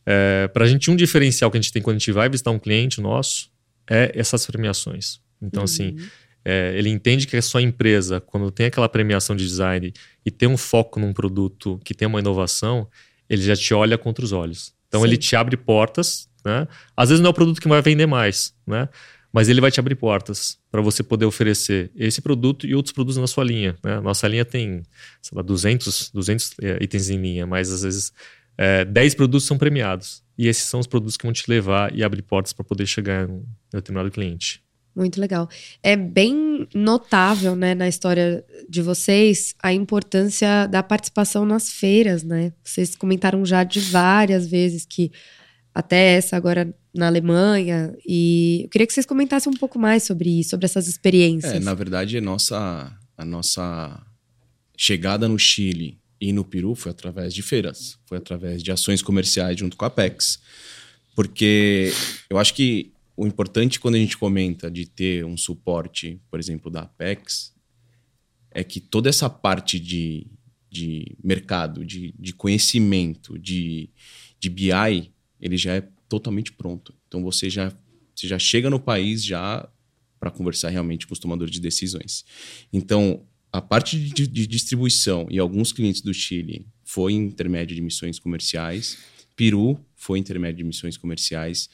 é, 0.06 0.48
para 0.48 0.66
a 0.66 0.68
gente, 0.68 0.90
um 0.90 0.96
diferencial 0.96 1.52
que 1.52 1.58
a 1.58 1.62
gente 1.62 1.72
tem 1.72 1.82
quando 1.82 1.98
a 1.98 2.00
gente 2.00 2.12
vai 2.12 2.30
visitar 2.30 2.52
um 2.52 2.60
cliente 2.60 3.02
nosso 3.02 3.52
é 3.90 4.12
essas 4.16 4.46
premiações. 4.46 5.20
Então, 5.42 5.64
assim, 5.64 5.90
uhum. 5.90 5.96
assim, 5.98 6.10
é, 6.46 6.74
ele 6.76 6.90
entende 6.90 7.28
que 7.28 7.36
a 7.36 7.42
sua 7.42 7.62
empresa, 7.62 8.20
quando 8.20 8.50
tem 8.50 8.68
aquela 8.68 8.88
premiação 8.88 9.36
de 9.36 9.46
design 9.46 9.94
e 10.26 10.32
tem 10.32 10.48
um 10.48 10.58
foco 10.58 11.00
num 11.00 11.14
produto 11.14 11.80
que 11.84 11.94
tem 11.94 12.08
uma 12.08 12.20
inovação, 12.20 12.88
ele 13.30 13.42
já 13.42 13.56
te 13.56 13.74
olha 13.74 13.98
contra 13.98 14.24
os 14.24 14.32
olhos. 14.32 14.74
Então 14.88 15.02
Sim. 15.02 15.08
ele 15.08 15.18
te 15.18 15.36
abre 15.36 15.56
portas, 15.58 16.30
né? 16.44 16.68
Às 16.96 17.10
vezes 17.10 17.22
não 17.22 17.28
é 17.28 17.32
o 17.32 17.34
produto 17.34 17.62
que 17.62 17.68
vai 17.68 17.82
vender 17.82 18.06
mais, 18.06 18.54
né? 18.66 18.90
Mas 19.32 19.48
ele 19.48 19.62
vai 19.62 19.70
te 19.70 19.80
abrir 19.80 19.96
portas 19.96 20.58
para 20.72 20.82
você 20.82 21.04
poder 21.04 21.26
oferecer 21.26 21.92
esse 21.96 22.22
produto 22.22 22.66
e 22.66 22.74
outros 22.74 22.92
produtos 22.92 23.18
na 23.18 23.28
sua 23.28 23.44
linha. 23.44 23.78
Né? 23.84 24.00
Nossa 24.00 24.28
linha 24.28 24.44
tem, 24.44 24.82
sei 25.22 25.36
lá, 25.36 25.42
200, 25.44 26.12
200 26.12 26.54
é, 26.62 26.84
itens 26.84 27.10
em 27.10 27.22
linha, 27.22 27.46
mas 27.46 27.72
às 27.72 27.84
vezes 27.84 28.12
é, 28.58 28.84
10 28.86 29.16
produtos 29.16 29.46
são 29.46 29.58
premiados. 29.58 30.24
E 30.38 30.48
esses 30.48 30.64
são 30.64 30.80
os 30.80 30.88
produtos 30.88 31.16
que 31.16 31.24
vão 31.24 31.34
te 31.34 31.44
levar 31.48 31.96
e 31.96 32.04
abrir 32.04 32.24
portas 32.24 32.54
para 32.54 32.66
poder 32.66 32.88
chegar 32.88 33.28
em 33.28 33.32
um 33.32 33.46
determinado 33.72 34.10
cliente. 34.10 34.64
Muito 34.96 35.22
legal. 35.22 35.48
É 35.84 35.96
bem 35.96 36.68
notável, 36.74 37.56
né, 37.56 37.76
na 37.76 37.88
história 37.88 38.44
de 38.68 38.82
vocês, 38.82 39.56
a 39.62 39.72
importância 39.72 40.68
da 40.68 40.82
participação 40.84 41.46
nas 41.46 41.72
feiras, 41.72 42.24
né? 42.24 42.52
Vocês 42.64 42.96
comentaram 42.96 43.46
já 43.46 43.64
de 43.64 43.80
várias 43.80 44.48
vezes 44.48 44.86
que 44.86 45.12
até 45.80 46.16
essa 46.16 46.38
agora 46.38 46.74
na 46.94 47.08
Alemanha, 47.08 47.96
e 48.06 48.62
eu 48.64 48.70
queria 48.70 48.88
que 48.88 48.94
vocês 48.94 49.06
comentassem 49.06 49.52
um 49.52 49.56
pouco 49.56 49.78
mais 49.78 50.04
sobre 50.04 50.40
isso, 50.40 50.52
sobre 50.52 50.66
essas 50.66 50.88
experiências. 50.88 51.54
É, 51.54 51.60
na 51.60 51.74
verdade, 51.74 52.18
a 52.18 52.22
nossa, 52.22 52.92
a 53.18 53.26
nossa 53.26 54.06
chegada 54.78 55.28
no 55.28 55.38
Chile 55.38 56.00
e 56.20 56.34
no 56.34 56.44
Peru 56.44 56.76
foi 56.76 56.92
através 56.92 57.34
de 57.34 57.42
feiras, 57.42 57.98
foi 58.06 58.18
através 58.18 58.62
de 58.62 58.72
ações 58.72 59.02
comerciais 59.02 59.60
junto 59.60 59.78
com 59.78 59.86
a 59.86 59.88
Apex. 59.88 60.40
Porque 61.16 61.92
eu 62.30 62.38
acho 62.38 62.54
que 62.54 62.92
o 63.16 63.28
importante 63.28 63.80
quando 63.80 63.96
a 63.96 64.00
gente 64.00 64.18
comenta 64.18 64.72
de 64.72 64.86
ter 64.86 65.26
um 65.26 65.36
suporte, 65.36 66.20
por 66.30 66.40
exemplo, 66.40 66.72
da 66.72 66.82
Apex, 66.82 67.54
é 68.52 68.64
que 68.64 68.80
toda 68.80 69.10
essa 69.10 69.30
parte 69.30 69.80
de, 69.80 70.26
de 70.70 71.16
mercado, 71.24 71.86
de, 71.86 72.14
de 72.18 72.34
conhecimento, 72.34 73.38
de, 73.38 73.90
de 74.40 74.50
BI, 74.50 75.12
ele 75.40 75.58
já 75.58 75.76
é 75.76 75.88
totalmente 76.08 76.52
pronto. 76.52 76.94
Então 77.08 77.24
você 77.24 77.50
já, 77.50 77.72
você 78.16 78.28
já 78.28 78.40
chega 78.40 78.70
no 78.70 78.80
país 78.80 79.24
já 79.24 79.68
para 80.20 80.30
conversar 80.30 80.70
realmente 80.70 81.08
com 81.08 81.14
os 81.14 81.20
tomadores 81.20 81.54
de 81.54 81.60
decisões. 81.60 82.26
Então, 82.74 83.26
a 83.52 83.62
parte 83.62 83.98
de, 83.98 84.28
de, 84.28 84.46
distribuição 84.46 85.28
e 85.30 85.40
alguns 85.40 85.72
clientes 85.72 86.02
do 86.02 86.14
Chile 86.14 86.68
foi 86.84 87.14
intermédio 87.14 87.76
de 87.76 87.82
missões 87.82 88.20
comerciais, 88.20 88.98
Peru 89.36 89.80
foi 89.96 90.20
intermédio 90.20 90.58
de 90.58 90.64
missões 90.66 90.98
comerciais, 90.98 91.70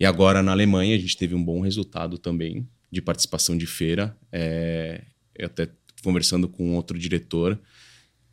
e 0.00 0.04
agora 0.04 0.42
na 0.42 0.52
Alemanha 0.52 0.94
a 0.94 0.98
gente 0.98 1.16
teve 1.16 1.34
um 1.34 1.42
bom 1.42 1.60
resultado 1.60 2.18
também 2.18 2.68
de 2.90 3.00
participação 3.00 3.56
de 3.56 3.66
feira. 3.66 4.16
É, 4.32 5.04
eu 5.34 5.46
até 5.46 5.68
conversando 6.02 6.48
com 6.48 6.74
outro 6.74 6.98
diretor, 6.98 7.58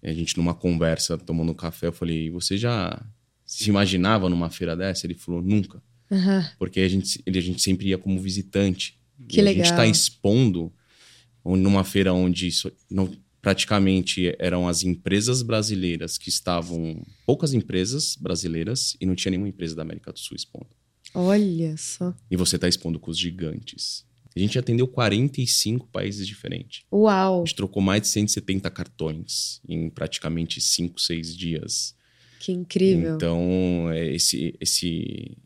a 0.04 0.14
gente 0.14 0.38
numa 0.38 0.54
conversa, 0.54 1.18
tomando 1.18 1.52
um 1.52 1.56
café, 1.56 1.88
eu 1.88 1.94
falei: 1.94 2.30
Você 2.30 2.58
já 2.58 3.04
se 3.46 3.70
imaginava 3.70 4.30
numa 4.30 4.50
feira 4.50 4.76
dessa? 4.76 5.06
Ele 5.06 5.14
falou: 5.14 5.42
Nunca. 5.42 5.82
Uhum. 6.10 6.44
Porque 6.58 6.80
a 6.80 6.88
gente, 6.88 7.22
a 7.26 7.42
gente 7.42 7.62
sempre 7.62 7.88
ia 7.88 7.98
como 7.98 8.20
visitante. 8.20 9.00
Que 9.28 9.40
e 9.40 9.42
legal. 9.42 9.62
A 9.62 9.66
gente 9.66 9.72
está 9.74 9.88
expondo 9.88 10.74
numa 11.44 11.84
feira 11.84 12.14
onde 12.14 12.48
isso, 12.48 12.72
não, 12.90 13.12
praticamente 13.42 14.36
eram 14.40 14.68
as 14.68 14.84
empresas 14.84 15.44
brasileiras 15.44 16.18
que 16.18 16.30
estavam. 16.30 17.06
poucas 17.26 17.54
empresas 17.54 18.16
brasileiras 18.20 18.98
e 19.00 19.06
não 19.06 19.14
tinha 19.14 19.30
nenhuma 19.30 19.50
empresa 19.50 19.76
da 19.76 19.84
América 19.84 20.12
do 20.12 20.20
Sul 20.20 20.36
expondo. 20.36 20.68
Olha 21.14 21.78
só. 21.78 22.14
E 22.30 22.36
você 22.36 22.56
está 22.56 22.68
expondo 22.68 23.00
com 23.00 23.12
os 23.12 23.18
gigantes. 23.18 24.04
A 24.36 24.40
gente 24.40 24.60
atendeu 24.60 24.86
45 24.86 25.88
países 25.88 26.28
diferentes. 26.28 26.84
Uau! 26.92 27.44
A 27.44 27.46
gente 27.46 27.56
trocou 27.56 27.82
mais 27.82 28.02
de 28.02 28.10
170 28.10 28.70
cartões 28.70 29.62
em 29.68 29.90
praticamente 29.90 30.60
5, 30.60 31.00
6 31.00 31.38
dias. 31.38 31.96
Que 32.40 32.52
incrível. 32.52 33.16
Então, 33.16 33.90
é, 33.92 34.14
esse, 34.14 34.56
esse 34.60 35.38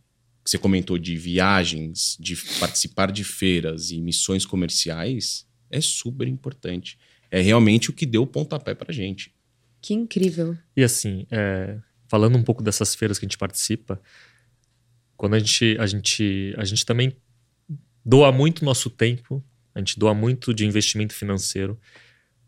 que 0.43 0.49
você 0.49 0.58
comentou 0.58 0.97
de 0.97 1.15
viagens, 1.15 2.17
de 2.19 2.36
participar 2.60 3.12
de 3.12 3.23
feiras 3.23 3.91
e 3.91 4.02
missões 4.02 4.45
comerciais, 4.45 5.47
é 5.69 5.80
super 5.80 6.28
importante. 6.28 6.97
É 7.30 7.39
realmente 7.41 7.89
o 7.89 7.93
que 7.93 8.06
deu 8.06 8.23
o 8.23 8.28
pontapé 8.28 8.73
pra 8.73 8.91
gente. 8.91 9.34
Que 9.82 9.93
incrível. 9.93 10.58
E 10.75 10.84
assim, 10.84 11.25
é, 11.30 11.78
falando 12.08 12.38
um 12.38 12.43
pouco 12.43 12.63
dessas 12.63 12.95
feiras 12.95 13.19
que 13.19 13.25
a 13.25 13.28
gente 13.28 13.38
participa, 13.38 14.02
quando 15.15 15.36
a 15.36 15.39
gente, 15.39 15.78
a 15.80 15.86
gente, 15.86 16.54
a 16.58 16.65
gente 16.65 16.86
também 16.86 17.15
doa 18.04 18.32
muito 18.32 18.65
nosso 18.65 18.89
tempo, 18.89 19.43
a 19.75 19.80
gente 19.80 19.99
doa 19.99 20.13
muito 20.13 20.54
de 20.54 20.65
investimento 20.65 21.13
financeiro 21.13 21.80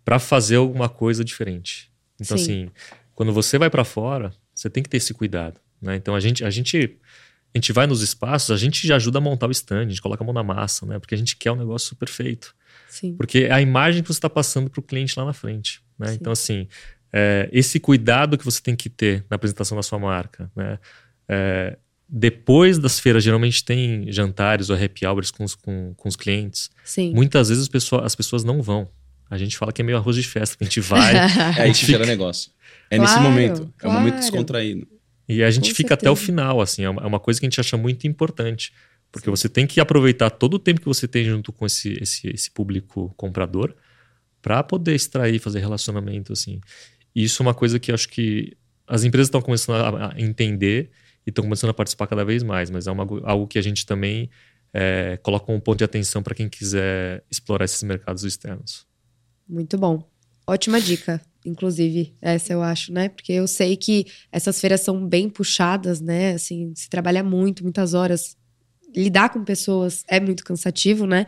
para 0.04 0.18
fazer 0.18 0.56
alguma 0.56 0.90
coisa 0.90 1.24
diferente. 1.24 1.92
Então, 2.20 2.38
Sim. 2.38 2.44
assim, 2.44 2.72
quando 3.16 3.34
você 3.34 3.58
vai 3.58 3.70
para 3.70 3.84
fora, 3.84 4.34
você 4.54 4.70
tem 4.70 4.82
que 4.82 4.90
ter 4.90 4.98
esse 4.98 5.14
cuidado. 5.14 5.60
Né? 5.82 5.96
Então, 5.96 6.16
a 6.16 6.20
gente, 6.20 6.44
a, 6.44 6.50
gente, 6.50 6.98
a 7.54 7.58
gente 7.58 7.74
vai 7.74 7.88
nos 7.88 8.02
espaços, 8.02 8.52
a 8.52 8.58
gente 8.58 8.86
já 8.86 8.96
ajuda 8.96 9.18
a 9.18 9.22
montar 9.22 9.48
o 9.48 9.52
stand, 9.52 9.86
a 9.86 9.90
gente 9.90 10.02
coloca 10.02 10.24
a 10.24 10.26
mão 10.26 10.34
na 10.34 10.44
massa, 10.44 10.86
né? 10.86 11.00
porque 11.00 11.16
a 11.16 11.18
gente 11.18 11.36
quer 11.36 11.52
um 11.52 11.56
negócio 11.56 11.96
perfeito. 11.96 12.56
Sim. 12.90 13.16
Porque 13.16 13.40
é 13.40 13.52
a 13.52 13.62
imagem 13.62 14.02
que 14.02 14.08
você 14.08 14.18
está 14.18 14.30
passando 14.30 14.70
para 14.70 14.80
o 14.80 14.84
cliente 14.84 15.18
lá 15.18 15.26
na 15.26 15.34
frente. 15.34 15.82
Né? 15.98 16.14
Então, 16.14 16.32
assim, 16.32 16.68
é, 17.12 17.50
esse 17.52 17.80
cuidado 17.80 18.38
que 18.38 18.46
você 18.46 18.62
tem 18.62 18.76
que 18.76 18.90
ter 18.90 19.26
na 19.30 19.36
apresentação 19.36 19.76
da 19.76 19.84
sua 19.84 20.00
marca. 20.00 20.52
Né? 20.56 20.80
É, 21.28 21.78
depois 22.08 22.78
das 22.78 23.00
feiras, 23.00 23.24
geralmente 23.24 23.64
tem 23.64 24.12
jantares 24.12 24.70
ou 24.70 24.76
happy 24.76 25.06
hours 25.06 25.32
com 25.32 25.46
os, 25.46 25.56
com, 25.56 25.94
com 25.96 26.10
os 26.10 26.16
clientes. 26.16 26.70
Sim. 26.84 27.14
Muitas 27.14 27.48
vezes 27.48 27.64
as 27.64 27.70
pessoas, 27.70 28.04
as 28.04 28.16
pessoas 28.16 28.44
não 28.44 28.62
vão. 28.62 28.90
A 29.32 29.38
gente 29.38 29.58
fala 29.58 29.72
que 29.72 29.82
é 29.82 29.86
meio 29.86 29.98
arroz 29.98 30.16
de 30.18 30.24
festa, 30.24 30.58
que 30.58 30.64
a 30.64 30.68
gente 30.68 30.82
vai 30.82 31.16
É 31.58 31.62
aí 31.64 31.74
que 31.74 31.86
gera 31.86 32.06
negócio. 32.06 32.52
É 32.90 33.00
nesse 33.00 33.14
Claro, 33.14 33.30
momento. 33.30 33.74
É 33.82 33.88
um 33.88 33.92
momento 33.92 34.12
claro. 34.12 34.22
descontraído. 34.22 34.88
e 35.28 35.42
a 35.42 35.50
gente 35.50 35.70
Com 35.70 35.76
fica 35.78 35.94
até 35.94 36.12
o 36.12 36.16
certeza. 36.16 36.26
final, 36.26 36.62
assim, 36.62 36.84
é 36.84 36.90
uma, 36.90 37.02
é 37.02 37.06
uma 37.06 37.20
coisa 37.20 37.40
que 37.40 37.46
a 37.46 37.50
gente 37.50 37.60
acha 37.60 37.78
muito 37.78 38.06
importante. 38.06 38.74
Porque 39.12 39.30
você 39.30 39.50
tem 39.50 39.66
que 39.66 39.80
aproveitar 39.80 40.30
todo 40.30 40.56
o 40.56 40.60
tempo 40.60 40.80
que 40.82 40.88
você 40.88 41.08
tem 41.08 41.24
junto 41.26 41.52
com 41.52 41.66
esse, 41.66 41.98
esse, 42.02 42.28
esse 42.30 42.52
público 42.52 43.14
comprador 43.18 43.74
para 44.42 44.62
poder 44.64 44.96
extrair, 44.96 45.40
fazer 45.40 45.60
relacionamento, 45.60 46.34
assim. 46.34 46.60
E 47.16 47.24
isso 47.24 47.42
é 47.42 47.46
uma 47.46 47.54
coisa 47.54 47.80
que 47.80 47.92
eu 47.92 47.96
acho 47.96 48.08
que 48.10 48.56
as 48.88 49.04
empresas 49.04 49.28
estão 49.28 49.42
começando 49.42 49.76
a, 49.76 50.14
a 50.14 50.22
entender 50.22 50.92
e 51.26 51.30
estão 51.30 51.44
começando 51.44 51.70
a 51.70 51.74
participar 51.74 52.08
cada 52.08 52.26
vez 52.26 52.42
mais, 52.44 52.70
mas 52.70 52.88
é 52.88 52.92
uma, 52.92 53.04
algo 53.24 53.48
que 53.48 53.60
a 53.60 53.62
gente 53.62 53.86
também 53.86 54.30
é, 54.74 55.18
coloca 55.22 55.52
um 55.52 55.60
ponto 55.60 55.78
de 55.78 55.84
atenção 55.84 56.24
para 56.24 56.34
quem 56.34 56.50
quiser 56.50 57.24
explorar 57.30 57.66
esses 57.66 57.84
mercados 57.84 58.24
externos. 58.24 58.86
Muito 59.52 59.78
bom. 59.78 60.02
Ótima 60.48 60.80
dica, 60.80 61.22
inclusive, 61.46 62.14
essa 62.22 62.54
eu 62.54 62.64
acho, 62.64 62.94
né? 62.94 63.10
Porque 63.10 63.34
eu 63.34 63.48
sei 63.48 63.76
que 63.76 64.06
essas 64.32 64.60
feiras 64.62 64.80
são 64.82 65.06
bem 65.06 65.30
puxadas, 65.30 66.00
né? 66.00 66.34
Assim, 66.34 66.72
se 66.74 66.90
trabalha 66.90 67.22
muito, 67.22 67.62
muitas 67.62 67.94
horas. 67.94 68.38
Lidar 68.96 69.30
com 69.30 69.44
pessoas 69.44 70.04
é 70.08 70.20
muito 70.20 70.44
cansativo, 70.44 71.06
né? 71.06 71.26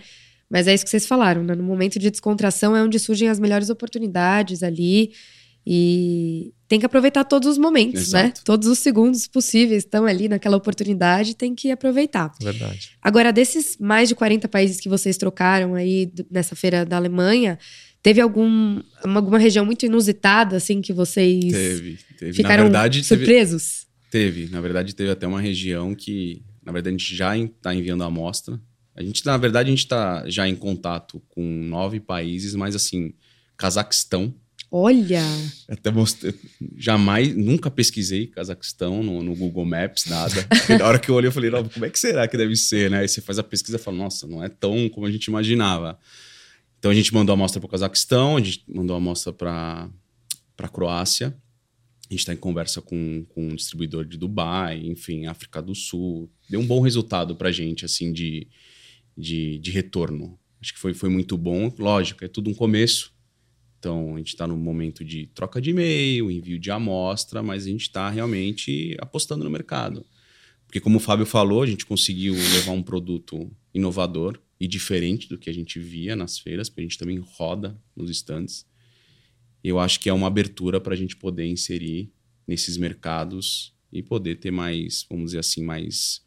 Mas 0.49 0.67
é 0.67 0.73
isso 0.73 0.83
que 0.85 0.89
vocês 0.89 1.05
falaram, 1.05 1.43
né? 1.43 1.53
No 1.53 1.63
momento 1.63 1.99
de 1.99 2.09
descontração 2.09 2.75
é 2.75 2.81
onde 2.83 2.97
surgem 2.97 3.27
as 3.27 3.39
melhores 3.39 3.69
oportunidades 3.69 4.63
ali. 4.63 5.11
E 5.65 6.53
tem 6.67 6.79
que 6.79 6.85
aproveitar 6.85 7.23
todos 7.23 7.47
os 7.47 7.57
momentos, 7.57 8.11
né? 8.11 8.25
Exato. 8.25 8.43
Todos 8.43 8.67
os 8.67 8.79
segundos 8.79 9.27
possíveis 9.27 9.83
estão 9.83 10.05
ali 10.05 10.27
naquela 10.27 10.57
oportunidade, 10.57 11.35
tem 11.35 11.55
que 11.55 11.71
aproveitar. 11.71 12.33
Verdade. 12.41 12.91
Agora, 13.01 13.31
desses 13.31 13.77
mais 13.77 14.09
de 14.09 14.15
40 14.15 14.47
países 14.49 14.79
que 14.79 14.89
vocês 14.89 15.15
trocaram 15.17 15.75
aí 15.75 16.11
nessa 16.29 16.55
feira 16.55 16.85
da 16.85 16.97
Alemanha, 16.97 17.57
teve 18.03 18.21
algum, 18.21 18.79
uma- 19.03 19.15
alguma 19.19 19.39
região 19.39 19.65
muito 19.65 19.85
inusitada, 19.85 20.57
assim, 20.57 20.81
que 20.81 20.93
vocês 20.93 21.45
Teve, 21.51 21.97
teve. 22.19 22.33
ficaram 22.33 22.65
na 22.65 22.69
verdade, 22.69 23.01
teve, 23.01 23.07
surpresos? 23.25 23.87
teve. 24.11 24.47
Na 24.51 24.61
verdade, 24.61 24.93
teve 24.93 25.09
até 25.09 25.25
uma 25.25 25.41
região 25.41 25.95
que, 25.95 26.43
na 26.63 26.71
verdade, 26.71 26.95
a 26.95 26.97
gente 26.99 27.15
já 27.15 27.35
está 27.37 27.73
enviando 27.73 28.03
a 28.03 28.07
amostra. 28.07 28.59
A 28.95 29.01
gente, 29.01 29.25
na 29.25 29.35
verdade, 29.37 29.69
a 29.69 29.71
gente 29.71 29.79
está 29.79 30.23
já 30.29 30.47
em 30.47 30.55
contato 30.55 31.19
com 31.29 31.41
nove 31.43 31.99
países, 31.99 32.53
mas 32.53 32.75
assim, 32.75 33.13
Cazaquistão. 33.57 34.33
Olha! 34.69 35.21
Até 35.69 35.89
mostrei, 35.91 36.33
jamais, 36.77 37.35
nunca 37.35 37.69
pesquisei 37.71 38.25
Cazaquistão 38.27 39.01
no, 39.03 39.21
no 39.23 39.35
Google 39.35 39.65
Maps, 39.65 40.05
nada. 40.05 40.45
E 40.69 40.77
na 40.77 40.85
hora 40.85 40.99
que 40.99 41.09
eu 41.09 41.15
olhei, 41.15 41.27
eu 41.27 41.31
falei, 41.31 41.49
como 41.71 41.85
é 41.85 41.89
que 41.89 41.99
será 41.99 42.27
que 42.27 42.35
deve 42.35 42.55
ser, 42.55 42.89
né? 42.91 42.99
Aí 42.99 43.07
você 43.07 43.21
faz 43.21 43.37
a 43.39 43.43
pesquisa 43.43 43.77
e 43.77 43.79
fala, 43.79 43.97
nossa, 43.97 44.27
não 44.27 44.43
é 44.43 44.49
tão 44.49 44.89
como 44.89 45.05
a 45.05 45.11
gente 45.11 45.25
imaginava. 45.25 45.97
Então 46.83 46.91
a 46.91 46.93
gente 46.93 47.13
mandou 47.13 47.31
a 47.31 47.35
amostra 47.35 47.61
para 47.61 47.67
o 47.67 47.71
Cazaquistão, 47.71 48.35
a 48.35 48.41
gente 48.41 48.61
mandou 48.67 48.93
a 48.93 48.97
amostra 48.97 49.31
para 49.31 49.89
a 50.57 50.67
Croácia. 50.67 51.27
A 51.29 52.13
gente 52.13 52.19
está 52.19 52.33
em 52.33 52.37
conversa 52.37 52.81
com, 52.81 53.25
com 53.29 53.47
um 53.47 53.55
distribuidor 53.55 54.03
de 54.03 54.17
Dubai, 54.17 54.85
enfim, 54.85 55.25
África 55.25 55.61
do 55.61 55.73
Sul. 55.73 56.29
Deu 56.49 56.59
um 56.59 56.67
bom 56.67 56.81
resultado 56.81 57.37
para 57.37 57.47
a 57.47 57.51
gente, 57.53 57.85
assim, 57.85 58.11
de, 58.11 58.49
de, 59.17 59.59
de 59.59 59.71
retorno. 59.71 60.37
Acho 60.61 60.73
que 60.73 60.79
foi, 60.79 60.93
foi 60.93 61.07
muito 61.07 61.37
bom. 61.37 61.73
Lógico, 61.79 62.25
é 62.25 62.27
tudo 62.27 62.49
um 62.49 62.53
começo. 62.53 63.13
Então, 63.79 64.15
a 64.15 64.17
gente 64.17 64.33
está 64.33 64.45
no 64.45 64.57
momento 64.57 65.05
de 65.05 65.27
troca 65.27 65.61
de 65.61 65.69
e-mail, 65.69 66.29
envio 66.29 66.59
de 66.59 66.69
amostra, 66.69 67.41
mas 67.41 67.65
a 67.65 67.69
gente 67.69 67.83
está 67.83 68.09
realmente 68.09 68.97
apostando 68.99 69.45
no 69.45 69.49
mercado. 69.49 70.05
Porque, 70.65 70.81
como 70.81 70.97
o 70.97 70.99
Fábio 70.99 71.25
falou, 71.25 71.61
a 71.61 71.65
gente 71.65 71.85
conseguiu 71.85 72.33
levar 72.33 72.73
um 72.73 72.83
produto 72.83 73.49
inovador 73.73 74.37
e 74.63 74.67
diferente 74.67 75.27
do 75.27 75.37
que 75.37 75.49
a 75.49 75.53
gente 75.53 75.77
via 75.77 76.15
nas 76.15 76.39
feiras, 76.39 76.69
porque 76.69 76.79
a 76.79 76.83
gente 76.85 76.97
também 76.97 77.17
roda 77.17 77.77
nos 77.93 78.09
stands. 78.09 78.65
Eu 79.61 79.77
acho 79.77 79.99
que 79.99 80.07
é 80.07 80.13
uma 80.13 80.27
abertura 80.27 80.79
para 80.79 80.93
a 80.93 80.95
gente 80.95 81.17
poder 81.17 81.45
inserir 81.45 82.09
nesses 82.47 82.77
mercados 82.77 83.75
e 83.91 84.01
poder 84.01 84.35
ter 84.35 84.51
mais, 84.51 85.05
vamos 85.09 85.25
dizer 85.25 85.39
assim, 85.39 85.61
mais 85.61 86.21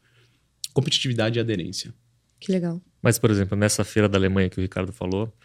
competitividade 0.71 1.39
e 1.39 1.41
aderência. 1.41 1.91
Que 2.39 2.51
legal. 2.51 2.79
Mas, 3.01 3.17
por 3.17 3.31
exemplo, 3.31 3.57
nessa 3.57 3.83
feira 3.83 4.07
da 4.07 4.19
Alemanha 4.19 4.51
que 4.51 4.59
o 4.59 4.61
Ricardo 4.61 4.93
falou, 4.93 5.35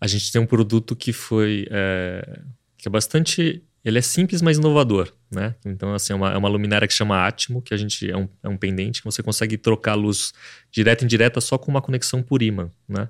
a 0.00 0.08
gente 0.08 0.32
tem 0.32 0.40
um 0.40 0.46
produto 0.46 0.96
que 0.96 1.12
foi. 1.12 1.68
é, 1.70 2.42
que 2.76 2.88
é 2.88 2.90
bastante. 2.90 3.62
Ele 3.86 3.98
é 3.98 4.02
simples, 4.02 4.42
mas 4.42 4.58
inovador, 4.58 5.12
né? 5.30 5.54
Então, 5.64 5.94
assim, 5.94 6.12
é 6.12 6.16
uma, 6.16 6.32
é 6.32 6.36
uma 6.36 6.48
luminária 6.48 6.88
que 6.88 6.92
chama 6.92 7.24
Atmo, 7.24 7.62
que 7.62 7.72
a 7.72 7.76
gente 7.76 8.10
é 8.10 8.16
um, 8.16 8.28
é 8.42 8.48
um 8.48 8.56
pendente 8.56 9.00
que 9.00 9.04
você 9.04 9.22
consegue 9.22 9.56
trocar 9.56 9.92
a 9.92 9.94
luz 9.94 10.32
direta 10.72 11.04
e 11.04 11.06
indireta 11.06 11.40
só 11.40 11.56
com 11.56 11.70
uma 11.70 11.80
conexão 11.80 12.20
por 12.20 12.42
ímã, 12.42 12.68
né? 12.88 13.08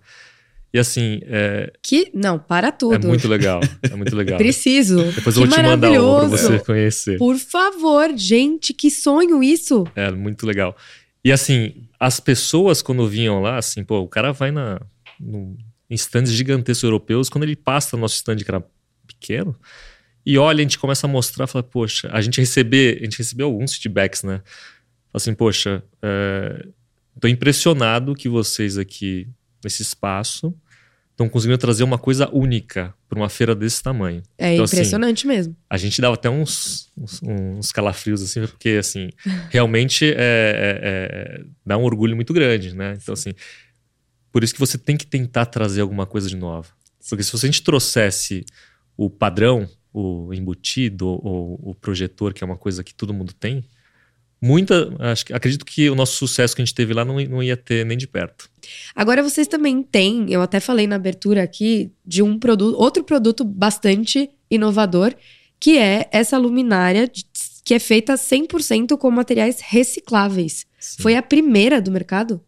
E 0.75 0.79
assim, 0.79 1.21
é, 1.23 1.73
Que. 1.83 2.11
Não, 2.12 2.39
para 2.39 2.69
é 2.69 2.71
tudo. 2.73 3.09
muito 3.09 3.27
legal. 3.27 3.61
É 3.81 3.97
muito 3.97 4.12
legal. 4.15 4.37
Preciso. 4.37 5.03
Depois 5.12 5.35
que 5.35 5.43
eu 5.43 5.47
vou 5.47 5.57
te 5.57 5.62
mandar 5.62 5.91
um 5.93 6.29
pra 6.29 6.37
você 6.37 6.59
conhecer. 6.59 7.17
Por 7.17 7.39
favor, 7.39 8.15
gente, 8.15 8.75
que 8.75 8.91
sonho 8.91 9.43
isso! 9.43 9.87
É, 9.97 10.11
muito 10.11 10.47
legal. 10.47 10.77
E 11.25 11.33
assim, 11.33 11.89
as 11.99 12.21
pessoas 12.21 12.83
quando 12.83 13.09
vinham 13.09 13.41
lá, 13.41 13.57
assim, 13.57 13.83
pô, 13.83 14.01
o 14.01 14.09
cara 14.09 14.31
vai 14.31 14.51
na, 14.51 14.79
no, 15.19 15.57
em 15.89 15.95
stands 15.95 16.33
gigantescos 16.33 16.85
europeus, 16.85 17.31
quando 17.31 17.45
ele 17.45 17.57
passa 17.57 17.97
no 17.97 18.03
nosso 18.03 18.17
stand 18.17 18.37
que 18.37 18.51
era 18.51 18.62
pequeno, 19.07 19.57
e 20.27 20.37
olha, 20.37 20.59
a 20.59 20.62
gente 20.62 20.79
começa 20.79 21.07
a 21.07 21.11
mostrar, 21.11 21.47
fala, 21.47 21.62
poxa, 21.62 22.09
a 22.12 22.21
gente 22.21 22.41
receber, 22.41 22.99
a 23.01 23.05
gente 23.05 23.17
recebeu 23.19 23.47
alguns 23.47 23.75
feedbacks, 23.75 24.25
né? 24.25 24.39
Fala 24.39 25.15
assim, 25.15 25.33
poxa, 25.35 25.85
é, 26.03 26.67
tô 27.21 27.29
impressionado 27.29 28.12
que 28.15 28.29
vocês 28.29 28.77
aqui, 28.77 29.29
nesse 29.62 29.83
espaço, 29.83 30.53
estão 31.12 31.29
conseguindo 31.29 31.57
trazer 31.59 31.83
uma 31.85 31.97
coisa 31.97 32.29
única 32.31 32.93
para 33.09 33.19
uma 33.19 33.29
feira 33.29 33.55
desse 33.55 33.83
tamanho. 33.83 34.23
É 34.37 34.53
Então, 34.53 34.65
assim, 34.65 34.77
impressionante 34.77 35.27
mesmo. 35.27 35.57
A 35.71 35.79
gente 35.79 36.01
dava 36.01 36.15
até 36.15 36.29
uns, 36.29 36.93
uns, 36.97 37.23
uns 37.23 37.73
calafrios, 37.73 38.21
assim, 38.21 38.41
porque, 38.43 38.71
assim, 38.71 39.11
realmente 39.49 40.05
é, 40.05 40.11
é- 40.12 40.81
é- 40.83 41.45
dá 41.65 41.79
um 41.79 41.85
orgulho 41.85 42.15
muito 42.17 42.35
grande, 42.35 42.75
né? 42.75 42.99
Então, 43.01 43.15
assim, 43.15 43.33
por 44.31 44.45
isso 44.45 44.53
que 44.53 44.61
você 44.61 44.77
tem 44.77 44.97
que 44.97 45.07
tentar 45.07 45.47
trazer 45.47 45.81
alguma 45.81 46.05
coisa 46.05 46.29
de 46.29 46.37
nova. 46.37 46.69
Porque 47.09 47.23
se 47.23 47.35
a 47.35 47.39
gente 47.39 47.62
trouxesse 47.62 48.45
o 48.97 49.09
padrão, 49.09 49.67
o 49.98 50.35
embutido, 50.35 51.06
ou 51.09 51.59
o 51.62 51.74
projetor, 51.74 52.35
que 52.35 52.44
é 52.44 52.46
uma 52.46 52.56
coisa 52.56 52.85
que 52.85 52.94
todo 52.94 53.14
mundo 53.14 53.32
tem, 53.32 53.64
muita. 54.40 54.92
Acho, 54.98 55.24
acredito 55.32 55.64
que 55.64 55.88
o 55.88 55.94
nosso 55.94 56.16
sucesso 56.16 56.54
que 56.54 56.61
a 56.61 56.64
gente 56.64 56.74
teve 56.74 56.92
lá 56.92 57.04
não, 57.04 57.16
não 57.24 57.42
ia 57.42 57.56
ter 57.56 57.85
nem 57.87 57.96
de 57.96 58.06
perto. 58.06 58.50
Agora 58.94 59.22
vocês 59.22 59.46
também 59.46 59.82
têm, 59.82 60.30
eu 60.30 60.42
até 60.42 60.61
falei 60.61 60.87
na 60.87 60.96
abertura 60.96 61.42
aqui, 61.42 61.90
de 62.04 62.22
um 62.22 62.38
produto, 62.38 62.76
outro 62.78 63.02
produto 63.04 63.44
bastante 63.44 64.28
inovador, 64.50 65.14
que 65.59 65.78
é 65.78 66.09
essa 66.12 66.37
luminária 66.37 67.09
de- 67.09 67.24
que 67.64 67.74
é 67.74 67.78
feita 67.80 68.16
100% 68.16 68.96
com 68.96 69.11
materiais 69.11 69.61
recicláveis. 69.61 70.66
Sim. 70.78 71.02
Foi 71.02 71.16
a 71.16 71.22
primeira 71.22 71.80
do 71.80 71.90
mercado? 71.90 72.40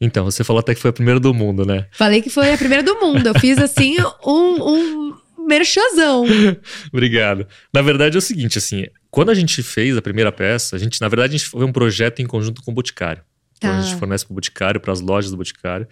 Então, 0.00 0.24
você 0.24 0.44
falou 0.44 0.60
até 0.60 0.74
que 0.74 0.80
foi 0.80 0.90
a 0.90 0.92
primeira 0.92 1.18
do 1.18 1.32
mundo, 1.32 1.64
né? 1.64 1.86
Falei 1.92 2.20
que 2.20 2.28
foi 2.30 2.52
a 2.52 2.58
primeira 2.58 2.82
do 2.82 2.94
mundo. 3.00 3.26
Eu 3.26 3.40
fiz 3.40 3.58
assim 3.58 3.96
um, 4.24 4.68
um 5.10 5.16
merchazão. 5.46 6.24
Obrigado. 6.92 7.46
Na 7.72 7.82
verdade 7.82 8.16
é 8.16 8.18
o 8.18 8.22
seguinte, 8.22 8.58
assim, 8.58 8.86
quando 9.10 9.30
a 9.30 9.34
gente 9.34 9.62
fez 9.62 9.96
a 9.96 10.02
primeira 10.02 10.32
peça, 10.32 10.76
a 10.76 10.78
gente, 10.78 11.00
na 11.00 11.08
verdade, 11.08 11.34
a 11.34 11.38
gente 11.38 11.48
foi 11.48 11.64
um 11.64 11.72
projeto 11.72 12.20
em 12.20 12.26
conjunto 12.26 12.62
com 12.62 12.70
o 12.70 12.74
Boticário. 12.74 13.22
Então 13.56 13.70
a 13.72 13.80
gente 13.80 13.92
Tá. 13.92 13.98
fornece 13.98 14.24
para 14.24 14.32
o 14.32 14.34
Boticário, 14.34 14.80
para 14.80 14.92
as 14.92 15.00
lojas 15.00 15.30
do 15.30 15.36
Boticário. 15.36 15.86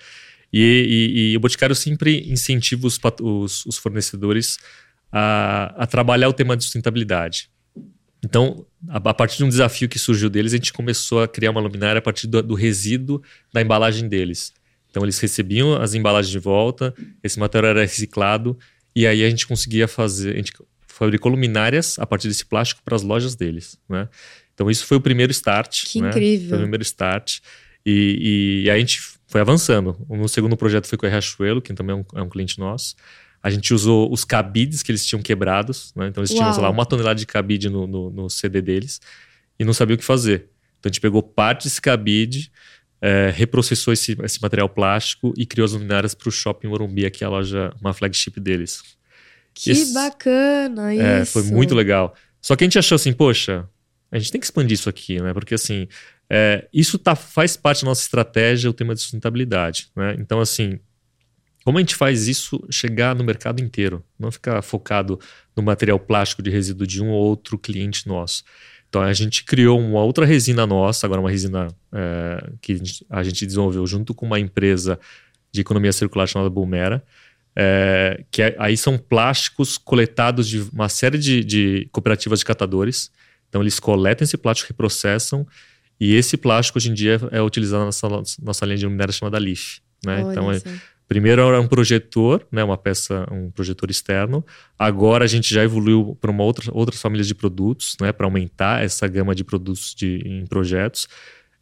E, 0.52 0.60
e- 0.60 1.32
e 1.32 1.36
o 1.36 1.40
Boticário 1.40 1.74
sempre 1.74 2.30
incentiva 2.30 2.86
os, 2.86 2.98
os- 3.20 3.64
os 3.66 3.78
fornecedores 3.78 4.58
a, 5.10 5.74
a 5.82 5.86
trabalhar 5.86 6.28
o 6.28 6.32
tema 6.32 6.56
de 6.56 6.64
sustentabilidade. 6.64 7.48
Então, 8.24 8.64
a, 8.88 8.96
a 8.98 9.14
partir 9.14 9.38
de 9.38 9.44
um 9.44 9.48
desafio 9.48 9.88
que 9.88 9.98
surgiu 9.98 10.28
deles, 10.30 10.52
a 10.52 10.56
gente 10.56 10.72
começou 10.72 11.22
a 11.22 11.28
criar 11.28 11.50
uma 11.50 11.60
luminária 11.60 11.98
a 11.98 12.02
partir 12.02 12.26
do, 12.26 12.42
do 12.42 12.54
resíduo 12.54 13.22
da 13.52 13.60
embalagem 13.62 14.08
deles. 14.08 14.52
Então, 14.90 15.02
eles 15.02 15.18
recebiam 15.18 15.74
as 15.80 15.94
embalagens 15.94 16.30
de 16.30 16.38
volta, 16.38 16.94
esse 17.22 17.38
material 17.38 17.70
era 17.70 17.80
reciclado, 17.80 18.58
e 18.94 19.06
aí 19.06 19.24
a 19.24 19.30
gente 19.30 19.46
conseguia 19.46 19.88
fazer. 19.88 20.32
A 20.32 20.36
gente 20.36 20.52
fabricou 20.86 21.30
luminárias 21.30 21.98
a 21.98 22.06
partir 22.06 22.28
desse 22.28 22.44
plástico 22.44 22.82
para 22.84 22.94
as 22.94 23.02
lojas 23.02 23.34
deles. 23.34 23.78
Né? 23.88 24.08
Então, 24.54 24.70
isso 24.70 24.86
foi 24.86 24.98
o 24.98 25.00
primeiro 25.00 25.32
start. 25.32 25.84
Que 25.86 26.00
né? 26.00 26.10
incrível. 26.10 26.50
Foi 26.50 26.58
o 26.58 26.60
primeiro 26.62 26.82
start. 26.82 27.38
E, 27.84 28.62
e, 28.62 28.66
e 28.66 28.70
a 28.70 28.78
gente 28.78 29.00
foi 29.26 29.40
avançando. 29.40 29.96
No 30.08 30.28
segundo 30.28 30.56
projeto 30.56 30.86
foi 30.86 30.98
com 30.98 31.06
a 31.06 31.08
Riachuelo, 31.08 31.62
que 31.62 31.72
também 31.72 31.96
é 31.96 31.98
um, 31.98 32.04
é 32.20 32.22
um 32.22 32.28
cliente 32.28 32.58
nosso. 32.58 32.94
A 33.42 33.50
gente 33.50 33.74
usou 33.74 34.12
os 34.12 34.24
cabides 34.24 34.82
que 34.82 34.92
eles 34.92 35.04
tinham 35.04 35.20
quebrados, 35.20 35.92
né? 35.96 36.08
Então 36.08 36.20
eles 36.20 36.30
tinham, 36.30 36.44
Uau. 36.44 36.54
sei 36.54 36.62
lá, 36.62 36.70
uma 36.70 36.86
tonelada 36.86 37.18
de 37.18 37.26
cabide 37.26 37.68
no, 37.68 37.86
no, 37.86 38.10
no 38.10 38.30
CD 38.30 38.62
deles 38.62 39.00
e 39.58 39.64
não 39.64 39.72
sabia 39.72 39.96
o 39.96 39.98
que 39.98 40.04
fazer. 40.04 40.48
Então 40.78 40.88
a 40.88 40.92
gente 40.92 41.00
pegou 41.00 41.22
parte 41.22 41.64
desse 41.64 41.80
cabide, 41.80 42.52
eh, 43.02 43.32
reprocessou 43.34 43.92
esse, 43.92 44.16
esse 44.22 44.40
material 44.40 44.68
plástico 44.68 45.34
e 45.36 45.44
criou 45.44 45.64
as 45.64 45.72
luminárias 45.72 46.14
para 46.14 46.28
o 46.28 46.32
Shopping 46.32 46.68
Morumbi, 46.68 47.10
que 47.10 47.24
é 47.24 47.26
a 47.26 47.30
loja, 47.30 47.74
uma 47.80 47.92
flagship 47.92 48.38
deles. 48.38 48.80
Que 49.52 49.72
Esse- 49.72 49.92
bacana 49.92 50.94
isso. 50.94 51.02
É, 51.02 51.24
foi 51.24 51.42
muito 51.42 51.74
legal. 51.74 52.14
Só 52.40 52.54
que 52.54 52.62
a 52.62 52.66
gente 52.66 52.78
achou 52.78 52.96
assim, 52.96 53.12
poxa, 53.12 53.68
a 54.10 54.18
gente 54.18 54.30
tem 54.30 54.40
que 54.40 54.46
expandir 54.46 54.74
isso 54.74 54.88
aqui, 54.88 55.20
né? 55.20 55.34
Porque 55.34 55.54
assim, 55.54 55.88
é, 56.30 56.68
isso 56.72 56.96
tá, 56.98 57.16
faz 57.16 57.56
parte 57.56 57.82
da 57.82 57.88
nossa 57.88 58.02
estratégia, 58.02 58.70
o 58.70 58.72
tema 58.72 58.94
de 58.94 59.00
sustentabilidade, 59.00 59.88
né? 59.96 60.14
Então, 60.18 60.40
assim, 60.40 60.78
como 61.64 61.78
a 61.78 61.80
gente 61.80 61.94
faz 61.94 62.28
isso 62.28 62.64
chegar 62.70 63.14
no 63.14 63.24
mercado 63.24 63.60
inteiro? 63.60 64.04
Não 64.18 64.30
ficar 64.30 64.62
focado 64.62 65.18
no 65.56 65.62
material 65.62 65.98
plástico 65.98 66.42
de 66.42 66.50
resíduo 66.50 66.86
de 66.86 67.02
um 67.02 67.10
ou 67.10 67.22
outro 67.24 67.58
cliente 67.58 68.06
nosso. 68.06 68.44
Então, 68.92 69.00
a 69.00 69.12
gente 69.14 69.42
criou 69.44 69.80
uma 69.80 70.02
outra 70.02 70.26
resina 70.26 70.66
nossa, 70.66 71.06
agora 71.06 71.18
uma 71.18 71.30
resina 71.30 71.68
é, 71.90 72.50
que 72.60 72.74
a 73.08 73.22
gente- 73.22 73.46
desenvolveu 73.46 73.86
junto 73.86 74.12
com 74.12 74.26
uma 74.26 74.38
empresa 74.38 75.00
de 75.50 75.62
economia 75.62 75.94
circular 75.94 76.26
chamada 76.26 76.50
Bulmera, 76.50 77.02
é, 77.56 78.22
que 78.30 78.42
é- 78.42 78.54
aí 78.58 78.76
são 78.76 78.98
plásticos 78.98 79.78
coletados 79.78 80.46
de 80.46 80.60
uma 80.74 80.90
série 80.90 81.16
de, 81.16 81.42
de 81.42 81.88
cooperativas 81.90 82.40
de 82.40 82.44
catadores. 82.44 83.10
Então, 83.48 83.62
eles 83.62 83.80
coletam 83.80 84.26
esse 84.26 84.36
plástico, 84.36 84.68
reprocessam, 84.68 85.46
e 85.98 86.14
esse 86.14 86.36
plástico 86.36 86.76
hoje 86.76 86.90
em 86.90 86.94
dia 86.94 87.18
é 87.30 87.40
utilizado 87.40 87.80
na 87.80 87.86
nossa, 87.86 88.42
nossa 88.42 88.66
linha 88.66 88.76
de 88.76 88.84
luminária 88.84 89.10
chamada 89.12 89.38
Leaf. 89.38 89.78
Né? 90.04 90.20
Então, 90.32 90.52
é-. 90.52 90.60
Primeiro 91.12 91.42
era 91.42 91.60
um 91.60 91.66
projetor, 91.66 92.46
né, 92.50 92.64
uma 92.64 92.78
peça, 92.78 93.26
um 93.30 93.50
projetor 93.50 93.90
externo. 93.90 94.42
Agora 94.78 95.26
a 95.26 95.28
gente 95.28 95.52
já 95.52 95.62
evoluiu 95.62 96.16
para 96.18 96.30
uma 96.30 96.42
outra, 96.42 96.70
outras 96.72 97.02
famílias 97.02 97.26
de 97.26 97.34
produtos, 97.34 97.96
né, 98.00 98.12
para 98.12 98.26
aumentar 98.26 98.82
essa 98.82 99.06
gama 99.06 99.34
de 99.34 99.44
produtos 99.44 99.94
de, 99.94 100.22
em 100.24 100.46
projetos. 100.46 101.06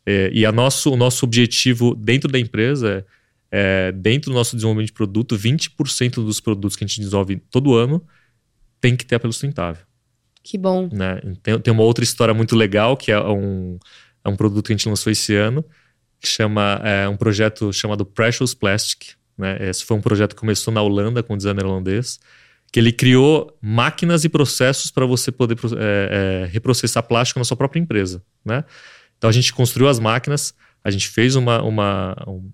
É, 0.06 0.30
e 0.32 0.46
a 0.46 0.52
nosso, 0.52 0.92
o 0.92 0.96
nosso 0.96 1.24
objetivo 1.24 1.96
dentro 1.96 2.30
da 2.30 2.38
empresa 2.38 3.04
é, 3.50 3.88
é, 3.88 3.92
dentro 3.92 4.30
do 4.30 4.34
nosso 4.34 4.54
desenvolvimento 4.54 4.86
de 4.86 4.92
produto, 4.92 5.36
20% 5.36 6.24
dos 6.24 6.38
produtos 6.38 6.76
que 6.76 6.84
a 6.84 6.86
gente 6.86 7.00
desenvolve 7.00 7.42
todo 7.50 7.74
ano 7.74 8.00
tem 8.80 8.96
que 8.96 9.04
ter 9.04 9.16
apelo 9.16 9.32
sustentável. 9.32 9.84
Que 10.44 10.56
bom. 10.56 10.88
Né? 10.92 11.20
Tem, 11.42 11.58
tem 11.58 11.74
uma 11.74 11.82
outra 11.82 12.04
história 12.04 12.32
muito 12.32 12.54
legal, 12.54 12.96
que 12.96 13.10
é 13.10 13.20
um, 13.20 13.80
é 14.24 14.28
um 14.28 14.36
produto 14.36 14.66
que 14.66 14.72
a 14.72 14.76
gente 14.76 14.88
lançou 14.88 15.10
esse 15.10 15.34
ano, 15.34 15.64
que 16.20 16.28
chama 16.28 16.80
é 16.84 17.08
um 17.08 17.16
projeto 17.16 17.72
chamado 17.72 18.06
Precious 18.06 18.54
Plastic. 18.54 19.19
Né? 19.40 19.56
Esse 19.60 19.84
foi 19.84 19.96
um 19.96 20.00
projeto 20.02 20.34
que 20.34 20.40
começou 20.40 20.72
na 20.72 20.82
Holanda 20.82 21.22
com 21.22 21.32
um 21.32 21.36
designer 21.36 21.64
holandês, 21.64 22.20
que 22.70 22.78
ele 22.78 22.92
criou 22.92 23.56
máquinas 23.60 24.22
e 24.22 24.28
processos 24.28 24.90
para 24.90 25.06
você 25.06 25.32
poder 25.32 25.56
é, 25.78 26.44
é, 26.44 26.46
reprocessar 26.46 27.02
plástico 27.02 27.40
na 27.40 27.44
sua 27.44 27.56
própria 27.56 27.80
empresa. 27.80 28.22
Né? 28.44 28.62
Então 29.16 29.30
a 29.30 29.32
gente 29.32 29.52
construiu 29.52 29.88
as 29.88 29.98
máquinas, 29.98 30.54
a 30.84 30.90
gente 30.90 31.08
fez 31.08 31.36
uma, 31.36 31.62
uma, 31.62 32.14
um, 32.28 32.50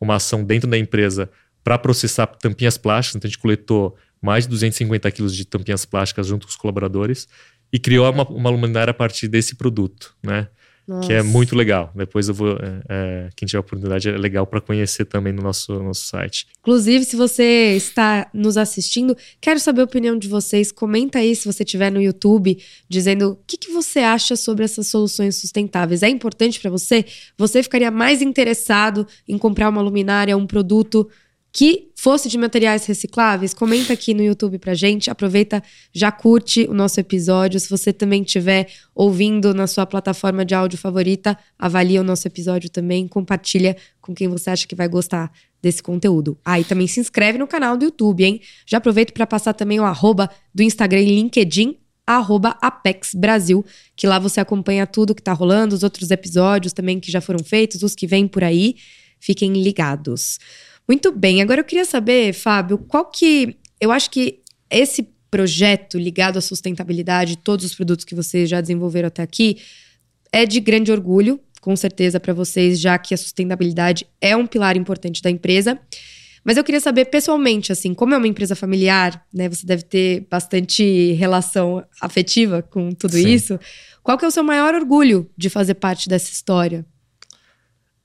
uma 0.00 0.16
ação 0.16 0.42
dentro 0.42 0.68
da 0.68 0.78
empresa 0.78 1.30
para 1.62 1.78
processar 1.78 2.26
tampinhas 2.26 2.78
plásticas, 2.78 3.16
então 3.16 3.28
a 3.28 3.30
gente 3.30 3.38
coletou 3.38 3.94
mais 4.20 4.44
de 4.44 4.50
250 4.50 5.10
quilos 5.12 5.36
de 5.36 5.44
tampinhas 5.44 5.84
plásticas 5.84 6.26
junto 6.26 6.46
com 6.46 6.50
os 6.50 6.56
colaboradores 6.56 7.28
e 7.72 7.78
criou 7.78 8.10
uma, 8.10 8.26
uma 8.28 8.50
luminária 8.50 8.90
a 8.90 8.94
partir 8.94 9.28
desse 9.28 9.54
produto, 9.54 10.14
né? 10.22 10.48
Nossa. 10.86 11.06
Que 11.06 11.14
é 11.14 11.22
muito 11.22 11.54
legal. 11.54 11.92
Depois 11.94 12.28
eu 12.28 12.34
vou. 12.34 12.56
É, 12.56 12.82
é, 12.88 13.28
quem 13.36 13.46
tiver 13.46 13.60
oportunidade 13.60 14.08
é 14.08 14.16
legal 14.16 14.46
para 14.46 14.60
conhecer 14.60 15.04
também 15.04 15.32
no 15.32 15.42
nosso, 15.42 15.80
nosso 15.80 16.04
site. 16.06 16.46
Inclusive, 16.60 17.04
se 17.04 17.14
você 17.14 17.74
está 17.76 18.28
nos 18.34 18.56
assistindo, 18.56 19.16
quero 19.40 19.60
saber 19.60 19.82
a 19.82 19.84
opinião 19.84 20.18
de 20.18 20.26
vocês. 20.26 20.72
Comenta 20.72 21.18
aí 21.18 21.36
se 21.36 21.46
você 21.46 21.62
estiver 21.62 21.90
no 21.90 22.02
YouTube, 22.02 22.58
dizendo 22.88 23.30
o 23.30 23.38
que, 23.46 23.56
que 23.56 23.70
você 23.70 24.00
acha 24.00 24.34
sobre 24.34 24.64
essas 24.64 24.88
soluções 24.88 25.36
sustentáveis. 25.36 26.02
É 26.02 26.08
importante 26.08 26.60
para 26.60 26.70
você? 26.70 27.04
Você 27.38 27.62
ficaria 27.62 27.90
mais 27.90 28.20
interessado 28.20 29.06
em 29.28 29.38
comprar 29.38 29.68
uma 29.68 29.80
luminária, 29.80 30.36
um 30.36 30.46
produto 30.46 31.08
que 31.52 31.90
fosse 31.94 32.30
de 32.30 32.38
materiais 32.38 32.86
recicláveis? 32.86 33.52
Comenta 33.52 33.92
aqui 33.92 34.14
no 34.14 34.22
YouTube 34.22 34.58
pra 34.58 34.72
gente. 34.72 35.10
Aproveita, 35.10 35.62
já 35.92 36.10
curte 36.10 36.64
o 36.64 36.72
nosso 36.72 36.98
episódio. 36.98 37.60
Se 37.60 37.68
você 37.68 37.92
também 37.92 38.22
estiver 38.22 38.68
ouvindo 38.94 39.52
na 39.52 39.66
sua 39.66 39.84
plataforma 39.84 40.46
de 40.46 40.54
áudio 40.54 40.78
favorita, 40.78 41.38
avalia 41.58 42.00
o 42.00 42.04
nosso 42.04 42.26
episódio 42.26 42.70
também, 42.70 43.06
compartilha 43.06 43.76
com 44.00 44.14
quem 44.14 44.28
você 44.28 44.48
acha 44.48 44.66
que 44.66 44.74
vai 44.74 44.88
gostar 44.88 45.30
desse 45.60 45.82
conteúdo. 45.82 46.38
Ah, 46.42 46.58
e 46.58 46.64
também 46.64 46.86
se 46.86 46.98
inscreve 46.98 47.36
no 47.38 47.46
canal 47.46 47.76
do 47.76 47.84
YouTube, 47.84 48.24
hein? 48.24 48.40
Já 48.66 48.78
aproveito 48.78 49.12
para 49.12 49.26
passar 49.26 49.52
também 49.52 49.78
o 49.78 49.84
arroba 49.84 50.30
do 50.54 50.62
Instagram 50.62 51.02
e 51.02 51.14
LinkedIn, 51.14 51.76
arroba 52.06 52.56
Apex 52.62 53.14
Brasil, 53.14 53.64
que 53.94 54.06
lá 54.06 54.18
você 54.18 54.40
acompanha 54.40 54.86
tudo 54.86 55.14
que 55.14 55.22
tá 55.22 55.34
rolando, 55.34 55.74
os 55.74 55.82
outros 55.82 56.10
episódios 56.10 56.72
também 56.72 56.98
que 56.98 57.12
já 57.12 57.20
foram 57.20 57.44
feitos, 57.44 57.82
os 57.82 57.94
que 57.94 58.06
vêm 58.06 58.26
por 58.26 58.42
aí. 58.42 58.74
Fiquem 59.20 59.52
ligados. 59.52 60.38
Muito 60.92 61.10
bem, 61.10 61.40
agora 61.40 61.62
eu 61.62 61.64
queria 61.64 61.86
saber, 61.86 62.34
Fábio, 62.34 62.76
qual 62.76 63.06
que. 63.06 63.56
Eu 63.80 63.90
acho 63.90 64.10
que 64.10 64.40
esse 64.70 65.08
projeto 65.30 65.98
ligado 65.98 66.36
à 66.36 66.40
sustentabilidade, 66.42 67.38
todos 67.38 67.64
os 67.64 67.74
produtos 67.74 68.04
que 68.04 68.14
vocês 68.14 68.50
já 68.50 68.60
desenvolveram 68.60 69.06
até 69.06 69.22
aqui, 69.22 69.56
é 70.30 70.44
de 70.44 70.60
grande 70.60 70.92
orgulho, 70.92 71.40
com 71.62 71.74
certeza, 71.74 72.20
para 72.20 72.34
vocês, 72.34 72.78
já 72.78 72.98
que 72.98 73.14
a 73.14 73.16
sustentabilidade 73.16 74.06
é 74.20 74.36
um 74.36 74.46
pilar 74.46 74.76
importante 74.76 75.22
da 75.22 75.30
empresa. 75.30 75.80
Mas 76.44 76.58
eu 76.58 76.64
queria 76.64 76.80
saber 76.80 77.06
pessoalmente, 77.06 77.72
assim, 77.72 77.94
como 77.94 78.12
é 78.12 78.18
uma 78.18 78.28
empresa 78.28 78.54
familiar, 78.54 79.24
né? 79.32 79.48
Você 79.48 79.66
deve 79.66 79.84
ter 79.84 80.26
bastante 80.30 81.12
relação 81.12 81.82
afetiva 82.02 82.60
com 82.60 82.92
tudo 82.92 83.14
Sim. 83.14 83.30
isso. 83.30 83.58
Qual 84.02 84.18
que 84.18 84.26
é 84.26 84.28
o 84.28 84.30
seu 84.30 84.44
maior 84.44 84.74
orgulho 84.74 85.30
de 85.38 85.48
fazer 85.48 85.72
parte 85.72 86.06
dessa 86.06 86.30
história? 86.30 86.84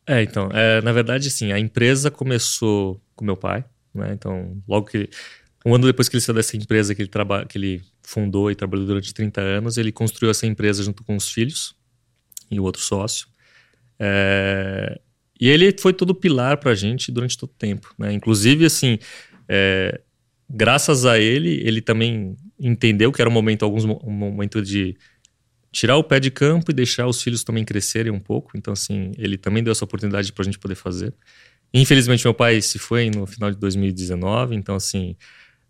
É, 0.07 0.23
então, 0.23 0.49
é, 0.53 0.81
na 0.81 0.93
verdade, 0.93 1.27
assim, 1.27 1.51
a 1.51 1.59
empresa 1.59 2.09
começou 2.09 3.01
com 3.13 3.25
meu 3.25 3.35
pai, 3.35 3.65
né? 3.93 4.13
Então, 4.13 4.61
logo 4.67 4.87
que. 4.87 5.09
Um 5.65 5.75
ano 5.75 5.85
depois 5.85 6.07
que 6.07 6.15
ele 6.15 6.21
saiu 6.21 6.35
dessa 6.35 6.55
empresa 6.55 6.95
que 6.95 7.01
ele, 7.01 7.09
traba, 7.09 7.45
que 7.45 7.57
ele 7.57 7.81
fundou 8.01 8.49
e 8.49 8.55
trabalhou 8.55 8.85
durante 8.85 9.13
30 9.13 9.41
anos, 9.41 9.77
ele 9.77 9.91
construiu 9.91 10.31
essa 10.31 10.47
empresa 10.47 10.81
junto 10.81 11.03
com 11.03 11.17
os 11.17 11.29
filhos 11.29 11.75
e 12.49 12.57
o 12.57 12.63
outro 12.63 12.81
sócio. 12.81 13.27
É, 13.99 14.97
e 15.39 15.49
ele 15.49 15.75
foi 15.77 15.91
todo 15.91 16.15
pilar 16.15 16.57
pra 16.57 16.73
gente 16.73 17.11
durante 17.11 17.37
todo 17.37 17.49
o 17.49 17.53
tempo, 17.57 17.93
né? 17.97 18.13
Inclusive, 18.13 18.65
assim, 18.65 18.97
é, 19.49 19.99
graças 20.49 21.05
a 21.05 21.19
ele, 21.19 21.61
ele 21.67 21.81
também 21.81 22.37
entendeu 22.57 23.11
que 23.11 23.21
era 23.21 23.29
um 23.29 23.33
momento, 23.33 23.63
alguns 23.63 23.83
um 23.83 24.09
momento 24.09 24.61
de 24.61 24.95
tirar 25.77 25.95
o 25.95 26.03
pé 26.03 26.19
de 26.19 26.31
campo 26.31 26.71
e 26.71 26.73
deixar 26.73 27.05
os 27.05 27.21
filhos 27.21 27.43
também 27.43 27.63
crescerem 27.63 28.11
um 28.11 28.19
pouco. 28.19 28.57
Então, 28.57 28.73
assim, 28.73 29.11
ele 29.15 29.37
também 29.37 29.63
deu 29.63 29.71
essa 29.71 29.85
oportunidade 29.85 30.33
pra 30.33 30.43
gente 30.43 30.57
poder 30.57 30.73
fazer. 30.73 31.13
Infelizmente, 31.71 32.25
meu 32.25 32.33
pai 32.33 32.59
se 32.63 32.79
foi 32.79 33.11
no 33.11 33.27
final 33.27 33.51
de 33.51 33.57
2019, 33.57 34.55
então, 34.55 34.75
assim. 34.75 35.15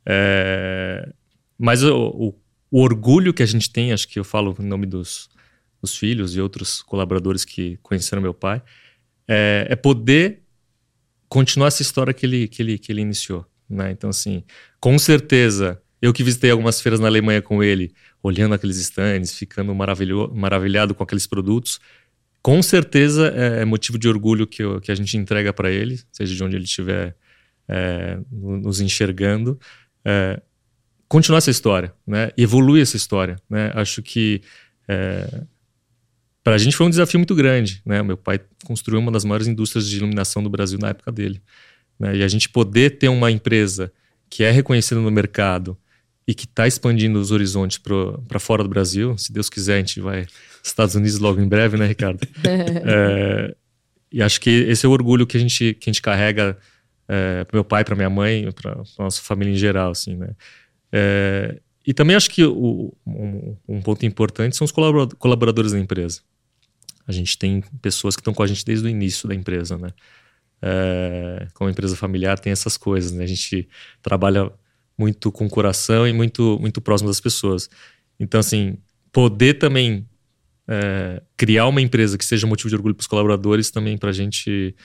é, 0.06 1.12
Mas 1.58 1.84
o, 1.84 1.94
o, 1.94 2.34
o 2.72 2.82
orgulho 2.82 3.34
que 3.34 3.44
a 3.44 3.46
gente 3.46 3.70
tem, 3.70 3.92
acho 3.92 4.08
que 4.08 4.18
eu 4.18 4.24
falo 4.24 4.56
em 4.58 4.66
nome 4.66 4.86
dos, 4.86 5.30
dos 5.82 5.98
filhos 5.98 6.38
e 6.38 6.40
outros 6.40 6.82
colaboradores 6.82 7.44
que 7.44 7.78
conheceram 7.84 8.22
meu 8.22 8.34
pai, 8.34 8.64
é, 9.28 9.68
é 9.70 9.76
poder 9.76 10.42
continuar 11.28 11.68
essa 11.68 11.82
história 11.82 12.14
que 12.14 12.26
ele, 12.26 12.48
que 12.48 12.62
ele, 12.62 12.78
que 12.78 12.94
ele 12.94 13.02
iniciou. 13.02 13.46
Né? 13.70 13.92
Então, 13.92 14.10
assim, 14.10 14.42
com 14.80 14.98
certeza, 14.98 15.82
eu 16.02 16.14
que 16.14 16.24
visitei 16.24 16.52
algumas 16.52 16.80
feiras 16.80 17.00
na 17.00 17.08
Alemanha 17.08 17.42
com 17.42 17.64
ele, 17.64 17.94
olhando 18.22 18.54
aqueles 18.54 18.78
stands, 18.78 19.34
ficando 19.34 19.74
maravilhado 19.74 20.94
com 20.94 21.04
aqueles 21.04 21.26
produtos, 21.26 21.80
com 22.42 22.62
certeza 22.62 23.34
é, 23.36 23.62
é 23.62 23.66
motivo 23.66 23.98
de 23.98 24.08
orgulho 24.08 24.48
que, 24.48 24.64
eu, 24.64 24.80
que 24.80 24.92
a 24.92 24.96
gente 24.96 25.18
entrega 25.18 25.52
para 25.52 25.72
ele, 25.72 26.00
seja 26.12 26.36
de 26.36 26.44
onde 26.44 26.56
ele 26.56 26.66
estiver 26.66 27.16
é, 27.68 28.20
nos 28.32 28.80
enxergando. 28.80 29.60
É, 30.06 30.42
continuar 31.08 31.40
essa 31.40 31.52
história, 31.52 31.94
né? 32.06 32.32
Evoluir 32.38 32.84
essa 32.84 32.96
história, 32.96 33.36
né? 33.50 33.72
Acho 33.76 34.02
que 34.02 34.42
é, 34.88 35.44
para 36.44 36.56
a 36.56 36.58
gente 36.58 36.76
foi 36.76 36.86
um 36.86 36.90
desafio 36.90 37.20
muito 37.20 37.36
grande, 37.36 37.82
né? 37.86 38.02
Meu 38.02 38.16
pai 38.16 38.40
construiu 38.64 39.00
uma 39.00 39.12
das 39.12 39.26
maiores 39.26 39.48
indústrias 39.48 39.90
de 39.90 39.98
iluminação 39.98 40.42
do 40.42 40.50
Brasil 40.50 40.80
na 40.80 40.90
época 40.90 41.12
dele, 41.12 41.42
né? 42.00 42.16
E 42.16 42.24
a 42.24 42.28
gente 42.28 42.48
poder 42.48 42.98
ter 42.98 43.10
uma 43.10 43.30
empresa 43.30 43.92
que 44.30 44.44
é 44.44 44.52
reconhecida 44.52 45.02
no 45.02 45.12
mercado 45.12 45.78
e 46.28 46.34
que 46.34 46.46
está 46.46 46.68
expandindo 46.68 47.20
os 47.20 47.32
horizontes 47.32 47.78
para 47.78 48.40
fora 48.40 48.62
do 48.62 48.70
Brasil, 48.70 49.18
se 49.18 49.32
Deus 49.32 49.50
quiser 49.50 49.76
a 49.76 49.78
gente 49.78 50.02
vai 50.02 50.28
Estados 50.62 50.96
Unidos 50.96 51.20
logo 51.20 51.40
em 51.40 51.48
breve, 51.48 51.78
né, 51.78 51.88
Ricardo? 51.88 52.20
é, 52.46 53.56
e 54.12 54.22
acho 54.22 54.42
que 54.42 54.50
esse 54.50 54.86
é 54.86 54.90
o 54.90 54.92
orgulho 54.92 55.26
que 55.26 55.38
a 55.38 55.40
gente 55.40 55.74
que 55.76 55.90
a 55.90 55.94
gente 55.94 56.02
carrega 56.02 56.58
é, 57.08 57.46
para 57.46 57.56
meu 57.56 57.64
pai, 57.64 57.86
para 57.86 57.96
minha 57.96 58.10
mãe, 58.10 58.52
para 58.52 58.84
nossa 59.00 59.22
família 59.22 59.54
em 59.54 59.58
geral, 59.58 59.92
assim, 59.92 60.18
né? 60.18 60.36
É, 60.92 61.60
e 61.86 61.94
também 61.94 62.16
acho 62.18 62.30
que 62.30 62.44
o, 62.44 62.94
um, 63.06 63.56
um, 63.68 63.82
ponto 63.82 64.06
importante 64.06 64.58
são 64.58 64.66
os 64.66 64.72
colaboradores 65.18 65.72
da 65.72 65.80
empresa. 65.80 66.20
A 67.08 67.14
gente 67.14 67.38
tem 67.38 67.64
pessoas 67.82 68.18
que 68.18 68.20
estão 68.20 68.34
com 68.34 68.44
a 68.44 68.48
gente 68.48 68.66
desde 68.66 68.86
o 68.86 68.90
início 68.90 69.30
da 69.30 69.34
empresa, 69.34 69.78
né? 69.78 69.92
É, 70.62 71.48
como 71.54 71.70
empresa 71.70 71.96
familiar 71.96 72.38
tem 72.40 72.52
essas 72.52 72.76
coisas, 72.76 73.14
né? 73.14 73.24
A 73.24 73.28
gente 73.28 73.70
trabalha 74.02 74.52
muito 74.98 75.32
com 75.32 75.48
coração 75.50 76.08
e 76.08 76.14
muito 76.14 76.58
muito 76.60 76.82
próximo 76.82 77.10
das 77.10 77.20
pessoas. 77.20 77.70
Então, 78.20 78.40
assim, 78.40 78.78
poder 79.12 79.56
também 79.56 80.08
é, 80.68 81.22
criar 81.36 81.68
uma 81.68 81.82
empresa 81.82 82.18
que 82.18 82.26
seja 82.26 82.46
motivo 82.48 82.70
de 82.70 82.76
orgulho 82.76 82.96
para 82.96 83.02
os 83.02 83.08
colaboradores 83.08 83.72
também 83.72 83.98
para 83.98 84.10
a 84.10 84.14
gente 84.14 84.76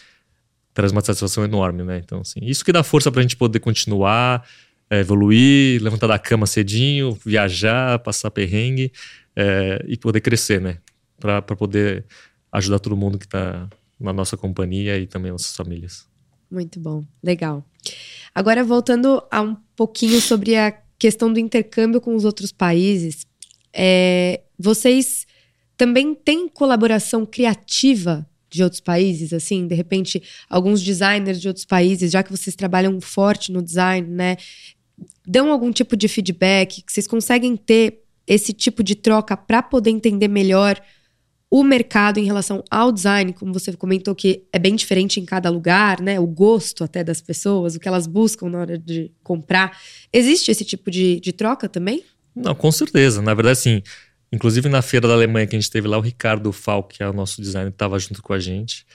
traz 0.74 0.92
uma 0.92 1.00
satisfação 1.00 1.44
enorme, 1.44 1.82
né? 1.82 2.00
Então, 2.02 2.20
assim, 2.20 2.40
isso 2.42 2.64
que 2.64 2.72
dá 2.72 2.82
força 2.82 3.10
para 3.10 3.20
a 3.20 3.22
gente 3.22 3.36
poder 3.36 3.60
continuar, 3.60 4.46
é, 4.88 5.00
evoluir, 5.00 5.82
levantar 5.82 6.06
da 6.06 6.18
cama 6.18 6.46
cedinho, 6.46 7.18
viajar, 7.24 7.98
passar 7.98 8.30
perrengue 8.30 8.92
é, 9.36 9.84
e 9.86 9.96
poder 9.96 10.20
crescer, 10.20 10.60
né? 10.60 10.78
Para 11.18 11.42
poder 11.42 12.04
ajudar 12.50 12.78
todo 12.78 12.96
mundo 12.96 13.18
que 13.18 13.24
está 13.24 13.68
na 14.00 14.12
nossa 14.12 14.36
companhia 14.36 14.98
e 14.98 15.06
também 15.06 15.30
nossas 15.30 15.54
famílias. 15.54 16.11
Muito 16.52 16.78
bom, 16.78 17.02
legal. 17.22 17.64
Agora, 18.34 18.62
voltando 18.62 19.22
a 19.30 19.40
um 19.40 19.56
pouquinho 19.74 20.20
sobre 20.20 20.54
a 20.54 20.70
questão 20.98 21.32
do 21.32 21.40
intercâmbio 21.40 21.98
com 21.98 22.14
os 22.14 22.26
outros 22.26 22.52
países, 22.52 23.26
é, 23.72 24.42
vocês 24.58 25.26
também 25.78 26.14
têm 26.14 26.48
colaboração 26.48 27.24
criativa 27.24 28.28
de 28.50 28.62
outros 28.62 28.82
países, 28.82 29.32
assim, 29.32 29.66
de 29.66 29.74
repente, 29.74 30.22
alguns 30.46 30.82
designers 30.82 31.40
de 31.40 31.48
outros 31.48 31.64
países, 31.64 32.12
já 32.12 32.22
que 32.22 32.30
vocês 32.30 32.54
trabalham 32.54 33.00
forte 33.00 33.50
no 33.50 33.62
design, 33.62 34.06
né? 34.06 34.36
dão 35.26 35.50
algum 35.50 35.72
tipo 35.72 35.96
de 35.96 36.06
feedback, 36.06 36.82
que 36.82 36.92
vocês 36.92 37.06
conseguem 37.06 37.56
ter 37.56 38.02
esse 38.26 38.52
tipo 38.52 38.82
de 38.82 38.94
troca 38.94 39.36
para 39.38 39.62
poder 39.62 39.90
entender 39.90 40.28
melhor 40.28 40.78
o 41.52 41.62
mercado 41.62 42.18
em 42.18 42.24
relação 42.24 42.64
ao 42.70 42.90
design, 42.90 43.30
como 43.34 43.52
você 43.52 43.70
comentou 43.74 44.14
que 44.14 44.42
é 44.50 44.58
bem 44.58 44.74
diferente 44.74 45.20
em 45.20 45.24
cada 45.26 45.50
lugar, 45.50 46.00
né? 46.00 46.18
O 46.18 46.26
gosto 46.26 46.82
até 46.82 47.04
das 47.04 47.20
pessoas, 47.20 47.74
o 47.74 47.78
que 47.78 47.86
elas 47.86 48.06
buscam 48.06 48.48
na 48.48 48.60
hora 48.60 48.78
de 48.78 49.12
comprar. 49.22 49.78
Existe 50.10 50.50
esse 50.50 50.64
tipo 50.64 50.90
de, 50.90 51.20
de 51.20 51.30
troca 51.30 51.68
também? 51.68 52.04
Não, 52.34 52.54
com 52.54 52.72
certeza. 52.72 53.20
Na 53.20 53.34
verdade, 53.34 53.58
sim. 53.58 53.82
Inclusive 54.32 54.66
na 54.70 54.80
feira 54.80 55.06
da 55.06 55.12
Alemanha 55.12 55.46
que 55.46 55.54
a 55.54 55.60
gente 55.60 55.70
teve 55.70 55.86
lá, 55.86 55.98
o 55.98 56.00
Ricardo 56.00 56.50
Falk, 56.52 56.96
que 56.96 57.02
é 57.02 57.10
o 57.10 57.12
nosso 57.12 57.42
designer, 57.42 57.68
estava 57.68 57.98
junto 57.98 58.22
com 58.22 58.32
a 58.32 58.38
gente. 58.38 58.86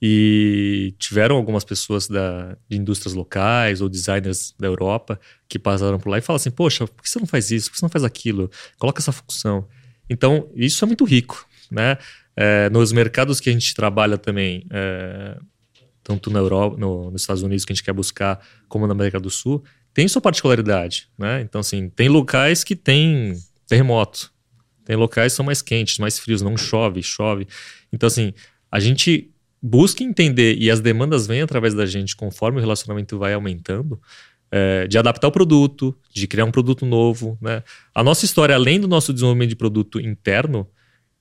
E 0.00 0.94
tiveram 0.98 1.36
algumas 1.36 1.62
pessoas 1.62 2.08
da, 2.08 2.56
de 2.70 2.78
indústrias 2.78 3.12
locais 3.12 3.82
ou 3.82 3.88
designers 3.88 4.54
da 4.58 4.66
Europa 4.66 5.20
que 5.46 5.58
passaram 5.58 5.98
por 5.98 6.08
lá 6.08 6.16
e 6.16 6.22
falaram 6.22 6.40
assim: 6.40 6.50
Poxa, 6.50 6.86
por 6.86 7.02
que 7.02 7.10
você 7.10 7.18
não 7.18 7.26
faz 7.26 7.50
isso? 7.50 7.68
Por 7.68 7.72
que 7.72 7.80
você 7.80 7.84
não 7.84 7.90
faz 7.90 8.02
aquilo? 8.04 8.50
Coloca 8.78 8.98
essa 8.98 9.12
função. 9.12 9.68
Então, 10.08 10.48
isso 10.54 10.82
é 10.82 10.86
muito 10.86 11.04
rico. 11.04 11.46
Né? 11.70 11.98
É, 12.36 12.70
nos 12.70 12.92
mercados 12.92 13.40
que 13.40 13.50
a 13.50 13.52
gente 13.52 13.74
trabalha 13.74 14.16
também, 14.16 14.66
é, 14.70 15.36
tanto 16.02 16.30
na 16.30 16.38
Europa, 16.38 16.76
no, 16.78 17.10
nos 17.10 17.22
Estados 17.22 17.42
Unidos 17.42 17.64
que 17.64 17.72
a 17.72 17.74
gente 17.74 17.84
quer 17.84 17.92
buscar, 17.92 18.40
como 18.68 18.86
na 18.86 18.92
América 18.92 19.20
do 19.20 19.30
Sul, 19.30 19.62
tem 19.92 20.06
sua 20.06 20.22
particularidade. 20.22 21.08
Né? 21.18 21.40
Então, 21.42 21.60
assim, 21.60 21.88
tem 21.88 22.08
locais 22.08 22.62
que 22.62 22.76
tem 22.76 23.34
terremoto. 23.66 24.32
Tem 24.84 24.96
locais 24.96 25.32
que 25.32 25.36
são 25.36 25.44
mais 25.44 25.60
quentes, 25.60 25.98
mais 25.98 26.18
frios, 26.18 26.40
não 26.40 26.56
chove, 26.56 27.02
chove. 27.02 27.46
Então, 27.92 28.06
assim, 28.06 28.32
a 28.70 28.80
gente 28.80 29.30
busque 29.62 30.04
entender 30.04 30.56
e 30.56 30.70
as 30.70 30.80
demandas 30.80 31.26
vêm 31.26 31.42
através 31.42 31.74
da 31.74 31.84
gente 31.84 32.16
conforme 32.16 32.58
o 32.58 32.60
relacionamento 32.60 33.18
vai 33.18 33.34
aumentando, 33.34 34.00
é, 34.50 34.86
de 34.86 34.96
adaptar 34.96 35.28
o 35.28 35.32
produto, 35.32 35.94
de 36.14 36.26
criar 36.26 36.44
um 36.44 36.50
produto 36.50 36.86
novo. 36.86 37.36
Né? 37.40 37.62
A 37.94 38.02
nossa 38.02 38.24
história, 38.24 38.54
além 38.54 38.80
do 38.80 38.88
nosso 38.88 39.12
desenvolvimento 39.12 39.50
de 39.50 39.56
produto 39.56 40.00
interno, 40.00 40.66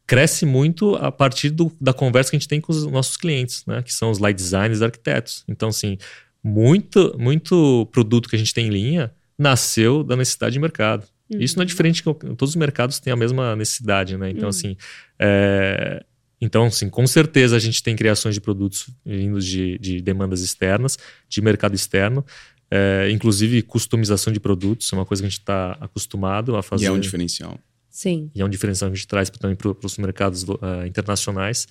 cresce 0.07 0.45
muito 0.45 0.95
a 0.95 1.11
partir 1.11 1.49
do, 1.49 1.71
da 1.79 1.93
conversa 1.93 2.31
que 2.31 2.37
a 2.37 2.39
gente 2.39 2.47
tem 2.47 2.61
com 2.61 2.71
os 2.71 2.85
nossos 2.85 3.17
clientes, 3.17 3.63
né? 3.67 3.83
que 3.83 3.93
são 3.93 4.09
os 4.09 4.19
light 4.19 4.37
designers 4.37 4.79
e 4.79 4.85
arquitetos. 4.85 5.43
Então, 5.47 5.67
assim, 5.67 5.97
muito, 6.41 7.13
muito 7.19 7.87
produto 7.91 8.29
que 8.29 8.35
a 8.37 8.39
gente 8.39 8.53
tem 8.53 8.67
em 8.67 8.69
linha 8.69 9.11
nasceu 9.37 10.03
da 10.03 10.15
necessidade 10.15 10.53
de 10.53 10.59
mercado. 10.59 11.05
Uhum. 11.29 11.41
Isso 11.41 11.57
não 11.57 11.63
é 11.63 11.65
diferente, 11.65 12.01
todos 12.01 12.49
os 12.49 12.55
mercados 12.55 12.99
têm 12.99 13.11
a 13.11 13.15
mesma 13.15 13.55
necessidade, 13.55 14.17
né? 14.17 14.29
Então, 14.29 14.43
uhum. 14.43 14.49
assim, 14.49 14.77
é, 15.19 16.03
então, 16.39 16.65
assim, 16.65 16.89
com 16.89 17.05
certeza 17.05 17.55
a 17.55 17.59
gente 17.59 17.83
tem 17.83 17.95
criações 17.95 18.33
de 18.33 18.41
produtos 18.41 18.89
vindos 19.05 19.45
de, 19.45 19.77
de 19.77 20.01
demandas 20.01 20.41
externas, 20.41 20.97
de 21.27 21.41
mercado 21.41 21.75
externo, 21.75 22.25
é, 22.71 23.09
inclusive 23.11 23.61
customização 23.61 24.31
de 24.31 24.39
produtos, 24.39 24.91
é 24.91 24.95
uma 24.95 25.05
coisa 25.05 25.21
que 25.21 25.27
a 25.27 25.29
gente 25.29 25.39
está 25.39 25.77
acostumado 25.81 26.55
a 26.55 26.63
fazer. 26.63 26.85
E 26.85 26.87
é 26.87 26.91
um 26.91 26.99
diferencial. 26.99 27.59
Sim. 27.97 28.29
E 28.35 28.43
é 28.43 28.45
um 28.45 28.49
diferencial 28.49 28.91
que 28.91 28.93
a 28.93 28.95
gente 28.95 29.07
traz 29.07 29.27
também 29.27 29.55
para 29.55 29.73
os 29.83 29.97
mercados 29.97 30.43
uh, 30.43 30.85
internacionais. 30.85 31.67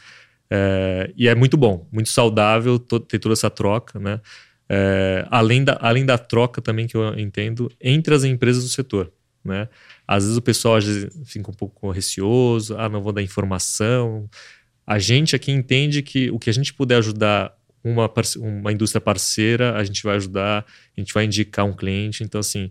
É, 0.51 1.13
e 1.17 1.29
é 1.29 1.37
muito 1.37 1.57
bom, 1.57 1.87
muito 1.93 2.09
saudável 2.09 2.81
ter 2.81 3.21
toda 3.21 3.33
essa 3.33 3.49
troca, 3.49 4.01
né? 4.01 4.21
É, 4.69 5.25
além, 5.31 5.63
da, 5.63 5.79
além 5.81 6.05
da 6.05 6.19
troca 6.19 6.61
também 6.61 6.89
que 6.89 6.97
eu 6.97 7.17
entendo 7.17 7.71
entre 7.81 8.13
as 8.13 8.25
empresas 8.25 8.65
do 8.65 8.69
setor. 8.69 9.13
Né? 9.45 9.69
Às 10.05 10.25
vezes 10.25 10.37
o 10.37 10.43
pessoal 10.43 10.81
vezes, 10.81 11.17
fica 11.27 11.49
um 11.49 11.55
pouco 11.55 11.93
receoso, 11.93 12.77
ah, 12.77 12.89
não 12.89 13.01
vou 13.01 13.13
dar 13.13 13.23
informação, 13.23 14.29
a 14.85 14.99
gente 14.99 15.37
aqui 15.37 15.53
entende 15.53 16.03
que 16.03 16.29
o 16.33 16.41
que 16.41 16.51
a 16.51 16.53
gente 16.53 16.75
puder 16.75 16.97
ajudar 16.97 17.57
uma, 17.85 18.13
uma 18.39 18.73
indústria 18.73 19.01
parceira, 19.01 19.77
a 19.77 19.85
gente 19.85 20.03
vai 20.03 20.17
ajudar, 20.17 20.67
a 20.97 21.01
gente 21.01 21.15
vai 21.15 21.25
indicar 21.25 21.65
um 21.65 21.73
cliente. 21.73 22.25
Então, 22.25 22.41
assim, 22.41 22.69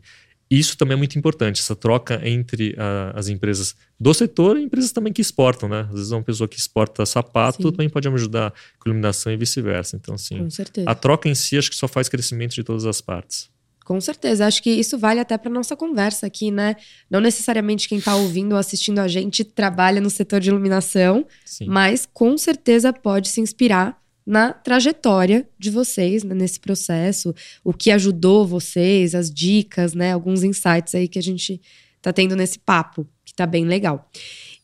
isso 0.50 0.78
também 0.78 0.94
é 0.94 0.98
muito 0.98 1.18
importante, 1.18 1.62
essa 1.62 1.76
troca 1.76 2.22
entre 2.28 2.76
a, 2.78 3.14
as 3.18 3.28
empresas 3.28 3.76
do 4.00 4.14
setor 4.14 4.58
e 4.58 4.64
empresas 4.64 4.92
também 4.92 5.12
que 5.12 5.22
exportam, 5.22 5.68
né? 5.68 5.82
Às 5.90 5.96
vezes 5.96 6.12
uma 6.12 6.24
pessoa 6.24 6.48
que 6.48 6.58
exporta 6.58 7.06
sapato 7.06 7.64
Sim. 7.64 7.72
também 7.72 7.90
pode 7.90 8.08
me 8.08 8.16
ajudar 8.16 8.54
com 8.80 8.90
iluminação 8.90 9.32
e 9.32 9.38
vice-versa. 9.38 9.96
Então, 9.96 10.16
assim, 10.16 10.48
a 10.86 10.94
troca 10.94 11.28
em 11.28 11.36
si 11.36 11.58
acho 11.58 11.70
que 11.70 11.76
só 11.76 11.88
faz 11.88 12.08
crescimento 12.08 12.54
de 12.54 12.64
todas 12.64 12.86
as 12.86 13.02
partes. 13.02 13.50
Com 13.84 14.02
certeza, 14.02 14.48
acho 14.48 14.64
que 14.64 14.72
isso 14.72 14.98
vale 14.98 15.20
até 15.20 15.38
para 15.38 15.52
nossa 15.52 15.76
conversa 15.76 16.26
aqui, 16.26 16.50
né? 16.50 16.76
Não 17.10 17.20
necessariamente 17.20 17.88
quem 17.88 18.00
está 18.00 18.16
ouvindo 18.16 18.54
ou 18.54 18.58
assistindo 18.58 18.98
a 18.98 19.08
gente 19.08 19.44
trabalha 19.44 20.02
no 20.02 20.10
setor 20.10 20.40
de 20.40 20.50
iluminação, 20.50 21.26
Sim. 21.46 21.68
mas 21.68 22.08
com 22.12 22.36
certeza 22.36 22.92
pode 22.92 23.30
se 23.30 23.42
inspirar 23.42 24.04
na 24.26 24.52
trajetória 24.52 25.48
de 25.60 25.70
vocês 25.70 26.24
né, 26.24 26.34
nesse 26.34 26.60
processo, 26.60 27.34
o 27.64 27.72
que 27.72 27.92
ajudou 27.92 28.46
vocês, 28.46 29.14
as 29.14 29.30
dicas, 29.30 29.94
né? 29.94 30.14
Alguns 30.14 30.44
insights 30.44 30.96
aí 30.96 31.08
que 31.08 31.20
a 31.20 31.24
gente 31.24 31.62
está 31.98 32.12
tendo 32.12 32.36
nesse 32.36 32.58
papo, 32.58 33.08
que 33.24 33.32
está 33.32 33.46
bem 33.46 33.66
legal. 33.66 34.10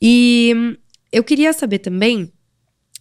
E 0.01 0.53
hum, 0.55 0.75
eu 1.11 1.23
queria 1.23 1.53
saber 1.53 1.79
também 1.79 2.31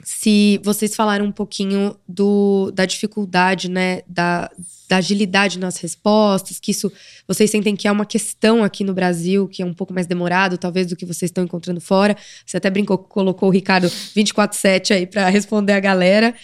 se 0.03 0.61
vocês 0.65 0.95
falaram 0.95 1.27
um 1.27 1.33
pouquinho 1.33 1.97
do, 2.09 2.71
da 2.73 2.87
dificuldade, 2.87 3.69
né, 3.69 4.03
da, 4.07 4.51
da 4.89 4.97
agilidade 4.97 5.59
nas 5.59 5.77
respostas, 5.77 6.59
que 6.59 6.71
isso 6.71 6.91
vocês 7.27 7.51
sentem 7.51 7.77
que 7.77 7.87
é 7.87 7.93
uma 7.93 8.07
questão 8.07 8.65
aqui 8.65 8.83
no 8.83 8.95
Brasil, 8.95 9.47
que 9.47 9.63
é 9.63 9.67
um 9.67 9.75
pouco 9.75 9.93
mais 9.93 10.07
demorado, 10.07 10.59
talvez, 10.59 10.87
do 10.87 10.97
que 10.97 11.05
vocês 11.05 11.31
estão 11.31 11.45
encontrando 11.45 11.81
fora. 11.81 12.17
Você 12.45 12.57
até 12.57 12.71
brincou, 12.71 12.99
colocou 12.99 13.49
o 13.49 13.53
Ricardo 13.53 13.89
24-7 13.89 14.95
aí 14.95 15.07
para 15.07 15.29
responder 15.29 15.73
a 15.73 15.81
galera. 15.81 16.35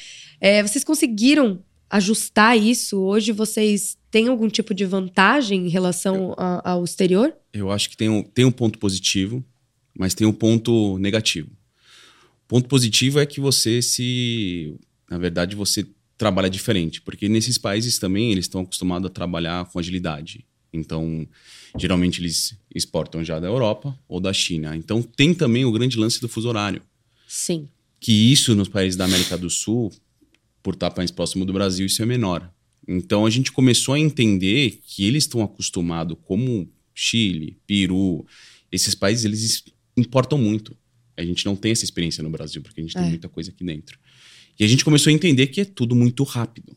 É, 0.41 0.63
vocês 0.63 0.85
conseguiram 0.85 1.59
ajustar 1.89 2.57
isso? 2.59 2.99
Hoje 2.99 3.33
vocês 3.33 3.97
têm 4.11 4.29
algum 4.29 4.49
tipo 4.49 4.75
de 4.75 4.85
vantagem 4.85 5.67
em 5.67 5.69
relação 5.69 6.35
a, 6.37 6.73
ao 6.73 6.85
exterior? 6.85 7.35
Eu 7.53 7.71
acho 7.71 7.89
que 7.89 7.97
tem 7.97 8.09
um, 8.09 8.23
tem 8.23 8.45
um 8.45 8.51
ponto 8.51 8.79
positivo, 8.79 9.45
mas 9.99 10.15
tem 10.15 10.27
um 10.27 10.33
ponto 10.33 10.99
negativo. 10.99 11.51
Ponto 12.49 12.69
positivo 12.69 13.19
é 13.19 13.27
que 13.27 13.41
você 13.41 13.83
se. 13.83 14.75
Na 15.11 15.19
verdade, 15.19 15.57
você 15.57 15.87
trabalha 16.17 16.49
diferente, 16.49 17.01
porque 17.03 17.29
nesses 17.29 17.59
países 17.59 17.99
também 17.99 18.33
eles 18.33 18.47
estão 18.47 18.63
acostumados 18.63 19.07
a 19.09 19.13
trabalhar 19.13 19.67
com 19.67 19.79
agilidade. 19.79 20.45
Então, 20.73 21.27
geralmente 21.79 22.21
eles 22.21 22.57
exportam 22.75 23.23
já 23.25 23.39
da 23.39 23.47
Europa 23.47 23.99
ou 24.09 24.21
da 24.21 24.33
China. 24.33 24.77
Então, 24.77 25.03
tem 25.03 25.35
também 25.35 25.65
o 25.65 25.73
grande 25.73 25.99
lance 25.99 26.21
do 26.21 26.29
fuso 26.29 26.49
horário. 26.49 26.83
Sim. 27.27 27.69
que 28.01 28.13
isso 28.13 28.55
nos 28.55 28.69
países 28.69 28.97
da 28.97 29.05
América 29.05 29.37
do 29.37 29.51
Sul, 29.51 29.93
por 30.63 30.75
estar 30.75 30.93
mais 30.97 31.11
próximo 31.11 31.45
do 31.45 31.53
Brasil, 31.53 31.87
isso 31.87 32.03
é 32.03 32.07
menor. 32.07 32.49
Então 32.87 33.27
a 33.27 33.31
gente 33.31 33.51
começou 33.51 33.95
a 33.95 33.99
entender 33.99 34.81
que 34.87 35.05
eles 35.05 35.25
estão 35.25 35.43
acostumados, 35.43 36.17
como 36.23 36.69
Chile, 36.95 37.59
Peru, 37.67 38.25
esses 38.71 38.95
países, 38.95 39.25
eles 39.25 39.65
importam 39.97 40.39
muito. 40.39 40.77
A 41.17 41.25
gente 41.25 41.45
não 41.47 41.57
tem 41.57 41.73
essa 41.73 41.85
experiência 41.85 42.23
no 42.23 42.31
Brasil, 42.31 42.63
porque 42.63 42.81
a 42.81 42.85
gente 42.85 42.97
é. 42.97 43.01
tem 43.01 43.11
muita 43.11 43.29
coisa 43.29 43.51
aqui 43.51 43.65
dentro. 43.65 43.99
E 44.59 44.65
a 44.65 44.67
gente 44.67 44.85
começou 44.85 45.11
a 45.11 45.13
entender 45.13 45.49
que 45.49 45.61
é 45.61 45.65
tudo 45.65 45.95
muito 45.95 46.23
rápido. 46.25 46.77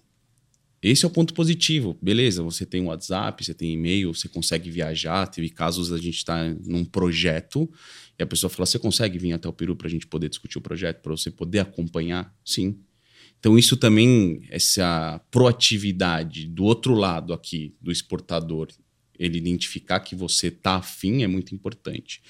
Esse 0.82 1.04
é 1.04 1.08
o 1.08 1.12
ponto 1.12 1.34
positivo. 1.34 1.98
Beleza, 2.02 2.42
você 2.42 2.66
tem 2.66 2.82
WhatsApp, 2.82 3.44
você 3.44 3.54
tem 3.54 3.74
e-mail, 3.74 4.14
você 4.14 4.30
consegue 4.30 4.72
viajar. 4.72 5.28
Teve 5.28 5.50
casos 5.50 5.92
a 5.92 5.98
gente 5.98 6.18
estar 6.18 6.54
tá 6.54 6.58
num 6.66 6.86
projeto 6.86 7.70
e 8.18 8.24
a 8.24 8.26
pessoa 8.26 8.50
fala: 8.50 8.66
Você 8.66 8.80
consegue 8.80 9.18
vir 9.18 9.34
até 9.34 9.48
o 9.48 9.54
Peru 9.54 9.76
para 9.76 9.88
a 9.88 9.90
gente 9.90 10.08
poder 10.08 10.30
discutir 10.30 10.58
o 10.58 10.62
projeto, 10.62 11.02
para 11.02 11.12
você 11.12 11.30
poder 11.30 11.60
acompanhar? 11.60 12.34
Sim. 12.46 12.80
Então, 13.40 13.58
isso 13.58 13.78
também, 13.78 14.42
essa 14.50 15.22
proatividade 15.32 16.46
do 16.46 16.66
outro 16.66 16.94
lado 16.94 17.34
aqui, 17.34 17.74
do 17.82 17.90
exportador, 17.90 18.68
ele 19.18 19.38
identificar 19.38 20.02
que 20.02 20.14
você 20.14 20.48
está 20.48 20.76
afim 20.76 21.24
é 21.24 21.28
muito 21.28 21.56
importante. 21.56 22.22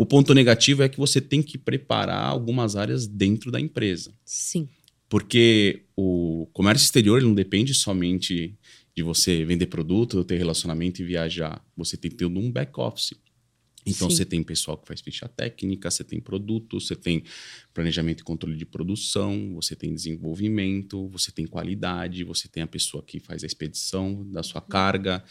O 0.00 0.06
ponto 0.06 0.32
negativo 0.32 0.84
é 0.84 0.88
que 0.88 0.96
você 0.96 1.20
tem 1.20 1.42
que 1.42 1.58
preparar 1.58 2.26
algumas 2.26 2.76
áreas 2.76 3.08
dentro 3.08 3.50
da 3.50 3.60
empresa. 3.60 4.14
Sim. 4.24 4.68
Porque 5.08 5.86
o 5.96 6.48
comércio 6.52 6.84
exterior 6.84 7.20
não 7.20 7.34
depende 7.34 7.74
somente 7.74 8.56
de 8.94 9.02
você 9.02 9.44
vender 9.44 9.66
produto, 9.66 10.22
ter 10.22 10.38
relacionamento 10.38 11.02
e 11.02 11.04
viajar. 11.04 11.60
Você 11.76 11.96
tem 11.96 12.12
todo 12.12 12.38
um 12.38 12.48
back-office. 12.48 13.14
Então, 13.84 14.08
Sim. 14.08 14.16
você 14.16 14.24
tem 14.24 14.40
pessoal 14.40 14.78
que 14.78 14.86
faz 14.86 15.00
ficha 15.00 15.26
técnica, 15.26 15.90
você 15.90 16.04
tem 16.04 16.20
produto, 16.20 16.78
você 16.78 16.94
tem 16.94 17.24
planejamento 17.74 18.20
e 18.20 18.24
controle 18.24 18.56
de 18.56 18.66
produção, 18.66 19.54
você 19.54 19.74
tem 19.74 19.92
desenvolvimento, 19.92 21.08
você 21.08 21.32
tem 21.32 21.44
qualidade, 21.44 22.22
você 22.22 22.46
tem 22.46 22.62
a 22.62 22.68
pessoa 22.68 23.02
que 23.02 23.18
faz 23.18 23.42
a 23.42 23.46
expedição 23.48 24.24
da 24.30 24.44
sua 24.44 24.60
carga. 24.60 25.24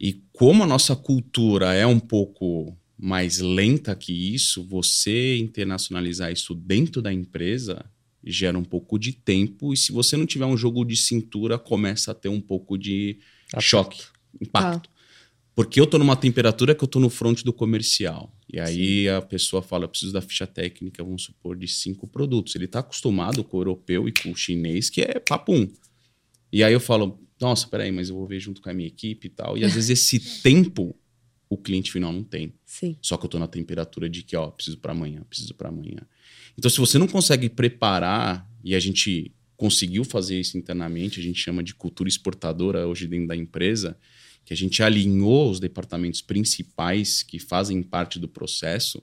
E 0.00 0.24
como 0.32 0.64
a 0.64 0.66
nossa 0.66 0.96
cultura 0.96 1.72
é 1.72 1.86
um 1.86 2.00
pouco 2.00 2.76
mais 2.98 3.38
lenta 3.40 3.94
que 3.94 4.12
isso, 4.12 4.64
você 4.64 5.36
internacionalizar 5.36 6.32
isso 6.32 6.54
dentro 6.54 7.02
da 7.02 7.12
empresa 7.12 7.84
gera 8.24 8.58
um 8.58 8.64
pouco 8.64 8.98
de 8.98 9.12
tempo 9.12 9.72
e 9.72 9.76
se 9.76 9.92
você 9.92 10.16
não 10.16 10.26
tiver 10.26 10.46
um 10.46 10.56
jogo 10.56 10.84
de 10.84 10.96
cintura, 10.96 11.58
começa 11.58 12.10
a 12.10 12.14
ter 12.14 12.28
um 12.28 12.40
pouco 12.40 12.76
de 12.76 13.18
choque, 13.60 14.02
impacto. 14.40 14.90
Ah. 14.92 14.96
Porque 15.54 15.80
eu 15.80 15.86
tô 15.86 15.96
numa 15.96 16.16
temperatura 16.16 16.74
que 16.74 16.84
eu 16.84 16.88
tô 16.88 17.00
no 17.00 17.08
front 17.08 17.42
do 17.42 17.52
comercial. 17.52 18.30
E 18.52 18.60
aí 18.60 19.04
Sim. 19.04 19.08
a 19.08 19.22
pessoa 19.22 19.62
fala, 19.62 19.84
eu 19.84 19.88
preciso 19.88 20.12
da 20.12 20.20
ficha 20.20 20.46
técnica, 20.46 21.02
vamos 21.02 21.22
supor, 21.22 21.56
de 21.56 21.66
cinco 21.66 22.06
produtos. 22.06 22.54
Ele 22.54 22.66
tá 22.66 22.80
acostumado 22.80 23.42
com 23.42 23.56
o 23.56 23.60
europeu 23.60 24.06
e 24.06 24.12
com 24.12 24.30
o 24.30 24.36
chinês, 24.36 24.90
que 24.90 25.00
é 25.00 25.18
papum. 25.18 25.66
E 26.52 26.62
aí 26.62 26.74
eu 26.74 26.80
falo, 26.80 27.18
nossa, 27.40 27.66
peraí, 27.68 27.90
mas 27.90 28.10
eu 28.10 28.16
vou 28.16 28.26
ver 28.26 28.38
junto 28.38 28.60
com 28.60 28.68
a 28.68 28.74
minha 28.74 28.86
equipe 28.86 29.28
e 29.28 29.30
tal. 29.30 29.56
E 29.56 29.64
às 29.64 29.72
vezes 29.72 29.90
esse 29.90 30.20
tempo 30.42 30.94
o 31.48 31.56
cliente 31.56 31.92
final 31.92 32.12
não 32.12 32.24
tem. 32.24 32.54
Sim. 32.64 32.96
Só 33.00 33.16
que 33.16 33.24
eu 33.24 33.28
tô 33.28 33.38
na 33.38 33.46
temperatura 33.46 34.08
de 34.08 34.22
que, 34.22 34.36
ó, 34.36 34.48
preciso 34.50 34.78
para 34.78 34.92
amanhã, 34.92 35.22
preciso 35.28 35.54
para 35.54 35.68
amanhã. 35.68 36.06
Então, 36.58 36.70
se 36.70 36.78
você 36.78 36.98
não 36.98 37.06
consegue 37.06 37.48
preparar, 37.48 38.48
e 38.64 38.74
a 38.74 38.80
gente 38.80 39.32
conseguiu 39.56 40.04
fazer 40.04 40.38
isso 40.38 40.58
internamente, 40.58 41.20
a 41.20 41.22
gente 41.22 41.40
chama 41.40 41.62
de 41.62 41.74
cultura 41.74 42.08
exportadora 42.08 42.86
hoje 42.86 43.06
dentro 43.06 43.28
da 43.28 43.36
empresa, 43.36 43.96
que 44.44 44.52
a 44.52 44.56
gente 44.56 44.82
alinhou 44.82 45.50
os 45.50 45.58
departamentos 45.58 46.20
principais 46.20 47.22
que 47.22 47.38
fazem 47.38 47.82
parte 47.82 48.18
do 48.18 48.28
processo 48.28 49.02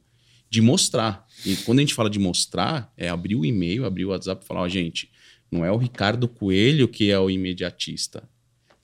de 0.49 0.61
mostrar. 0.61 1.25
E 1.45 1.55
quando 1.57 1.79
a 1.79 1.81
gente 1.81 1.93
fala 1.93 2.09
de 2.09 2.19
mostrar, 2.19 2.93
é 2.95 3.09
abrir 3.09 3.35
o 3.35 3.43
e-mail, 3.43 3.85
abrir 3.85 4.05
o 4.05 4.09
WhatsApp 4.09 4.43
e 4.43 4.47
falar, 4.47 4.61
ó, 4.61 4.69
gente, 4.69 5.09
não 5.51 5.65
é 5.65 5.71
o 5.71 5.77
Ricardo 5.77 6.27
Coelho 6.27 6.87
que 6.87 7.09
é 7.09 7.19
o 7.19 7.29
imediatista. 7.29 8.29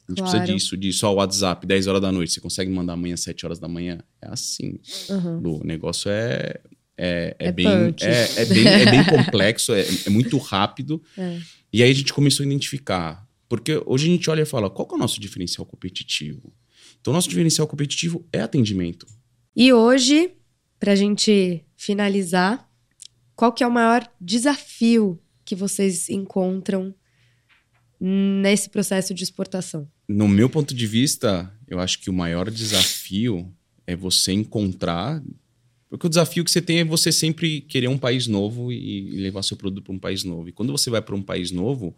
A 0.09 0.15
gente 0.15 0.21
claro. 0.23 0.37
precisa 0.37 0.53
disso, 0.53 0.77
disso. 0.77 1.07
Ó, 1.07 1.13
o 1.13 1.15
WhatsApp, 1.15 1.65
10 1.65 1.87
horas 1.87 2.01
da 2.01 2.11
noite, 2.11 2.33
você 2.33 2.41
consegue 2.41 2.71
mandar 2.71 2.93
amanhã, 2.93 3.15
7 3.15 3.45
horas 3.45 3.59
da 3.59 3.67
manhã? 3.67 3.99
É 4.21 4.27
assim. 4.29 4.79
Uhum. 5.09 5.59
O 5.59 5.63
negócio 5.63 6.09
é 6.09 6.59
é, 7.01 7.33
é, 7.39 7.47
é, 7.47 7.51
bem, 7.53 7.67
é, 7.67 8.41
é, 8.41 8.45
bem, 8.45 8.67
é 8.67 8.91
bem 8.91 9.05
complexo, 9.07 9.73
é, 9.73 9.85
é 10.05 10.09
muito 10.09 10.37
rápido. 10.37 11.01
É. 11.17 11.39
E 11.71 11.81
aí 11.81 11.89
a 11.89 11.93
gente 11.93 12.13
começou 12.13 12.43
a 12.43 12.47
identificar. 12.47 13.25
Porque 13.47 13.81
hoje 13.85 14.07
a 14.07 14.11
gente 14.11 14.29
olha 14.29 14.41
e 14.41 14.45
fala, 14.45 14.69
qual 14.69 14.87
é 14.91 14.95
o 14.95 14.97
nosso 14.97 15.19
diferencial 15.19 15.65
competitivo? 15.65 16.53
Então, 16.99 17.11
o 17.11 17.15
nosso 17.15 17.29
diferencial 17.29 17.65
competitivo 17.67 18.27
é 18.33 18.41
atendimento. 18.41 19.07
E 19.55 19.71
hoje, 19.71 20.33
para 20.77 20.91
a 20.91 20.95
gente 20.95 21.63
finalizar, 21.75 22.69
qual 23.33 23.53
que 23.53 23.63
é 23.63 23.67
o 23.67 23.71
maior 23.71 24.05
desafio 24.19 25.17
que 25.45 25.55
vocês 25.55 26.09
encontram 26.09 26.93
nesse 27.99 28.69
processo 28.69 29.13
de 29.13 29.23
exportação? 29.23 29.87
No 30.07 30.27
meu 30.27 30.49
ponto 30.49 30.73
de 30.73 30.87
vista, 30.87 31.51
eu 31.67 31.79
acho 31.79 31.99
que 31.99 32.09
o 32.09 32.13
maior 32.13 32.49
desafio 32.49 33.51
é 33.85 33.95
você 33.95 34.31
encontrar 34.31 35.21
porque 35.89 36.05
o 36.05 36.09
desafio 36.09 36.45
que 36.45 36.51
você 36.51 36.61
tem 36.61 36.79
é 36.79 36.85
você 36.85 37.11
sempre 37.11 37.61
querer 37.61 37.87
um 37.87 37.97
país 37.97 38.27
novo 38.27 38.71
e 38.71 39.09
levar 39.19 39.41
seu 39.41 39.57
produto 39.57 39.85
para 39.85 39.93
um 39.93 39.99
país 39.99 40.23
novo. 40.23 40.47
E 40.47 40.51
quando 40.51 40.71
você 40.71 40.89
vai 40.89 41.01
para 41.01 41.15
um 41.15 41.21
país 41.21 41.49
novo, 41.49 41.95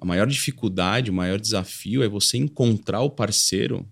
a 0.00 0.04
maior 0.04 0.26
dificuldade, 0.26 1.10
o 1.10 1.14
maior 1.14 1.38
desafio 1.38 2.02
é 2.02 2.08
você 2.08 2.38
encontrar 2.38 3.02
o 3.02 3.10
parceiro 3.10 3.86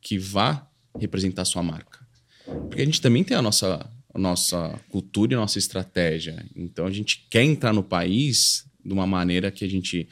que 0.00 0.18
vá 0.18 0.66
representar 0.98 1.44
sua 1.44 1.62
marca. 1.62 2.06
Porque 2.46 2.80
a 2.80 2.84
gente 2.84 3.02
também 3.02 3.22
tem 3.22 3.36
a 3.36 3.42
nossa, 3.42 3.86
a 4.14 4.18
nossa 4.18 4.80
cultura 4.88 5.34
e 5.34 5.36
a 5.36 5.40
nossa 5.40 5.58
estratégia. 5.58 6.42
Então 6.56 6.86
a 6.86 6.90
gente 6.90 7.26
quer 7.28 7.42
entrar 7.42 7.74
no 7.74 7.82
país 7.82 8.64
de 8.82 8.92
uma 8.94 9.06
maneira 9.06 9.50
que 9.50 9.66
a 9.66 9.68
gente 9.68 10.08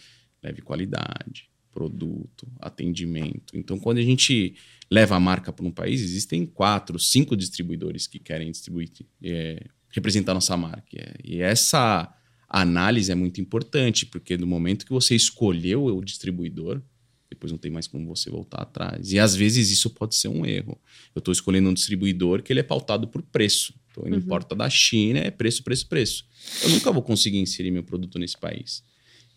leve 0.46 0.62
qualidade, 0.62 1.50
produto, 1.72 2.46
atendimento. 2.60 3.56
Então 3.56 3.78
quando 3.78 3.98
a 3.98 4.02
gente 4.02 4.54
leva 4.90 5.16
a 5.16 5.20
marca 5.20 5.52
para 5.52 5.66
um 5.66 5.70
país, 5.70 6.00
existem 6.00 6.46
quatro, 6.46 6.98
cinco 6.98 7.36
distribuidores 7.36 8.06
que 8.06 8.18
querem 8.18 8.50
distribuir, 8.50 8.90
é, 9.22 9.66
representar 9.90 10.34
nossa 10.34 10.56
marca. 10.56 11.14
E 11.22 11.40
essa 11.40 12.12
análise 12.48 13.10
é 13.10 13.14
muito 13.14 13.40
importante, 13.40 14.06
porque 14.06 14.36
no 14.36 14.46
momento 14.46 14.86
que 14.86 14.92
você 14.92 15.14
escolheu 15.14 15.84
o 15.86 16.04
distribuidor, 16.04 16.80
depois 17.28 17.50
não 17.50 17.58
tem 17.58 17.70
mais 17.70 17.86
como 17.86 18.06
você 18.06 18.30
voltar 18.30 18.62
atrás. 18.62 19.12
E 19.12 19.18
às 19.18 19.34
vezes 19.34 19.70
isso 19.70 19.90
pode 19.90 20.14
ser 20.14 20.28
um 20.28 20.46
erro. 20.46 20.80
Eu 21.14 21.18
estou 21.18 21.32
escolhendo 21.32 21.68
um 21.68 21.74
distribuidor 21.74 22.42
que 22.42 22.52
ele 22.52 22.60
é 22.60 22.62
pautado 22.62 23.08
por 23.08 23.20
preço. 23.20 23.74
Então 23.90 24.06
ele 24.06 24.16
uhum. 24.16 24.22
importa 24.22 24.54
da 24.54 24.70
China, 24.70 25.18
é 25.18 25.30
preço, 25.30 25.62
preço, 25.64 25.88
preço. 25.88 26.24
Eu 26.62 26.70
nunca 26.70 26.92
vou 26.92 27.02
conseguir 27.02 27.38
inserir 27.38 27.70
meu 27.70 27.82
produto 27.82 28.18
nesse 28.18 28.38
país. 28.38 28.82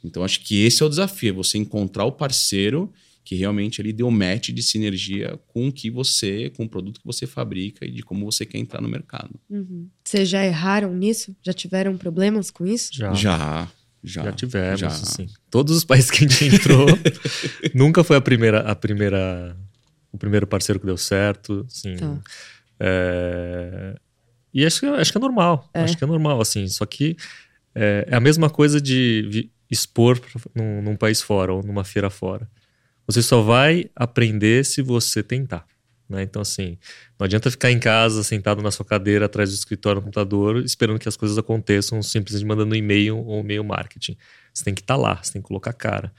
Então 0.03 0.23
acho 0.23 0.41
que 0.41 0.63
esse 0.63 0.81
é 0.81 0.85
o 0.85 0.89
desafio, 0.89 1.29
é 1.29 1.33
você 1.33 1.57
encontrar 1.57 2.05
o 2.05 2.11
parceiro 2.11 2.91
que 3.23 3.35
realmente 3.35 3.79
ele 3.79 3.93
deu 3.93 4.09
match 4.09 4.49
de 4.49 4.63
sinergia 4.63 5.39
com 5.47 5.67
o 5.67 5.71
que 5.71 5.91
você, 5.91 6.49
com 6.57 6.63
o 6.63 6.69
produto 6.69 6.99
que 6.99 7.05
você 7.05 7.27
fabrica 7.27 7.85
e 7.85 7.91
de 7.91 8.01
como 8.01 8.25
você 8.25 8.43
quer 8.43 8.57
entrar 8.57 8.81
no 8.81 8.89
mercado. 8.89 9.39
Uhum. 9.47 9.87
Vocês 10.03 10.27
já 10.27 10.43
erraram 10.43 10.93
nisso? 10.95 11.35
Já 11.43 11.53
tiveram 11.53 11.95
problemas 11.95 12.49
com 12.49 12.65
isso? 12.65 12.89
Já. 12.91 13.13
Já. 13.13 13.71
Já, 14.03 14.23
já 14.23 14.31
tivemos, 14.31 14.79
já. 14.79 14.87
Assim. 14.87 15.27
Todos 15.51 15.75
os 15.75 15.83
países 15.83 16.09
que 16.09 16.23
a 16.23 16.27
gente 16.27 16.55
entrou, 16.55 16.87
nunca 17.75 18.03
foi 18.03 18.15
a 18.15 18.21
primeira, 18.21 18.61
a 18.61 18.73
primeira, 18.73 19.55
o 20.11 20.17
primeiro 20.17 20.47
parceiro 20.47 20.79
que 20.79 20.85
deu 20.85 20.97
certo. 20.97 21.67
Assim, 21.69 21.97
tá. 21.97 22.19
é... 22.79 23.95
E 24.51 24.65
acho, 24.65 24.87
acho 24.95 25.11
que 25.11 25.17
é 25.17 25.21
normal. 25.21 25.69
É. 25.73 25.81
Acho 25.81 25.95
que 25.95 26.03
é 26.03 26.07
normal, 26.07 26.41
assim. 26.41 26.67
Só 26.67 26.85
que 26.85 27.15
é, 27.75 28.07
é 28.07 28.15
a 28.15 28.19
mesma 28.19 28.49
coisa 28.49 28.81
de 28.81 29.51
expor 29.69 30.19
num, 30.55 30.81
num 30.81 30.95
país 30.95 31.21
fora 31.21 31.53
ou 31.53 31.63
numa 31.63 31.83
feira 31.83 32.09
fora. 32.09 32.49
Você 33.05 33.21
só 33.21 33.41
vai 33.41 33.89
aprender 33.95 34.65
se 34.65 34.81
você 34.81 35.23
tentar. 35.23 35.65
Né? 36.07 36.23
Então, 36.23 36.41
assim, 36.41 36.77
não 37.19 37.25
adianta 37.25 37.51
ficar 37.51 37.71
em 37.71 37.79
casa, 37.79 38.23
sentado 38.23 38.61
na 38.61 38.71
sua 38.71 38.85
cadeira, 38.85 39.25
atrás 39.25 39.51
do 39.51 39.53
escritório, 39.53 39.99
no 39.99 40.05
computador, 40.05 40.63
esperando 40.63 40.99
que 40.99 41.07
as 41.07 41.15
coisas 41.15 41.37
aconteçam, 41.37 42.01
simplesmente 42.01 42.47
mandando 42.47 42.73
um 42.73 42.77
e-mail 42.77 43.17
ou 43.17 43.41
e-mail 43.41 43.63
marketing. 43.63 44.17
Você 44.53 44.63
tem 44.63 44.73
que 44.73 44.81
estar 44.81 44.95
tá 44.95 44.99
lá, 44.99 45.21
você 45.21 45.33
tem 45.33 45.41
que 45.41 45.47
colocar 45.47 45.71
cara. 45.73 46.11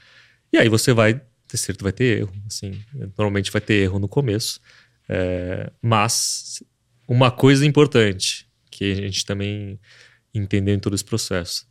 E 0.51 0.57
aí 0.57 0.69
você 0.69 0.93
vai 0.93 1.21
ter 1.47 1.57
certo, 1.57 1.83
vai 1.83 1.91
ter 1.91 2.19
erro. 2.19 2.33
Assim, 2.47 2.81
normalmente 3.17 3.51
vai 3.51 3.61
ter 3.61 3.75
erro 3.75 3.99
no 3.99 4.07
começo. 4.07 4.61
É, 5.09 5.69
mas 5.81 6.63
uma 7.07 7.29
coisa 7.29 7.65
importante 7.65 8.47
que 8.69 8.93
a 8.93 8.95
gente 8.95 9.25
também 9.25 9.77
entendeu 10.33 10.73
em 10.73 10.79
todo 10.79 10.95
esse 10.95 11.03
processo: 11.03 11.67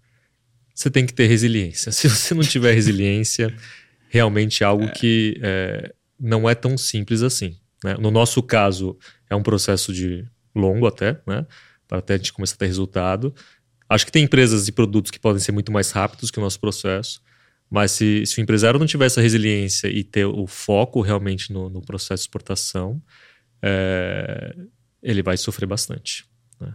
você 0.81 0.91
tem 0.91 1.05
que 1.05 1.13
ter 1.13 1.27
resiliência. 1.27 1.93
Se 1.93 2.09
você 2.09 2.35
não 2.35 2.43
tiver 2.43 2.73
resiliência 2.73 3.55
realmente 4.09 4.65
algo 4.65 4.85
é. 4.85 4.89
que 4.89 5.39
é, 5.43 5.93
não 6.19 6.49
é 6.49 6.55
tão 6.55 6.77
simples 6.79 7.23
assim. 7.23 7.57
Né? 7.85 7.97
No 7.99 8.11
nosso 8.11 8.43
caso, 8.43 8.99
é 9.29 9.37
um 9.37 9.43
processo 9.43 9.93
de 9.93 10.25
longo 10.55 10.87
até, 10.87 11.21
né? 11.27 11.47
para 11.87 11.99
até 11.99 12.15
a 12.15 12.17
gente 12.17 12.33
começar 12.33 12.55
a 12.55 12.59
ter 12.59 12.67
resultado. 12.67 13.35
Acho 13.89 14.07
que 14.07 14.13
tem 14.13 14.25
empresas 14.25 14.69
e 14.69 14.73
produtos 14.73 15.11
que 15.11 15.19
podem 15.19 15.41
ser 15.41 15.53
muito 15.53 15.71
mais 15.71 15.91
rápidos 15.91 16.31
que 16.31 16.39
o 16.39 16.43
nosso 16.43 16.59
processo, 16.59 17.21
mas 17.69 17.91
se, 17.93 18.25
se 18.25 18.41
o 18.41 18.43
empresário 18.43 18.81
não 18.81 18.87
tiver 18.87 19.07
essa 19.07 19.21
resiliência 19.21 19.87
e 19.87 20.03
ter 20.03 20.25
o 20.25 20.47
foco 20.47 21.03
realmente 21.03 21.53
no, 21.53 21.69
no 21.69 21.83
processo 21.83 22.23
de 22.23 22.29
exportação, 22.29 23.03
é, 23.63 24.57
ele 25.03 25.23
vai 25.23 25.37
sofrer 25.37 25.67
bastante. 25.67 26.25
Né? 26.59 26.75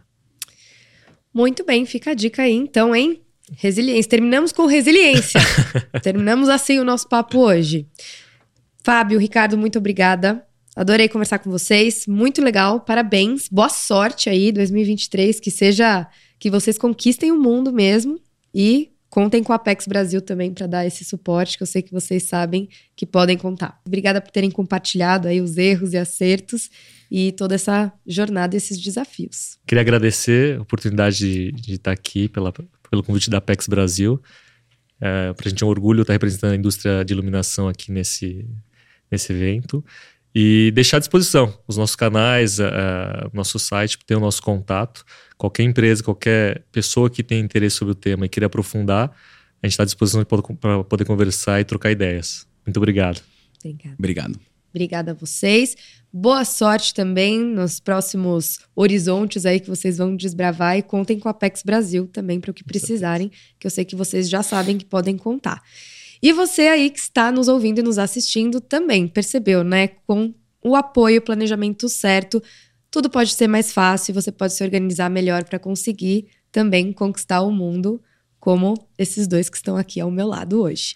Muito 1.34 1.66
bem, 1.66 1.86
fica 1.86 2.12
a 2.12 2.14
dica 2.14 2.44
aí 2.44 2.54
então, 2.54 2.96
hein? 2.96 3.25
Resiliência. 3.54 4.10
Terminamos 4.10 4.52
com 4.52 4.66
resiliência. 4.66 5.40
Terminamos 6.02 6.50
assim 6.50 6.80
o 6.80 6.84
nosso 6.84 7.08
papo 7.08 7.40
hoje. 7.40 7.88
Fábio, 8.84 9.20
Ricardo, 9.20 9.58
muito 9.58 9.78
obrigada. 9.78 10.46
Adorei 10.76 11.08
conversar 11.08 11.40
com 11.40 11.50
vocês. 11.50 12.06
Muito 12.08 12.42
legal. 12.42 12.82
Parabéns. 12.82 13.48
Boa 13.48 13.70
sorte 13.70 14.30
aí 14.30 14.52
2023, 14.52 15.40
que 15.40 15.50
seja 15.50 16.08
que 16.38 16.50
vocês 16.50 16.78
conquistem 16.78 17.32
o 17.32 17.40
mundo 17.40 17.72
mesmo 17.72 18.20
e 18.54 18.92
contem 19.10 19.42
com 19.42 19.54
a 19.54 19.56
Apex 19.56 19.88
Brasil 19.88 20.22
também 20.22 20.54
para 20.54 20.68
dar 20.68 20.86
esse 20.86 21.06
suporte 21.06 21.56
que 21.56 21.64
eu 21.64 21.68
sei 21.68 21.82
que 21.82 21.94
vocês 21.94 22.24
sabem 22.24 22.68
que 22.96 23.06
podem 23.06 23.38
contar. 23.38 23.80
Obrigada 23.86 24.20
por 24.20 24.30
terem 24.30 24.52
compartilhado 24.52 25.30
aí 25.30 25.40
os 25.40 25.58
erros 25.58 25.94
e 25.94 25.98
acertos 25.98 26.70
e 27.10 27.32
toda 27.32 27.56
essa 27.56 27.94
jornada, 28.06 28.58
esses 28.58 28.78
desafios. 28.78 29.58
Queria 29.66 29.82
agradecer 29.82 30.58
a 30.58 30.62
oportunidade 30.62 31.18
de, 31.18 31.52
de 31.54 31.74
estar 31.76 31.92
aqui 31.92 32.28
pela, 32.28 32.52
pelo 32.90 33.04
convite 33.04 33.30
da 33.30 33.38
Apex 33.38 33.68
Brasil. 33.68 34.22
É, 35.00 35.34
para 35.34 35.48
a 35.48 35.50
gente 35.50 35.64
é 35.64 35.66
um 35.66 35.70
orgulho 35.70 36.02
estar 36.02 36.14
representando 36.14 36.54
a 36.54 36.56
indústria 36.56 37.04
de 37.04 37.14
iluminação 37.14 37.68
aqui 37.68 37.92
nesse, 37.92 38.48
nesse 39.12 39.34
evento. 39.34 39.84
E 40.34 40.72
deixar 40.72 40.98
à 40.98 41.00
disposição 41.00 41.58
os 41.66 41.78
nossos 41.78 41.96
canais, 41.96 42.60
o 42.60 43.34
nosso 43.34 43.58
site, 43.58 43.98
ter 44.06 44.16
o 44.16 44.20
nosso 44.20 44.42
contato. 44.42 45.06
Qualquer 45.38 45.64
empresa, 45.64 46.04
qualquer 46.04 46.66
pessoa 46.74 47.10
que 47.10 47.24
tenha 47.24 47.40
interesse 47.40 47.78
sobre 47.78 47.94
o 47.94 47.96
tema 47.96 48.26
e 48.26 48.30
queira 48.30 48.48
aprofundar, 48.48 49.16
a 49.64 49.66
gente 49.66 49.72
está 49.72 49.84
à 49.84 49.86
disposição 49.86 50.26
para 50.26 50.84
poder 50.84 51.06
conversar 51.06 51.62
e 51.62 51.64
trocar 51.64 51.90
ideias. 51.90 52.46
Muito 52.66 52.76
obrigado. 52.78 53.22
Obrigado. 53.64 53.96
Obrigado. 53.98 54.55
Obrigada 54.76 55.12
a 55.12 55.14
vocês. 55.14 55.74
Boa 56.12 56.44
sorte 56.44 56.94
também 56.94 57.40
nos 57.40 57.80
próximos 57.80 58.60
horizontes 58.76 59.46
aí 59.46 59.58
que 59.58 59.70
vocês 59.70 60.00
vão 60.00 60.18
desbravar 60.18 60.78
e 60.78 60.82
contem 60.82 61.18
com 61.18 61.30
a 61.30 61.32
Apex 61.32 61.64
Brasil 61.64 62.10
também 62.12 62.42
para 62.42 62.52
o 62.52 62.54
que 62.54 62.62
precisarem, 62.62 63.32
que 63.58 63.66
eu 63.66 63.72
sei 63.72 63.86
que 63.86 63.96
vocês 63.96 64.30
já 64.30 64.44
sabem 64.44 64.78
que 64.78 64.84
podem 64.84 65.16
contar. 65.16 65.64
E 66.22 66.34
você 66.34 66.64
aí 66.64 66.90
que 66.90 67.00
está 67.00 67.32
nos 67.32 67.48
ouvindo 67.48 67.80
e 67.80 67.84
nos 67.84 67.98
assistindo 67.98 68.60
também 68.60 69.08
percebeu, 69.08 69.64
né? 69.64 69.88
Com 69.88 70.34
o 70.62 70.76
apoio, 70.76 71.20
o 71.20 71.24
planejamento 71.24 71.88
certo, 71.88 72.44
tudo 72.92 73.10
pode 73.10 73.34
ser 73.34 73.48
mais 73.48 73.72
fácil, 73.72 74.14
você 74.14 74.30
pode 74.30 74.52
se 74.52 74.62
organizar 74.62 75.10
melhor 75.10 75.46
para 75.46 75.58
conseguir 75.58 76.28
também 76.52 76.92
conquistar 76.92 77.40
o 77.44 77.52
mundo, 77.52 78.02
como 78.42 78.74
esses 78.98 79.26
dois 79.26 79.48
que 79.48 79.56
estão 79.56 79.78
aqui 79.78 80.02
ao 80.02 80.12
meu 80.12 80.28
lado 80.28 80.62
hoje. 80.62 80.96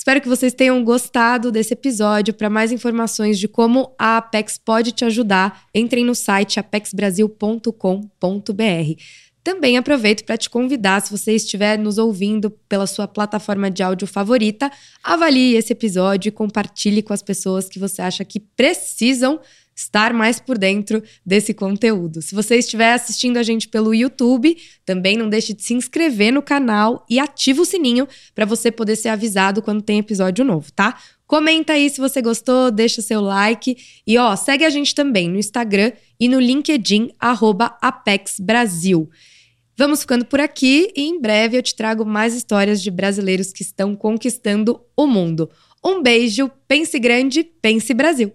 Espero 0.00 0.18
que 0.18 0.28
vocês 0.28 0.54
tenham 0.54 0.82
gostado 0.82 1.52
desse 1.52 1.74
episódio. 1.74 2.32
Para 2.32 2.48
mais 2.48 2.72
informações 2.72 3.38
de 3.38 3.46
como 3.46 3.94
a 3.98 4.16
Apex 4.16 4.56
pode 4.56 4.92
te 4.92 5.04
ajudar, 5.04 5.66
entrem 5.74 6.06
no 6.06 6.14
site 6.14 6.58
apexbrasil.com.br. 6.58 9.02
Também 9.44 9.76
aproveito 9.76 10.24
para 10.24 10.38
te 10.38 10.48
convidar, 10.48 11.02
se 11.02 11.10
você 11.10 11.34
estiver 11.34 11.78
nos 11.78 11.98
ouvindo 11.98 12.48
pela 12.66 12.86
sua 12.86 13.06
plataforma 13.06 13.70
de 13.70 13.82
áudio 13.82 14.06
favorita, 14.06 14.72
avalie 15.04 15.56
esse 15.56 15.74
episódio 15.74 16.30
e 16.30 16.32
compartilhe 16.32 17.02
com 17.02 17.12
as 17.12 17.20
pessoas 17.20 17.68
que 17.68 17.78
você 17.78 18.00
acha 18.00 18.24
que 18.24 18.40
precisam 18.40 19.38
estar 19.80 20.12
mais 20.12 20.38
por 20.38 20.58
dentro 20.58 21.02
desse 21.24 21.54
conteúdo. 21.54 22.20
Se 22.20 22.34
você 22.34 22.56
estiver 22.56 22.92
assistindo 22.92 23.38
a 23.38 23.42
gente 23.42 23.68
pelo 23.68 23.94
YouTube, 23.94 24.56
também 24.84 25.16
não 25.16 25.28
deixe 25.28 25.54
de 25.54 25.62
se 25.62 25.74
inscrever 25.74 26.32
no 26.32 26.42
canal 26.42 27.04
e 27.08 27.18
ativa 27.18 27.62
o 27.62 27.64
sininho 27.64 28.06
para 28.34 28.44
você 28.44 28.70
poder 28.70 28.96
ser 28.96 29.08
avisado 29.08 29.62
quando 29.62 29.82
tem 29.82 29.98
episódio 29.98 30.44
novo, 30.44 30.70
tá? 30.72 30.98
Comenta 31.26 31.72
aí 31.74 31.88
se 31.88 32.00
você 32.00 32.20
gostou, 32.20 32.70
deixa 32.70 33.00
seu 33.00 33.20
like 33.20 33.76
e 34.06 34.18
ó, 34.18 34.34
segue 34.36 34.64
a 34.64 34.70
gente 34.70 34.94
também 34.94 35.28
no 35.28 35.38
Instagram 35.38 35.92
e 36.18 36.28
no 36.28 36.40
LinkedIn 36.40 37.12
@apexbrasil. 37.80 39.08
Vamos 39.78 40.00
ficando 40.00 40.26
por 40.26 40.40
aqui 40.40 40.92
e 40.94 41.04
em 41.04 41.18
breve 41.18 41.56
eu 41.56 41.62
te 41.62 41.74
trago 41.74 42.04
mais 42.04 42.34
histórias 42.34 42.82
de 42.82 42.90
brasileiros 42.90 43.50
que 43.50 43.62
estão 43.62 43.96
conquistando 43.96 44.80
o 44.94 45.06
mundo. 45.06 45.48
Um 45.82 46.02
beijo, 46.02 46.50
pense 46.68 46.98
grande, 46.98 47.44
pense 47.44 47.94
Brasil. 47.94 48.30